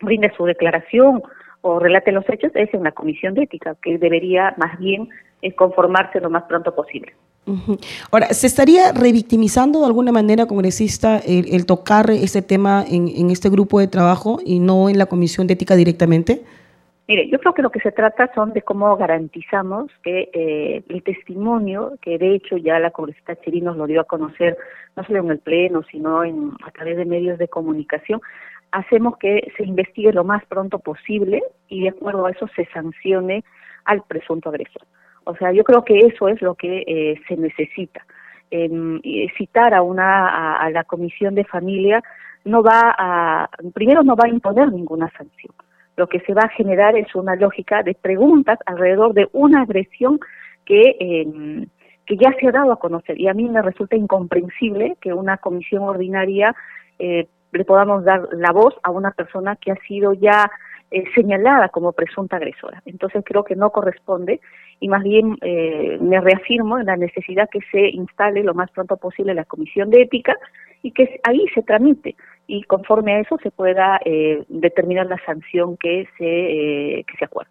brinde 0.00 0.32
su 0.36 0.44
declaración 0.44 1.22
o 1.62 1.78
relate 1.78 2.12
los 2.12 2.28
hechos 2.28 2.52
es 2.54 2.72
en 2.74 2.84
la 2.84 2.92
Comisión 2.92 3.34
de 3.34 3.44
Ética, 3.44 3.74
que 3.82 3.98
debería 3.98 4.54
más 4.58 4.78
bien 4.78 5.08
conformarse 5.56 6.20
lo 6.20 6.30
más 6.30 6.44
pronto 6.44 6.74
posible. 6.74 7.14
Ahora, 8.10 8.28
¿se 8.28 8.46
estaría 8.46 8.92
revictimizando 8.92 9.80
de 9.80 9.86
alguna 9.86 10.12
manera, 10.12 10.46
congresista, 10.46 11.18
el, 11.18 11.66
tocar 11.66 12.10
ese 12.10 12.42
tema 12.42 12.84
en, 12.88 13.30
este 13.30 13.48
grupo 13.48 13.80
de 13.80 13.88
trabajo 13.88 14.38
y 14.44 14.58
no 14.58 14.88
en 14.88 14.98
la 14.98 15.06
Comisión 15.06 15.46
de 15.46 15.54
Ética 15.54 15.76
directamente? 15.76 16.42
Mire, 17.06 17.28
yo 17.30 17.38
creo 17.38 17.54
que 17.54 17.62
lo 17.62 17.70
que 17.70 17.80
se 17.80 17.90
trata 17.90 18.30
son 18.34 18.52
de 18.52 18.60
cómo 18.60 18.94
garantizamos 18.96 19.90
que 20.02 20.28
eh, 20.34 20.82
el 20.88 21.02
testimonio, 21.02 21.94
que 22.02 22.18
de 22.18 22.34
hecho 22.34 22.58
ya 22.58 22.78
la 22.78 22.90
congresista 22.90 23.34
Chiri 23.36 23.62
nos 23.62 23.78
lo 23.78 23.86
dio 23.86 24.02
a 24.02 24.04
conocer, 24.04 24.58
no 24.94 25.04
solo 25.04 25.20
en 25.20 25.30
el 25.30 25.38
Pleno, 25.38 25.82
sino 25.90 26.22
en, 26.22 26.52
a 26.66 26.70
través 26.70 26.98
de 26.98 27.06
medios 27.06 27.38
de 27.38 27.48
comunicación, 27.48 28.20
hacemos 28.72 29.16
que 29.16 29.50
se 29.56 29.64
investigue 29.64 30.12
lo 30.12 30.24
más 30.24 30.44
pronto 30.46 30.78
posible 30.78 31.42
y 31.68 31.84
de 31.84 31.88
acuerdo 31.90 32.26
a 32.26 32.30
eso 32.30 32.46
se 32.54 32.66
sancione 32.66 33.42
al 33.84 34.02
presunto 34.02 34.50
agresor. 34.50 34.82
O 35.28 35.36
sea, 35.36 35.52
yo 35.52 35.62
creo 35.62 35.84
que 35.84 35.98
eso 35.98 36.28
es 36.28 36.40
lo 36.40 36.54
que 36.54 36.84
eh, 36.86 37.20
se 37.28 37.36
necesita. 37.36 38.00
Em, 38.50 38.98
citar 39.36 39.74
a 39.74 39.82
una 39.82 40.56
a, 40.56 40.70
la 40.70 40.84
comisión 40.84 41.34
de 41.34 41.44
familia 41.44 42.02
no 42.46 42.62
va 42.62 42.94
a 42.96 43.50
primero 43.74 44.02
no 44.02 44.16
va 44.16 44.24
a 44.24 44.30
imponer 44.30 44.72
ninguna 44.72 45.10
sanción. 45.10 45.52
Lo 45.96 46.06
que 46.06 46.20
se 46.20 46.32
va 46.32 46.44
a 46.44 46.56
generar 46.56 46.96
es 46.96 47.14
una 47.14 47.36
lógica 47.36 47.82
de 47.82 47.94
preguntas 47.94 48.58
alrededor 48.64 49.12
de 49.12 49.28
una 49.34 49.62
agresión 49.62 50.18
que 50.64 50.96
em, 50.98 51.66
que 52.06 52.16
ya 52.16 52.32
se 52.40 52.48
ha 52.48 52.52
dado 52.52 52.72
a 52.72 52.78
conocer 52.78 53.20
y 53.20 53.28
a 53.28 53.34
mí 53.34 53.46
me 53.50 53.60
resulta 53.60 53.96
incomprensible 53.96 54.96
que 54.98 55.12
una 55.12 55.36
comisión 55.36 55.82
ordinaria 55.82 56.56
eh, 56.98 57.28
le 57.52 57.64
podamos 57.66 58.02
dar 58.02 58.26
la 58.32 58.52
voz 58.52 58.74
a 58.82 58.90
una 58.90 59.10
persona 59.10 59.56
que 59.56 59.72
ha 59.72 59.76
sido 59.86 60.14
ya 60.14 60.50
eh, 60.90 61.04
señalada 61.14 61.68
como 61.68 61.92
presunta 61.92 62.36
agresora. 62.36 62.82
Entonces 62.86 63.22
creo 63.24 63.44
que 63.44 63.56
no 63.56 63.70
corresponde 63.70 64.40
y 64.80 64.88
más 64.88 65.02
bien 65.02 65.36
eh, 65.42 65.98
me 66.00 66.18
reafirmo 66.20 66.78
en 66.78 66.86
la 66.86 66.96
necesidad 66.96 67.50
que 67.50 67.60
se 67.70 67.90
instale 67.90 68.42
lo 68.42 68.54
más 68.54 68.70
pronto 68.70 68.96
posible 68.96 69.34
la 69.34 69.44
comisión 69.44 69.90
de 69.90 70.02
ética 70.02 70.34
y 70.82 70.92
que 70.92 71.20
ahí 71.24 71.44
se 71.54 71.62
tramite 71.62 72.16
y 72.46 72.62
conforme 72.62 73.14
a 73.14 73.20
eso 73.20 73.36
se 73.42 73.50
pueda 73.50 74.00
eh, 74.04 74.44
determinar 74.48 75.06
la 75.06 75.18
sanción 75.26 75.76
que 75.76 76.08
se, 76.16 77.04
que 77.04 77.18
se 77.18 77.24
acuerde. 77.26 77.50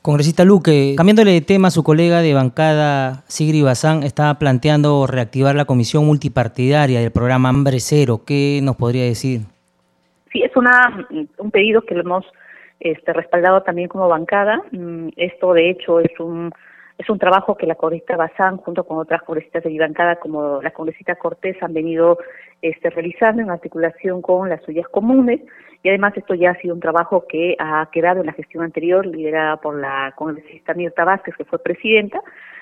Congresista 0.00 0.44
Luque, 0.44 0.94
cambiándole 0.96 1.32
de 1.32 1.40
tema, 1.40 1.70
su 1.70 1.82
colega 1.82 2.22
de 2.22 2.34
bancada, 2.34 3.24
Sigri 3.26 3.62
Bazán, 3.62 4.02
está 4.02 4.36
planteando 4.38 5.06
reactivar 5.06 5.56
la 5.56 5.64
comisión 5.64 6.06
multipartidaria 6.06 7.00
del 7.00 7.12
programa 7.12 7.48
Hambre 7.48 7.80
Cero. 7.80 8.22
¿Qué 8.26 8.60
nos 8.62 8.76
podría 8.76 9.04
decir? 9.04 9.42
Sí, 10.32 10.42
es 10.42 10.56
una, 10.56 11.06
un 11.38 11.50
pedido 11.50 11.82
que 11.82 11.94
lo 11.94 12.00
hemos 12.00 12.24
este, 12.82 13.12
respaldado 13.12 13.62
también 13.62 13.88
como 13.88 14.08
bancada. 14.08 14.60
Mm, 14.72 15.08
esto, 15.16 15.52
de 15.52 15.70
hecho, 15.70 16.00
es 16.00 16.18
un 16.18 16.52
es 16.98 17.08
un 17.08 17.18
trabajo 17.18 17.56
que 17.56 17.66
la 17.66 17.74
congresista 17.74 18.16
Bazán, 18.16 18.58
junto 18.58 18.84
con 18.84 18.98
otras 18.98 19.22
congresistas 19.22 19.64
de 19.64 19.70
mi 19.70 19.78
bancada, 19.78 20.16
como 20.16 20.60
la 20.62 20.70
congresista 20.70 21.16
Cortés, 21.16 21.60
han 21.62 21.72
venido 21.72 22.18
este, 22.60 22.90
realizando 22.90 23.42
en 23.42 23.50
articulación 23.50 24.22
con 24.22 24.48
las 24.48 24.62
suyas 24.62 24.86
comunes. 24.88 25.40
Y 25.82 25.88
además 25.88 26.12
esto 26.16 26.34
ya 26.34 26.50
ha 26.50 26.60
sido 26.60 26.74
un 26.74 26.80
trabajo 26.80 27.24
que 27.26 27.56
ha 27.58 27.88
quedado 27.90 28.20
en 28.20 28.26
la 28.26 28.32
gestión 28.34 28.62
anterior, 28.62 29.04
liderada 29.04 29.56
por 29.56 29.80
la 29.80 30.12
congresista 30.16 30.74
Mirta 30.74 31.04
Vázquez, 31.04 31.34
que 31.36 31.44
fue 31.44 31.58
presidenta. 31.58 32.20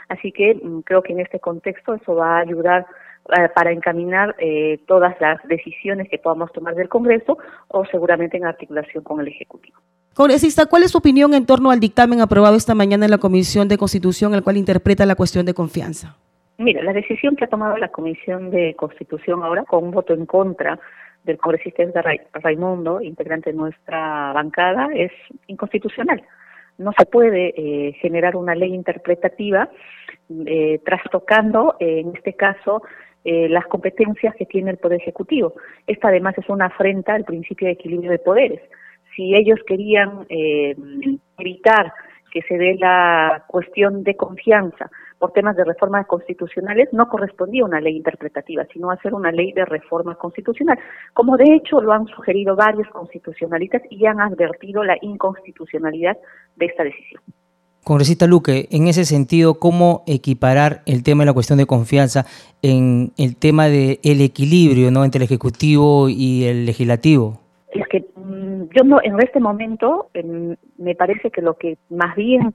Así 0.09 0.33
que 0.33 0.55
mm, 0.55 0.81
creo 0.81 1.03
que 1.03 1.13
en 1.13 1.21
este 1.21 1.41
contexto 1.41 1.95
eso 1.95 2.15
va 2.15 2.39
a 2.39 2.41
ayudar 2.41 2.87
para 3.55 3.73
encaminar 3.73 4.35
eh, 4.39 4.81
todas 4.87 5.15
las 5.21 5.43
decisiones 5.45 6.09
que 6.09 6.19
podamos 6.19 6.53
tomar 6.53 6.75
del 6.75 6.89
Congreso 6.89 7.39
o 7.69 7.85
seguramente 7.87 8.37
en 8.37 8.45
articulación 8.45 9.05
con 9.05 9.21
el 9.21 9.29
Ejecutivo. 9.29 9.79
Congresista, 10.15 10.67
¿cuál 10.67 10.83
es 10.83 10.91
su 10.91 10.99
opinión 10.99 11.35
en 11.35 11.47
torno 11.47 11.71
al 11.71 11.81
dictamen 11.81 12.21
aprobado 12.21 12.57
esta 12.57 12.75
mañana 12.75 13.05
en 13.05 13.11
la 13.11 13.19
Comisión 13.19 13.69
de 13.69 13.79
Constitución, 13.79 14.35
el 14.35 14.43
cual 14.43 14.57
interpreta 14.57 15.07
la 15.07 15.15
cuestión 15.15 15.47
de 15.47 15.55
confianza? 15.55 16.17
Mira, 16.59 16.83
la 16.83 16.93
decisión 16.93 17.37
que 17.37 17.45
ha 17.45 17.49
tomado 17.49 17.77
la 17.79 17.89
Comisión 17.89 18.51
de 18.51 18.75
Constitución 18.75 19.43
ahora, 19.43 19.65
con 19.65 19.85
un 19.85 19.91
voto 19.93 20.13
en 20.13 20.27
contra 20.27 20.79
del 21.25 21.39
congresista 21.39 21.83
Raimundo, 22.35 23.01
integrante 23.01 23.51
de 23.51 23.57
nuestra 23.57 24.33
bancada, 24.33 24.89
es 24.95 25.13
inconstitucional. 25.47 26.23
No 26.79 26.93
se 26.99 27.07
puede 27.07 27.55
eh, 27.57 27.93
generar 28.01 28.37
una 28.37 28.55
ley 28.55 28.75
interpretativa 28.75 29.69
eh, 30.47 30.81
trastocando, 30.85 31.77
eh, 31.79 32.01
en 32.01 32.15
este 32.15 32.35
caso, 32.35 32.83
eh, 33.25 33.49
las 33.49 33.67
competencias 33.67 34.35
que 34.37 34.47
tiene 34.47 34.71
el 34.71 34.79
Poder 34.79 35.01
Ejecutivo. 35.01 35.55
Esta 35.87 36.09
además 36.09 36.37
es 36.39 36.49
una 36.49 36.67
afrenta 36.67 37.15
al 37.15 37.25
principio 37.25 37.67
de 37.67 37.75
equilibrio 37.75 38.11
de 38.11 38.19
poderes 38.19 38.61
si 39.15 39.35
ellos 39.35 39.59
querían 39.67 40.27
eh, 40.29 40.75
evitar 41.39 41.93
que 42.33 42.43
se 42.43 42.57
dé 42.57 42.77
la 42.79 43.45
cuestión 43.49 44.05
de 44.05 44.17
confianza 44.17 44.91
por 45.19 45.33
temas 45.33 45.57
de 45.57 45.65
reformas 45.65 46.07
constitucionales, 46.07 46.89
no 46.93 47.09
correspondía 47.09 47.65
una 47.65 47.81
ley 47.81 47.97
interpretativa, 47.97 48.65
sino 48.73 48.91
hacer 48.91 49.13
una 49.13 49.33
ley 49.33 49.53
de 49.53 49.65
reforma 49.65 50.15
constitucional, 50.15 50.79
como 51.13 51.37
de 51.37 51.53
hecho 51.55 51.81
lo 51.81 51.93
han 51.93 52.07
sugerido 52.07 52.57
varios 52.57 52.89
constitucionalistas 52.89 53.83
y 53.91 54.07
han 54.07 54.21
advertido 54.21 54.85
la 54.85 54.97
inconstitucionalidad 55.03 56.17
de 56.57 56.67
esta 56.67 56.85
decisión. 56.85 57.21
Congresista 57.85 58.27
Luque, 58.27 58.69
en 58.71 58.89
ese 58.89 59.05
sentido, 59.05 59.59
¿cómo 59.59 60.05
equiparar 60.07 60.83
el 60.87 61.03
tema 61.03 61.23
de 61.23 61.27
la 61.27 61.33
cuestión 61.33 61.59
de 61.59 61.67
confianza 61.67 62.27
en 62.63 63.13
el 63.17 63.37
tema 63.37 63.69
del 63.69 64.21
equilibrio 64.21 64.91
¿no? 64.91 65.05
entre 65.05 65.21
el 65.21 65.25
Ejecutivo 65.25 66.09
y 66.09 66.45
el 66.45 66.67
Legislativo? 66.67 67.41
Es 67.73 67.87
que 67.89 68.05
yo 68.77 68.85
no, 68.85 69.01
en 69.03 69.19
este 69.21 69.41
momento 69.41 70.11
me 70.77 70.95
parece 70.95 71.31
que 71.31 71.41
lo 71.41 71.55
que 71.55 71.79
más 71.89 72.15
bien 72.17 72.53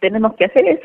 tenemos 0.00 0.34
que 0.34 0.44
hacer 0.44 0.66
es 0.66 0.80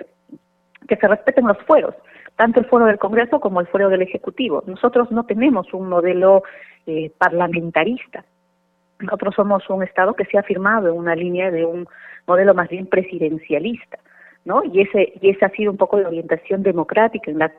que 0.87 0.95
se 0.95 1.07
respeten 1.07 1.47
los 1.47 1.57
fueros, 1.59 1.93
tanto 2.35 2.59
el 2.59 2.65
foro 2.65 2.85
del 2.85 2.97
Congreso 2.97 3.39
como 3.39 3.61
el 3.61 3.67
foro 3.67 3.89
del 3.89 4.01
Ejecutivo. 4.01 4.63
Nosotros 4.65 5.11
no 5.11 5.25
tenemos 5.25 5.71
un 5.73 5.87
modelo 5.87 6.41
eh, 6.87 7.11
parlamentarista. 7.17 8.25
Nosotros 8.99 9.35
somos 9.35 9.69
un 9.69 9.83
Estado 9.83 10.15
que 10.15 10.25
se 10.25 10.37
ha 10.37 10.43
firmado 10.43 10.89
en 10.89 10.97
una 10.97 11.15
línea 11.15 11.51
de 11.51 11.65
un 11.65 11.87
modelo 12.27 12.53
más 12.53 12.69
bien 12.69 12.87
presidencialista. 12.87 13.99
¿no? 14.45 14.63
Y 14.63 14.81
ese 14.81 15.13
y 15.21 15.29
esa 15.29 15.47
ha 15.47 15.49
sido 15.49 15.71
un 15.71 15.77
poco 15.77 15.97
de 15.97 16.05
orientación 16.05 16.63
democrática 16.63 17.29
en 17.29 17.39
la, 17.39 17.51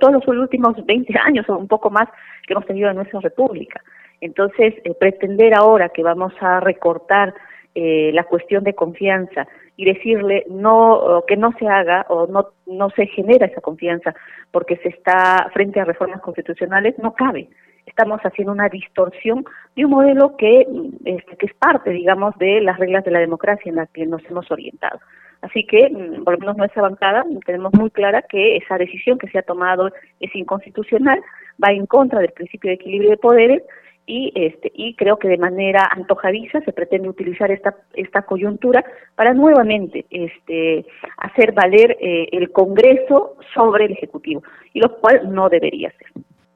todos 0.00 0.12
los 0.12 0.28
últimos 0.28 0.74
20 0.86 1.12
años 1.18 1.48
o 1.48 1.56
un 1.56 1.66
poco 1.66 1.90
más 1.90 2.08
que 2.46 2.52
hemos 2.52 2.66
tenido 2.66 2.90
en 2.90 2.96
nuestra 2.96 3.20
república 3.20 3.80
Entonces, 4.20 4.74
eh, 4.84 4.94
pretender 4.94 5.52
ahora 5.54 5.88
que 5.88 6.02
vamos 6.02 6.32
a 6.40 6.60
recortar 6.60 7.34
eh, 7.74 8.12
la 8.12 8.24
cuestión 8.24 8.62
de 8.62 8.74
confianza 8.74 9.48
y 9.76 9.84
decirle 9.84 10.44
no 10.48 11.24
que 11.26 11.36
no 11.36 11.52
se 11.58 11.66
haga 11.66 12.06
o 12.08 12.26
no 12.26 12.50
no 12.66 12.90
se 12.90 13.06
genera 13.06 13.46
esa 13.46 13.62
confianza 13.62 14.14
porque 14.50 14.76
se 14.76 14.90
está 14.90 15.50
frente 15.54 15.80
a 15.80 15.86
reformas 15.86 16.20
constitucionales 16.20 16.94
no 16.98 17.14
cabe 17.14 17.48
estamos 17.92 18.20
haciendo 18.22 18.52
una 18.52 18.68
distorsión 18.68 19.44
de 19.76 19.84
un 19.84 19.90
modelo 19.90 20.34
que, 20.36 20.66
este, 21.04 21.36
que 21.36 21.46
es 21.46 21.54
parte, 21.54 21.90
digamos, 21.90 22.36
de 22.38 22.60
las 22.62 22.78
reglas 22.78 23.04
de 23.04 23.10
la 23.10 23.20
democracia 23.20 23.68
en 23.68 23.76
las 23.76 23.90
que 23.90 24.06
nos 24.06 24.24
hemos 24.24 24.50
orientado. 24.50 24.98
Así 25.42 25.64
que, 25.64 25.90
mm, 25.90 26.24
por 26.24 26.34
lo 26.34 26.40
menos 26.40 26.56
nuestra 26.56 26.82
bancada, 26.82 27.24
tenemos 27.44 27.72
muy 27.74 27.90
clara 27.90 28.22
que 28.22 28.56
esa 28.56 28.78
decisión 28.78 29.18
que 29.18 29.28
se 29.28 29.38
ha 29.38 29.42
tomado 29.42 29.90
es 30.20 30.34
inconstitucional, 30.34 31.20
va 31.62 31.72
en 31.72 31.86
contra 31.86 32.20
del 32.20 32.32
principio 32.32 32.70
de 32.70 32.76
equilibrio 32.76 33.10
de 33.10 33.16
poderes 33.18 33.62
y 34.06 34.32
este 34.34 34.72
y 34.74 34.96
creo 34.96 35.16
que 35.16 35.28
de 35.28 35.38
manera 35.38 35.88
antojadiza 35.92 36.60
se 36.62 36.72
pretende 36.72 37.08
utilizar 37.08 37.52
esta 37.52 37.76
esta 37.94 38.22
coyuntura 38.22 38.84
para 39.14 39.32
nuevamente 39.32 40.06
este 40.10 40.84
hacer 41.18 41.52
valer 41.52 41.96
eh, 42.00 42.26
el 42.32 42.50
Congreso 42.50 43.36
sobre 43.54 43.84
el 43.84 43.92
Ejecutivo 43.92 44.42
y 44.72 44.80
lo 44.80 44.98
cual 44.98 45.32
no 45.32 45.48
debería 45.48 45.92
ser. 45.92 46.08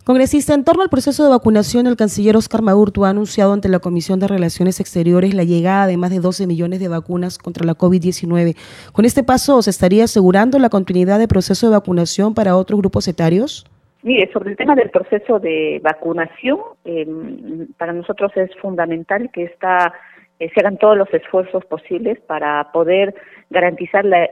Congresista, 0.06 0.54
en 0.54 0.62
torno 0.62 0.84
al 0.84 0.88
proceso 0.88 1.24
de 1.24 1.30
vacunación, 1.30 1.88
el 1.88 1.96
canciller 1.96 2.36
Oscar 2.36 2.62
Maurtu 2.62 3.04
ha 3.04 3.10
anunciado 3.10 3.52
ante 3.52 3.68
la 3.68 3.80
Comisión 3.80 4.20
de 4.20 4.28
Relaciones 4.28 4.78
Exteriores 4.78 5.34
la 5.34 5.42
llegada 5.42 5.88
de 5.88 5.96
más 5.96 6.12
de 6.12 6.20
12 6.20 6.46
millones 6.46 6.78
de 6.78 6.86
vacunas 6.86 7.38
contra 7.38 7.66
la 7.66 7.74
COVID-19. 7.74 8.54
¿Con 8.92 9.04
este 9.04 9.24
paso 9.24 9.60
se 9.62 9.70
estaría 9.70 10.04
asegurando 10.04 10.60
la 10.60 10.68
continuidad 10.68 11.18
del 11.18 11.26
proceso 11.26 11.66
de 11.66 11.72
vacunación 11.72 12.34
para 12.34 12.56
otros 12.56 12.78
grupos 12.78 13.08
etarios? 13.08 13.66
Mire, 14.04 14.30
sobre 14.32 14.52
el 14.52 14.56
tema 14.56 14.76
del 14.76 14.90
proceso 14.90 15.40
de 15.40 15.80
vacunación, 15.82 16.60
em, 16.84 17.66
para 17.76 17.92
nosotros 17.92 18.30
es 18.36 18.50
fundamental 18.62 19.28
que 19.32 19.42
esta, 19.42 19.92
eh, 20.38 20.50
se 20.52 20.60
hagan 20.60 20.76
todos 20.76 20.96
los 20.96 21.12
esfuerzos 21.14 21.64
posibles 21.64 22.20
para 22.20 22.70
poder 22.72 23.14
garantizar 23.50 24.04
la 24.04 24.28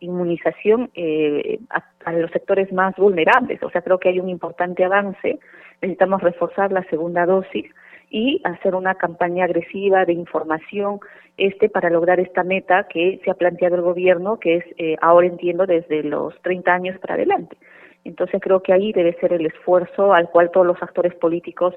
inmunización 0.00 0.90
eh, 0.94 1.58
a, 1.70 2.12
los 2.12 2.30
sectores 2.30 2.72
más 2.72 2.96
vulnerables. 2.96 3.62
O 3.62 3.70
sea, 3.70 3.82
creo 3.82 3.98
que 3.98 4.08
hay 4.08 4.20
un 4.20 4.28
importante 4.28 4.84
avance. 4.84 5.38
Necesitamos 5.80 6.22
reforzar 6.22 6.72
la 6.72 6.82
segunda 6.84 7.26
dosis 7.26 7.66
y 8.08 8.40
hacer 8.44 8.74
una 8.74 8.94
campaña 8.94 9.44
agresiva 9.44 10.04
de 10.04 10.12
información 10.12 11.00
este 11.38 11.68
para 11.68 11.90
lograr 11.90 12.20
esta 12.20 12.44
meta 12.44 12.86
que 12.88 13.20
se 13.24 13.30
ha 13.30 13.34
planteado 13.34 13.76
el 13.76 13.82
gobierno, 13.82 14.38
que 14.38 14.56
es 14.56 14.64
eh, 14.76 14.96
ahora 15.00 15.26
entiendo 15.26 15.66
desde 15.66 16.02
los 16.02 16.40
30 16.42 16.72
años 16.72 16.98
para 16.98 17.14
adelante. 17.14 17.56
Entonces 18.04 18.40
creo 18.40 18.62
que 18.62 18.72
ahí 18.72 18.92
debe 18.92 19.14
ser 19.20 19.32
el 19.32 19.46
esfuerzo 19.46 20.12
al 20.12 20.28
cual 20.30 20.50
todos 20.50 20.66
los 20.66 20.82
actores 20.82 21.14
políticos 21.14 21.74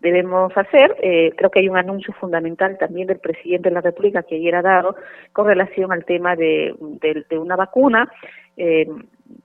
debemos 0.00 0.56
hacer. 0.56 0.96
Eh, 1.02 1.32
creo 1.36 1.50
que 1.50 1.60
hay 1.60 1.68
un 1.68 1.76
anuncio 1.76 2.12
fundamental 2.14 2.76
también 2.78 3.06
del 3.06 3.18
presidente 3.18 3.68
de 3.68 3.74
la 3.74 3.80
República 3.80 4.22
que 4.22 4.36
ayer 4.36 4.54
ha 4.54 4.62
dado 4.62 4.96
con 5.32 5.46
relación 5.46 5.92
al 5.92 6.04
tema 6.04 6.36
de, 6.36 6.74
una 7.30 7.56
vacuna. 7.56 8.10
Eh, 8.56 8.86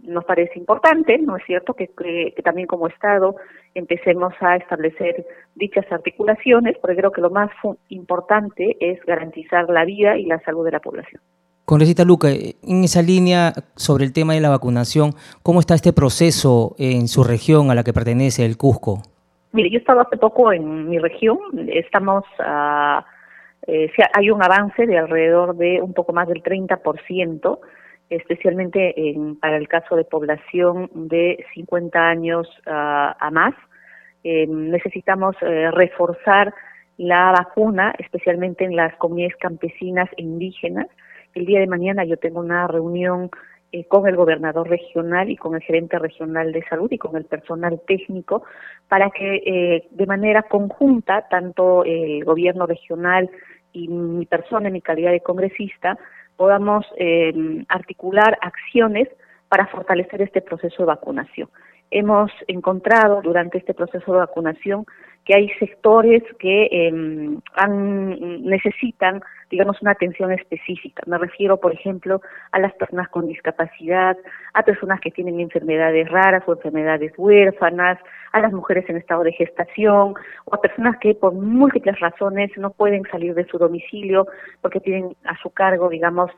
nos 0.02 0.26
parece 0.26 0.58
importante, 0.58 1.18
¿no 1.18 1.38
es 1.38 1.44
cierto?, 1.46 1.74
que, 1.74 1.88
que, 1.88 2.42
también 2.44 2.68
como 2.68 2.88
Estado 2.88 3.36
empecemos 3.76 4.34
a 4.40 4.56
establecer 4.56 5.26
dichas 5.56 5.86
articulaciones, 5.92 6.78
porque 6.80 6.96
creo 6.96 7.12
que 7.12 7.22
lo 7.22 7.30
más 7.30 7.50
importante 7.90 8.78
es 8.80 9.04
garantizar 9.06 9.70
la 9.70 9.86
vida 9.86 10.18
y 10.18 10.26
la 10.26 10.40
salud 10.40 10.66
de 10.66 10.72
la 10.72 10.80
población. 10.80 11.22
Congresista 11.66 12.04
Luca, 12.04 12.30
en 12.30 12.84
esa 12.84 13.02
línea 13.02 13.54
sobre 13.76 14.04
el 14.04 14.12
tema 14.12 14.34
de 14.34 14.42
la 14.42 14.50
vacunación, 14.50 15.12
¿cómo 15.44 15.62
está 15.62 15.76
este 15.76 15.94
proceso 15.94 16.76
en 16.78 17.08
su 17.08 17.24
región 17.24 17.72
a 17.72 17.76
la 17.76 17.84
que 17.84 17.94
pertenece 17.94 18.46
el 18.46 18.58
Cusco? 18.58 19.04
Mire, 19.54 19.70
yo 19.70 19.78
he 19.78 19.80
estado 19.80 20.02
hace 20.02 20.18
poco 20.18 20.52
en 20.52 20.90
mi 20.90 21.00
región, 21.00 21.38
estamos, 21.68 22.26
uh, 22.40 23.02
hay 24.14 24.30
un 24.30 24.44
avance 24.44 24.86
de 24.86 24.98
alrededor 24.98 25.56
de 25.56 25.82
un 25.82 25.94
poco 25.94 26.12
más 26.12 26.28
del 26.28 26.44
30%, 26.44 27.60
especialmente 28.10 29.10
en, 29.10 29.38
para 29.38 29.58
el 29.58 29.68
caso 29.68 29.96
de 29.96 30.04
población 30.04 30.90
de 30.94 31.46
50 31.54 32.00
años 32.00 32.48
uh, 32.68 33.14
a 33.18 33.30
más. 33.32 33.54
Eh, 34.24 34.48
necesitamos 34.48 35.36
eh, 35.42 35.70
reforzar 35.72 36.54
la 36.98 37.32
vacuna, 37.32 37.94
especialmente 38.00 38.64
en 38.64 38.76
las 38.76 38.96
comunidades 38.96 39.36
campesinas 39.38 40.10
e 40.18 40.24
indígenas, 40.24 40.88
el 41.34 41.46
día 41.46 41.60
de 41.60 41.68
mañana 41.68 42.04
yo 42.04 42.18
tengo 42.18 42.40
una 42.40 42.68
reunión 42.68 43.30
eh, 43.72 43.86
con 43.86 44.08
el 44.08 44.16
gobernador 44.16 44.70
regional 44.70 45.30
y 45.32 45.36
con 45.36 45.56
el 45.56 45.62
gerente 45.62 45.98
regional 45.98 46.52
de 46.52 46.64
salud 46.66 46.92
y 46.92 47.00
con 47.00 47.16
el 47.16 47.26
personal 47.26 47.82
técnico 47.88 48.44
para 48.88 49.10
que 49.10 49.42
eh, 49.46 49.88
de 49.90 50.06
manera 50.06 50.44
conjunta, 50.44 51.28
tanto 51.28 51.84
el 51.84 52.24
gobierno 52.24 52.68
regional 52.68 53.32
y 53.72 53.88
mi 53.88 54.28
persona 54.28 54.68
en 54.68 54.74
mi 54.74 54.82
calidad 54.82 55.12
de 55.12 55.22
congresista, 55.22 55.98
podamos 56.38 56.86
eh, 56.98 57.34
articular 57.68 58.38
acciones 58.42 59.08
para 59.50 59.66
fortalecer 59.68 60.22
este 60.22 60.42
proceso 60.42 60.84
de 60.84 60.86
vacunación. 60.86 61.50
Hemos 61.92 62.32
encontrado 62.48 63.22
durante 63.22 63.58
este 63.58 63.74
proceso 63.74 64.14
de 64.14 64.20
vacunación 64.20 64.86
que 65.26 65.36
hay 65.36 65.50
sectores 65.60 66.22
que 66.38 66.68
em, 66.72 67.40
han, 67.56 68.44
necesitan, 68.44 69.22
digamos, 69.50 69.82
una 69.82 69.92
atención 69.92 70.32
específica. 70.32 71.04
Me 71.06 71.18
refiero, 71.18 71.58
por 71.58 71.74
ejemplo, 71.74 72.22
a 72.52 72.60
las 72.60 72.74
personas 72.74 73.08
con 73.10 73.28
discapacidad, 73.28 74.18
a 74.54 74.64
personas 74.64 75.00
que 75.00 75.12
tienen 75.12 75.40
enfermedades 75.40 76.10
raras 76.10 76.44
o 76.46 76.54
enfermedades 76.54 77.14
huérfanas, 77.18 78.00
a 78.34 78.40
las 78.42 78.52
mujeres 78.52 78.90
en 78.90 78.98
estado 78.98 79.24
de 79.24 79.32
gestación 79.32 80.16
o 80.46 80.56
a 80.56 80.62
personas 80.62 80.98
que 80.98 81.16
por 81.16 81.34
múltiples 81.34 82.00
razones 82.00 82.52
no 82.58 82.72
pueden 82.72 83.04
salir 83.10 83.34
de 83.34 83.46
su 83.46 83.58
domicilio 83.58 84.28
porque 84.62 84.80
tienen 84.82 85.16
a 85.24 85.38
su 85.38 85.52
cargo, 85.52 85.88
digamos, 85.88 86.32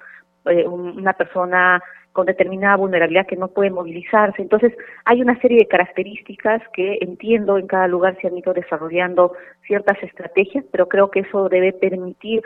eh, 0.46 0.68
una 0.68 1.14
persona 1.14 1.82
con 2.16 2.26
determinada 2.28 2.78
vulnerabilidad 2.78 3.28
que 3.28 3.36
no 3.36 3.50
puede 3.50 3.70
movilizarse. 3.70 4.42
Entonces, 4.42 4.72
hay 5.04 5.22
una 5.22 5.38
serie 5.42 5.60
de 5.60 5.68
características 5.68 6.62
que 6.74 6.98
entiendo 7.02 7.58
en 7.58 7.68
cada 7.68 7.88
lugar 7.90 8.18
se 8.22 8.28
han 8.28 8.38
ido 8.38 8.54
desarrollando 8.54 9.34
ciertas 9.68 10.02
estrategias, 10.02 10.64
pero 10.72 10.88
creo 10.88 11.12
que 11.12 11.20
eso 11.20 11.50
debe 11.50 11.74
permitir 11.74 12.42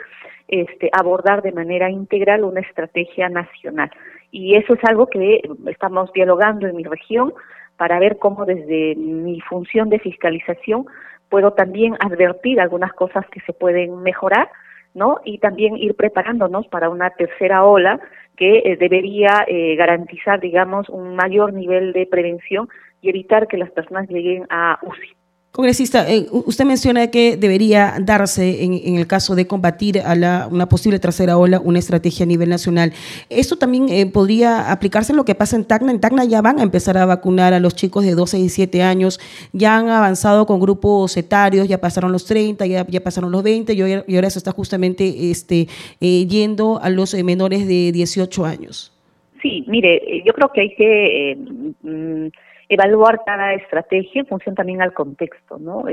este, 0.48 0.90
abordar 0.92 1.42
de 1.42 1.52
manera 1.52 1.88
integral 1.88 2.42
una 2.42 2.60
estrategia 2.60 3.28
nacional. 3.28 3.90
Y 4.32 4.56
eso 4.56 4.74
es 4.74 4.80
algo 4.82 5.06
que 5.06 5.40
estamos 5.68 6.12
dialogando 6.12 6.66
en 6.66 6.74
mi 6.74 6.82
región 6.82 7.32
para 7.76 8.00
ver 8.00 8.18
cómo 8.18 8.46
desde 8.46 8.96
mi 8.96 9.40
función 9.42 9.88
de 9.88 10.00
fiscalización 10.00 10.86
puedo 11.28 11.52
también 11.52 11.96
advertir 12.00 12.60
algunas 12.60 12.92
cosas 12.92 13.24
que 13.30 13.40
se 13.42 13.52
pueden 13.52 14.02
mejorar, 14.02 14.50
¿no? 14.94 15.18
Y 15.24 15.38
también 15.38 15.76
ir 15.76 15.94
preparándonos 15.94 16.66
para 16.68 16.90
una 16.90 17.10
tercera 17.10 17.64
ola 17.64 18.00
que 18.36 18.58
eh, 18.58 18.76
debería 18.76 19.44
eh, 19.46 19.76
garantizar, 19.76 20.40
digamos, 20.40 20.88
un 20.88 21.14
mayor 21.14 21.52
nivel 21.52 21.92
de 21.92 22.06
prevención 22.06 22.68
y 23.02 23.10
evitar 23.10 23.48
que 23.48 23.58
las 23.58 23.70
personas 23.70 24.08
lleguen 24.08 24.46
a 24.50 24.78
UCI. 24.82 25.19
Congresista, 25.52 26.08
eh, 26.08 26.28
usted 26.30 26.64
menciona 26.64 27.10
que 27.10 27.36
debería 27.36 27.96
darse, 28.00 28.62
en, 28.62 28.94
el 28.94 29.08
caso 29.08 29.34
de 29.34 29.48
combatir 29.48 29.98
a 29.98 30.14
la, 30.14 30.48
una 30.48 30.68
posible 30.68 31.00
tercera 31.00 31.36
ola, 31.36 31.58
una 31.58 31.80
estrategia 31.80 32.22
a 32.22 32.28
nivel 32.28 32.48
nacional. 32.48 32.92
¿Esto 33.28 33.56
también 33.56 33.88
eh, 33.88 34.06
podría 34.06 34.70
aplicarse 34.70 35.12
en 35.12 35.16
lo 35.16 35.24
que 35.24 35.34
pasa 35.34 35.56
en 35.56 35.64
Tacna? 35.64 35.90
En 35.90 36.00
Tacna 36.00 36.24
ya 36.24 36.40
van 36.40 36.60
a 36.60 36.62
empezar 36.62 36.96
a 36.96 37.04
vacunar 37.04 37.52
a 37.52 37.58
los 37.58 37.74
chicos 37.74 38.04
de 38.04 38.14
12 38.14 38.38
y 38.38 38.40
17 38.42 38.82
años, 38.84 39.18
ya 39.52 39.76
han 39.76 39.88
avanzado 39.88 40.46
con 40.46 40.60
grupos 40.60 41.16
etarios, 41.16 41.66
ya 41.66 41.80
pasaron 41.80 42.12
los 42.12 42.26
30, 42.26 42.64
ya, 42.66 42.86
ya 42.86 43.00
pasaron 43.00 43.32
los 43.32 43.42
20 43.42 43.72
y, 43.72 44.14
ahora 44.14 44.30
se 44.30 44.38
está 44.38 44.52
justamente 44.52 45.32
este, 45.32 45.66
eh, 46.00 46.26
yendo 46.28 46.78
a 46.80 46.90
los 46.90 47.12
menores 47.24 47.66
de 47.66 47.90
18 47.90 48.44
años. 48.44 48.92
Sí, 49.42 49.64
mire, 49.66 50.22
yo 50.24 50.32
creo 50.32 50.52
que 50.52 50.60
hay 50.60 50.74
que... 50.76 51.38
Mm, 51.82 52.28
evaluar 52.70 53.22
cada 53.26 53.52
estrategia 53.52 54.20
en 54.20 54.26
función 54.26 54.54
también 54.54 54.80
al 54.80 54.94
contexto, 54.94 55.58
¿no? 55.58 55.84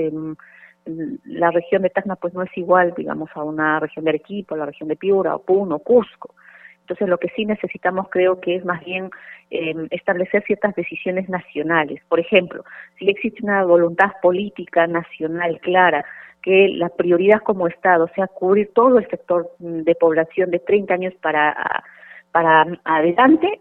la 1.25 1.51
región 1.51 1.81
de 1.81 1.89
Tacna 1.89 2.15
pues 2.15 2.33
no 2.33 2.43
es 2.43 2.57
igual, 2.57 2.93
digamos, 2.95 3.29
a 3.33 3.43
una 3.43 3.77
región 3.81 4.05
de 4.05 4.11
Arequipa, 4.11 4.55
la 4.55 4.67
región 4.67 4.87
de 4.87 4.95
Piura, 4.95 5.35
o 5.35 5.41
Puno, 5.41 5.79
Cusco. 5.79 6.33
Entonces 6.81 7.09
lo 7.09 7.17
que 7.17 7.27
sí 7.35 7.45
necesitamos 7.45 8.07
creo 8.09 8.39
que 8.39 8.55
es 8.55 8.63
más 8.63 8.81
bien 8.85 9.09
em, 9.49 9.87
establecer 9.89 10.43
ciertas 10.45 10.73
decisiones 10.75 11.27
nacionales. 11.27 12.01
Por 12.07 12.21
ejemplo, 12.21 12.63
si 12.97 13.09
existe 13.09 13.43
una 13.43 13.65
voluntad 13.65 14.11
política 14.21 14.87
nacional 14.87 15.59
clara 15.59 16.05
que 16.41 16.69
la 16.69 16.87
prioridad 16.87 17.41
como 17.41 17.67
Estado 17.67 18.07
sea 18.15 18.27
cubrir 18.27 18.71
todo 18.73 18.99
el 18.99 19.09
sector 19.09 19.49
de 19.59 19.95
población 19.95 20.51
de 20.51 20.59
30 20.59 20.93
años 20.93 21.13
para, 21.21 21.83
para 22.31 22.65
adelante, 22.85 23.59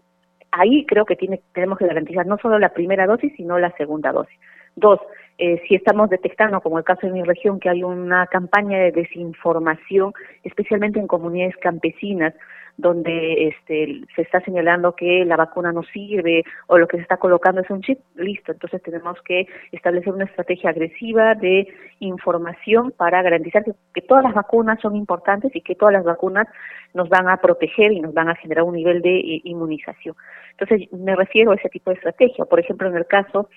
ahí 0.57 0.85
creo 0.85 1.05
que 1.05 1.15
tiene, 1.15 1.41
tenemos 1.53 1.77
que 1.77 1.87
garantizar 1.87 2.25
no 2.25 2.37
solo 2.37 2.59
la 2.59 2.69
primera 2.69 3.05
dosis, 3.05 3.33
sino 3.35 3.57
la 3.59 3.71
segunda 3.77 4.11
dosis. 4.11 4.37
Dos, 4.75 4.99
eh, 5.37 5.61
si 5.67 5.75
estamos 5.75 6.09
detectando, 6.09 6.61
como 6.61 6.77
el 6.77 6.83
caso 6.83 7.07
de 7.07 7.13
mi 7.13 7.23
región, 7.23 7.59
que 7.59 7.69
hay 7.69 7.83
una 7.83 8.27
campaña 8.27 8.79
de 8.79 8.91
desinformación, 8.91 10.13
especialmente 10.43 10.99
en 10.99 11.07
comunidades 11.07 11.55
campesinas, 11.57 12.33
donde 12.77 13.47
este, 13.47 14.01
se 14.15 14.21
está 14.21 14.39
señalando 14.41 14.95
que 14.95 15.25
la 15.25 15.35
vacuna 15.35 15.71
no 15.71 15.81
sirve 15.81 16.43
o 16.67 16.77
lo 16.77 16.87
que 16.87 16.97
se 16.97 17.03
está 17.03 17.17
colocando 17.17 17.61
es 17.61 17.69
un 17.71 17.81
chip, 17.81 17.99
listo. 18.15 18.51
Entonces 18.51 18.81
tenemos 18.83 19.19
que 19.23 19.47
establecer 19.71 20.13
una 20.13 20.25
estrategia 20.25 20.69
agresiva 20.69 21.33
de 21.33 21.67
información 21.99 22.93
para 22.95 23.21
garantizar 23.23 23.65
que, 23.93 24.01
todas 24.01 24.23
las 24.23 24.35
vacunas 24.35 24.79
son 24.79 24.95
importantes 24.95 25.53
y 25.55 25.61
que 25.61 25.75
todas 25.75 25.93
las 25.93 26.03
vacunas 26.03 26.47
nos 26.93 27.09
van 27.09 27.27
a 27.27 27.37
proteger 27.37 27.91
y 27.91 27.99
nos 27.99 28.13
van 28.13 28.29
a 28.29 28.35
generar 28.35 28.63
un 28.63 28.75
nivel 28.75 29.01
de 29.01 29.17
eh, 29.17 29.41
inmunización. 29.43 30.15
Entonces 30.51 30.91
me 30.93 31.15
refiero 31.15 31.51
a 31.51 31.55
ese 31.55 31.69
tipo 31.69 31.89
de 31.89 31.95
estrategia. 31.95 32.45
Por 32.45 32.59
ejemplo, 32.59 32.87
en 32.87 32.95
el 32.95 33.07
caso 33.07 33.49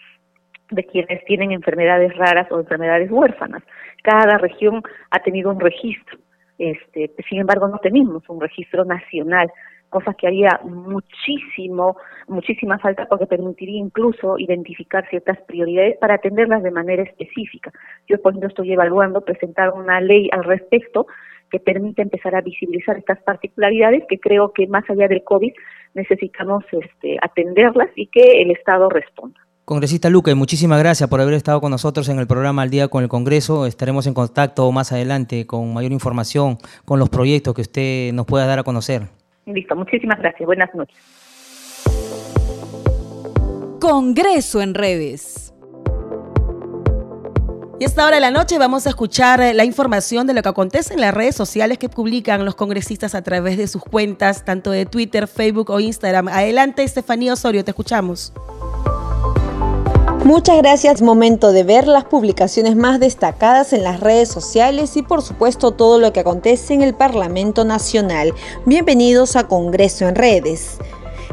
de 0.71 0.85
quienes 0.85 1.25
tienen 1.25 1.53
enfermedades 1.53 2.17
raras 2.17 2.51
o 2.51 2.59
enfermedades 2.59 3.11
huérfanas. 3.11 3.63
Cada 4.03 4.39
región 4.39 4.83
ha 5.11 5.19
tenido 5.19 5.51
un 5.51 5.61
registro. 5.61 6.19
Este, 6.61 7.11
sin 7.27 7.41
embargo, 7.41 7.69
no 7.69 7.79
tenemos 7.79 8.23
un 8.29 8.39
registro 8.39 8.85
nacional, 8.85 9.51
cosa 9.89 10.13
que 10.13 10.27
haría 10.27 10.61
muchísimo, 10.63 11.97
muchísima 12.29 12.79
falta 12.79 13.07
porque 13.07 13.25
permitiría 13.25 13.79
incluso 13.79 14.39
identificar 14.39 15.09
ciertas 15.09 15.39
prioridades 15.49 15.97
para 15.97 16.17
atenderlas 16.17 16.63
de 16.63 16.71
manera 16.71 17.03
específica. 17.03 17.73
Yo, 18.07 18.21
por 18.21 18.33
ejemplo, 18.33 18.51
estoy 18.51 18.75
evaluando 18.75 19.23
presentar 19.23 19.73
una 19.73 20.03
ley 20.03 20.29
al 20.33 20.45
respecto 20.45 21.07
que 21.51 21.61
permite 21.61 22.03
empezar 22.03 22.35
a 22.35 22.43
visibilizar 22.43 22.99
estas 22.99 23.23
particularidades 23.23 24.05
que 24.07 24.21
creo 24.21 24.53
que 24.53 24.67
más 24.67 24.89
allá 24.91 25.09
del 25.09 25.25
COVID 25.25 25.55
necesitamos 25.95 26.63
este, 26.73 27.17
atenderlas 27.23 27.89
y 27.97 28.07
que 28.09 28.43
el 28.43 28.51
Estado 28.51 28.91
responda. 28.91 29.41
Congresista 29.71 30.11
Luque, 30.11 30.35
muchísimas 30.35 30.81
gracias 30.81 31.09
por 31.09 31.21
haber 31.21 31.35
estado 31.35 31.61
con 31.61 31.71
nosotros 31.71 32.09
en 32.09 32.19
el 32.19 32.27
programa 32.27 32.63
Al 32.63 32.71
Día 32.71 32.89
con 32.89 33.05
el 33.05 33.09
Congreso. 33.09 33.67
Estaremos 33.67 34.05
en 34.09 34.15
contacto 34.15 34.73
más 34.73 34.91
adelante 34.91 35.47
con 35.47 35.73
mayor 35.73 35.93
información, 35.93 36.59
con 36.85 36.99
los 36.99 37.09
proyectos 37.09 37.55
que 37.55 37.61
usted 37.61 38.13
nos 38.13 38.27
pueda 38.27 38.47
dar 38.47 38.59
a 38.59 38.63
conocer. 38.65 39.03
Listo, 39.47 39.77
muchísimas 39.77 40.19
gracias. 40.19 40.45
Buenas 40.45 40.75
noches. 40.75 40.97
Congreso 43.81 44.61
en 44.61 44.75
redes. 44.75 45.55
Y 47.79 47.85
a 47.85 47.87
esta 47.87 48.05
hora 48.05 48.17
de 48.17 48.23
la 48.23 48.33
noche 48.33 48.59
vamos 48.59 48.87
a 48.87 48.89
escuchar 48.89 49.55
la 49.55 49.65
información 49.65 50.27
de 50.27 50.35
lo 50.35 50.43
que 50.43 50.49
acontece 50.49 50.95
en 50.95 51.01
las 51.01 51.15
redes 51.15 51.37
sociales 51.37 51.79
que 51.79 51.89
publican 51.89 52.45
los 52.45 52.57
congresistas 52.57 53.15
a 53.15 53.23
través 53.23 53.57
de 53.57 53.69
sus 53.69 53.85
cuentas, 53.85 54.45
tanto 54.45 54.73
de 54.73 54.85
Twitter, 54.85 55.29
Facebook 55.29 55.71
o 55.71 55.79
Instagram. 55.79 56.27
Adelante, 56.27 56.83
Estefanía 56.83 57.35
Osorio, 57.35 57.65
te 57.65 57.71
escuchamos. 57.71 58.33
Muchas 60.25 60.59
gracias. 60.59 61.01
Momento 61.01 61.51
de 61.51 61.65
ver 61.65 61.89
las 61.89 62.05
publicaciones 62.05 62.77
más 62.77 63.01
destacadas 63.01 63.73
en 63.73 63.83
las 63.83 64.01
redes 64.01 64.29
sociales 64.29 64.97
y 64.99 65.03
por 65.03 65.23
supuesto 65.23 65.71
todo 65.73 65.99
lo 65.99 66.13
que 66.13 66.21
acontece 66.21 66.75
en 66.75 66.83
el 66.83 66.95
Parlamento 66.95 67.65
Nacional. 67.65 68.35
Bienvenidos 68.67 69.35
a 69.35 69.49
Congreso 69.49 70.07
en 70.07 70.15
Redes. 70.15 70.77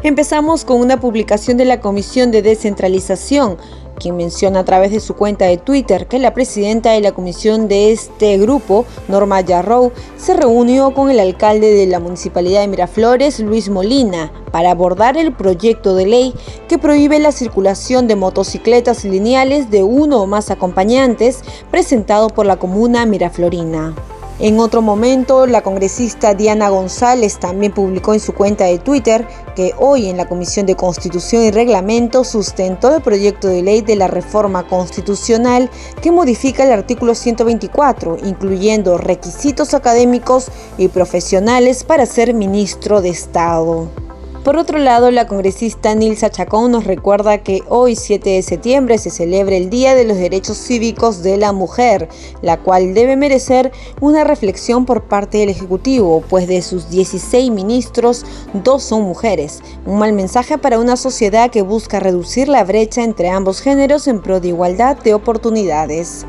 Empezamos 0.04 0.64
con 0.64 0.80
una 0.80 1.02
publicación 1.02 1.58
de 1.58 1.66
la 1.66 1.82
Comisión 1.82 2.32
de 2.32 2.42
Descentralización 2.42 3.58
quien 3.98 4.16
menciona 4.18 4.60
a 4.60 4.66
través 4.66 4.92
de 4.92 5.00
su 5.00 5.16
cuenta 5.16 5.46
de 5.46 5.58
Twitter 5.58 6.08
que 6.08 6.20
la 6.20 6.34
presidenta 6.34 6.92
de 6.92 7.02
la 7.02 7.12
comisión 7.12 7.68
de 7.68 7.92
este 7.92 8.38
grupo, 8.38 8.86
Norma 9.08 9.42
Yarrow, 9.42 9.92
se 10.18 10.34
reunió 10.34 10.94
con 10.94 11.10
el 11.10 11.20
alcalde 11.20 11.74
de 11.74 11.88
la 11.88 12.00
municipalidad 12.00 12.62
de 12.62 12.68
Miraflores, 12.68 13.40
Luis 13.40 13.70
Molina, 13.70 14.32
para 14.52 14.72
abordar 14.72 15.18
el 15.18 15.34
proyecto 15.34 15.96
de 15.96 16.06
ley 16.06 16.34
que 16.68 16.78
prohíbe 16.78 17.20
la 17.20 17.32
circulación 17.32 18.08
de 18.08 18.16
motocicletas 18.16 19.04
lineales 19.04 19.70
de 19.70 19.84
uno 19.84 20.22
o 20.22 20.28
más 20.28 20.52
acompañantes 20.52 21.42
presentado 21.72 22.30
por 22.30 22.46
la 22.46 22.58
comuna 22.58 23.06
miraflorina. 23.06 23.96
En 24.40 24.60
otro 24.60 24.84
momento, 24.84 25.48
la 25.48 25.64
congresista 25.64 26.36
Diana 26.36 26.70
González 26.70 27.40
también 27.40 27.74
publicó 27.74 28.14
en 28.14 28.20
su 28.20 28.36
cuenta 28.36 28.66
de 28.66 28.78
Twitter 28.78 29.28
que 29.56 29.74
hoy 29.80 30.10
en 30.10 30.18
la 30.18 30.28
Comisión 30.28 30.68
de 30.68 30.76
Constitución 30.76 31.44
y 31.44 31.50
Reglamento 31.50 32.24
sustentó 32.24 32.96
el 32.96 33.02
proyecto 33.02 33.48
de 33.48 33.64
ley 33.64 33.82
de 33.82 33.96
la 33.96 34.08
reforma 34.08 34.68
constitucional 34.68 35.72
que 36.04 36.12
modifica 36.12 36.64
el 36.64 36.72
artículo 36.72 37.16
124, 37.16 38.18
incluyendo 38.26 39.00
requisitos 39.00 39.74
académicos 39.74 40.52
y 40.78 40.90
profesionales 40.90 41.84
para 41.84 42.06
ser 42.06 42.36
ministro 42.36 43.02
de 43.02 43.10
Estado. 43.10 44.07
Por 44.48 44.56
otro 44.56 44.80
lado, 44.80 45.12
la 45.12 45.28
congresista 45.28 45.94
Nilsa 45.94 46.30
Chacón 46.30 46.72
nos 46.72 46.86
recuerda 46.86 47.40
que 47.40 47.64
hoy 47.68 47.98
7 47.98 48.30
de 48.30 48.42
septiembre 48.42 48.98
se 48.98 49.10
celebra 49.10 49.58
el 49.58 49.70
Día 49.70 49.94
de 49.94 50.06
los 50.06 50.16
Derechos 50.16 50.58
Cívicos 50.58 51.22
de 51.22 51.36
la 51.36 51.52
Mujer, 51.52 52.08
la 52.42 52.56
cual 52.56 52.94
debe 52.94 53.18
merecer 53.18 53.74
una 54.00 54.24
reflexión 54.24 54.86
por 54.86 55.04
parte 55.04 55.40
del 55.40 55.50
Ejecutivo, 55.50 56.24
pues 56.30 56.48
de 56.48 56.62
sus 56.62 56.90
16 56.90 57.52
ministros, 57.52 58.26
dos 58.54 58.84
son 58.84 59.02
mujeres. 59.02 59.62
Un 59.86 60.00
mal 60.00 60.14
mensaje 60.14 60.58
para 60.58 60.80
una 60.80 60.96
sociedad 60.96 61.52
que 61.52 61.62
busca 61.62 62.00
reducir 62.00 62.48
la 62.48 62.64
brecha 62.64 63.04
entre 63.04 63.28
ambos 63.28 63.60
géneros 63.60 64.08
en 64.08 64.22
pro 64.22 64.40
de 64.40 64.48
igualdad 64.48 64.96
de 64.96 65.14
oportunidades. 65.14 66.26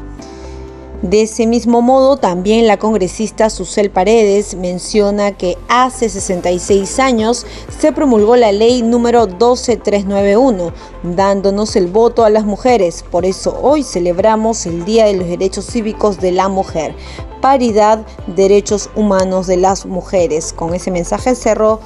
De 1.02 1.22
ese 1.22 1.46
mismo 1.46 1.80
modo, 1.80 2.16
también 2.16 2.66
la 2.66 2.76
congresista 2.76 3.50
Susel 3.50 3.88
Paredes 3.88 4.56
menciona 4.56 5.30
que 5.30 5.56
hace 5.68 6.08
66 6.08 6.98
años 6.98 7.46
se 7.78 7.92
promulgó 7.92 8.34
la 8.34 8.50
ley 8.50 8.82
número 8.82 9.26
12391, 9.26 10.72
dándonos 11.04 11.76
el 11.76 11.86
voto 11.86 12.24
a 12.24 12.30
las 12.30 12.44
mujeres. 12.44 13.04
Por 13.08 13.24
eso 13.24 13.56
hoy 13.62 13.84
celebramos 13.84 14.66
el 14.66 14.84
Día 14.84 15.06
de 15.06 15.14
los 15.14 15.28
Derechos 15.28 15.66
Cívicos 15.66 16.18
de 16.18 16.32
la 16.32 16.48
Mujer. 16.48 16.96
Paridad, 17.40 18.04
derechos 18.26 18.90
humanos 18.96 19.46
de 19.46 19.56
las 19.56 19.86
mujeres. 19.86 20.52
Con 20.52 20.74
ese 20.74 20.90
mensaje 20.90 21.36
cerró 21.36 21.78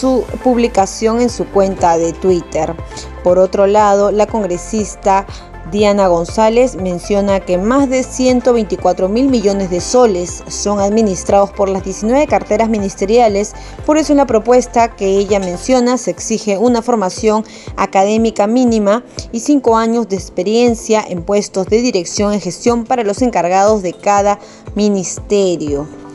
su 0.00 0.24
publicación 0.42 1.20
en 1.20 1.30
su 1.30 1.46
cuenta 1.46 1.96
de 1.96 2.12
Twitter. 2.12 2.74
Por 3.22 3.38
otro 3.38 3.68
lado, 3.68 4.10
la 4.10 4.26
congresista 4.26 5.26
Diana 5.70 6.08
González 6.08 6.76
menciona 6.76 7.40
que 7.40 7.58
más 7.58 7.90
de 7.90 8.02
124 8.02 9.08
mil 9.08 9.28
millones 9.28 9.68
de 9.68 9.82
soles 9.82 10.42
son 10.48 10.80
administrados 10.80 11.50
por 11.50 11.68
las 11.68 11.84
19 11.84 12.26
carteras 12.26 12.70
ministeriales, 12.70 13.52
por 13.84 13.98
eso 13.98 14.12
en 14.14 14.16
la 14.16 14.26
propuesta 14.26 14.96
que 14.96 15.18
ella 15.18 15.40
menciona 15.40 15.98
se 15.98 16.10
exige 16.10 16.56
una 16.56 16.80
formación 16.80 17.44
académica 17.76 18.46
mínima 18.46 19.04
y 19.30 19.40
cinco 19.40 19.76
años 19.76 20.08
de 20.08 20.16
experiencia 20.16 21.04
en 21.06 21.22
puestos 21.22 21.66
de 21.66 21.82
dirección 21.82 22.32
y 22.32 22.40
gestión 22.40 22.84
para 22.84 23.04
los 23.04 23.20
encargados 23.20 23.82
de 23.82 23.92
cada 23.92 24.38
ministerio. 24.74 26.07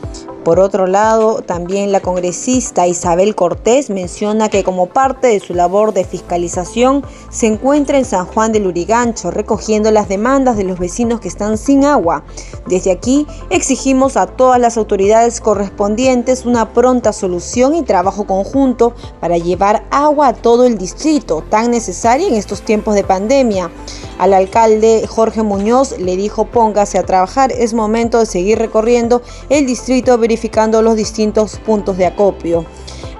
Por 0.44 0.60
otro 0.60 0.86
lado, 0.86 1.40
también 1.40 1.90
la 1.90 2.00
congresista 2.00 2.86
Isabel 2.86 3.34
Cortés 3.34 3.88
menciona 3.88 4.50
que 4.50 4.62
como 4.62 4.86
parte 4.86 5.28
de 5.28 5.40
su 5.40 5.54
labor 5.54 5.94
de 5.94 6.04
fiscalización 6.04 7.02
se 7.30 7.46
encuentra 7.46 7.96
en 7.96 8.04
San 8.04 8.26
Juan 8.26 8.52
del 8.52 8.66
Urigancho 8.66 9.30
recogiendo 9.30 9.90
las 9.90 10.06
demandas 10.06 10.58
de 10.58 10.64
los 10.64 10.78
vecinos 10.78 11.20
que 11.20 11.28
están 11.28 11.56
sin 11.56 11.86
agua. 11.86 12.24
Desde 12.66 12.90
aquí 12.90 13.26
exigimos 13.48 14.18
a 14.18 14.26
todas 14.26 14.60
las 14.60 14.76
autoridades 14.76 15.40
correspondientes 15.40 16.44
una 16.44 16.74
pronta 16.74 17.14
solución 17.14 17.74
y 17.74 17.82
trabajo 17.82 18.26
conjunto 18.26 18.92
para 19.20 19.38
llevar 19.38 19.84
agua 19.90 20.28
a 20.28 20.34
todo 20.34 20.66
el 20.66 20.76
distrito, 20.76 21.42
tan 21.48 21.70
necesaria 21.70 22.28
en 22.28 22.34
estos 22.34 22.60
tiempos 22.60 22.94
de 22.94 23.04
pandemia. 23.04 23.70
Al 24.18 24.32
alcalde 24.32 25.06
Jorge 25.08 25.42
Muñoz 25.42 25.98
le 25.98 26.16
dijo 26.16 26.44
póngase 26.44 26.98
a 26.98 27.02
trabajar, 27.04 27.50
es 27.52 27.74
momento 27.74 28.20
de 28.20 28.26
seguir 28.26 28.58
recorriendo 28.58 29.22
el 29.48 29.66
distrito 29.66 30.16
verificando 30.18 30.82
los 30.82 30.96
distintos 30.96 31.58
puntos 31.58 31.96
de 31.96 32.06
acopio. 32.06 32.64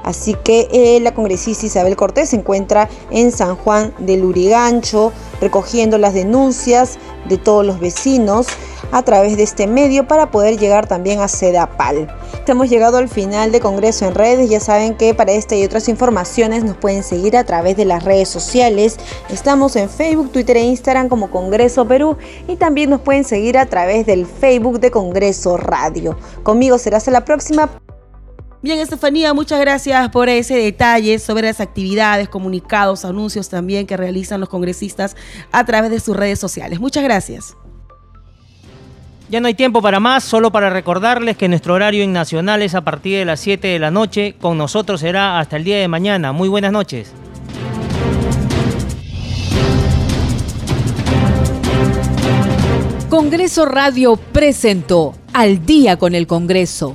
Así 0.05 0.37
que 0.45 0.69
eh, 0.71 1.01
la 1.01 1.15
congresista 1.15 1.65
Isabel 1.65 1.97
Cortés 1.97 2.29
se 2.31 2.37
encuentra 2.37 2.91
en 3.11 3.33
San 3.33 3.57
Juan 3.57 3.95
del 3.99 4.25
Urigancho 4.25 5.13
recogiendo 5.41 5.97
las 5.97 6.13
denuncias 6.13 6.99
de 7.29 7.39
todos 7.39 7.65
los 7.65 7.81
vecinos 7.81 8.47
a 8.93 9.03
través 9.03 9.37
de 9.37 9.43
este 9.43 9.67
medio 9.67 10.07
para 10.07 10.31
poder 10.31 10.59
llegar 10.59 10.87
también 10.87 11.21
a 11.21 11.29
Sedapal. 11.29 12.09
Hemos 12.47 12.69
llegado 12.69 12.99
al 12.99 13.09
final 13.09 13.53
de 13.53 13.61
Congreso 13.61 14.07
en 14.07 14.15
redes. 14.15 14.51
Ya 14.51 14.61
saben 14.61 14.97
que 14.97 15.15
para 15.15 15.33
esta 15.33 15.57
y 15.57 15.65
otras 15.65 15.89
informaciones 15.89 16.63
nos 16.63 16.77
pueden 16.77 17.03
seguir 17.03 17.37
a 17.37 17.45
través 17.45 17.77
de 17.77 17.85
las 17.85 18.05
redes 18.05 18.29
sociales. 18.29 18.99
Estamos 19.31 19.77
en 19.77 19.89
Facebook, 19.89 20.31
Twitter 20.31 20.57
e 20.59 20.63
Instagram 20.63 21.09
como 21.09 21.31
Congreso 21.31 21.87
Perú 21.87 22.17
y 22.47 22.57
también 22.57 22.91
nos 22.91 23.01
pueden 23.01 23.25
seguir 23.25 23.59
a 23.59 23.67
través 23.67 24.07
del 24.07 24.27
Facebook 24.27 24.79
de 24.81 24.91
Congreso 24.91 25.57
Radio. 25.57 26.17
Conmigo 26.43 26.79
será 26.79 26.99
hasta 26.99 27.11
la 27.11 27.25
próxima. 27.25 27.71
Bien, 28.65 28.79
Estefanía, 28.79 29.35
muchas 29.35 29.61
gracias 29.61 30.09
por 30.09 30.31
ese 30.31 30.57
detalle 30.57 31.19
sobre 31.19 31.49
las 31.49 31.61
actividades, 31.61 32.31
comunicados, 32.31 33.05
anuncios 33.05 33.51
también 33.51 33.87
que 33.87 33.95
realizan 33.95 34.41
los 34.41 34.49
congresistas 34.49 35.17
a 35.53 35.67
través 35.67 35.91
de 35.91 36.01
sus 36.01 36.17
redes 36.17 36.39
sociales. 36.39 36.81
Muchas 36.81 37.05
gracias. 37.05 37.59
Ya 39.29 39.43
no 39.43 39.49
hay 39.49 39.55
tiempo 39.55 39.83
para 39.83 40.01
más, 40.01 40.25
solo 40.25 40.51
para 40.51 40.71
recordarles 40.71 41.37
que 41.37 41.47
nuestro 41.47 41.75
horario 41.75 42.03
en 42.03 42.15
Nacional 42.15 42.63
es 42.63 42.75
a 42.75 42.81
partir 42.81 43.19
de 43.19 43.27
las 43.27 43.41
7 43.41 43.69
de 43.69 43.79
la 43.79 43.91
noche. 43.91 44.37
Con 44.41 44.57
nosotros 44.57 45.03
será 45.03 45.39
hasta 45.39 45.59
el 45.59 45.65
día 45.65 45.77
de 45.77 45.87
mañana. 45.87 46.33
Muy 46.33 46.49
buenas 46.49 46.73
noches. 46.73 47.13
Congreso 53.11 53.67
Radio 53.67 54.17
presentó 54.17 55.13
Al 55.35 55.67
día 55.67 55.99
con 55.99 56.15
el 56.15 56.27
Congreso. 56.27 56.95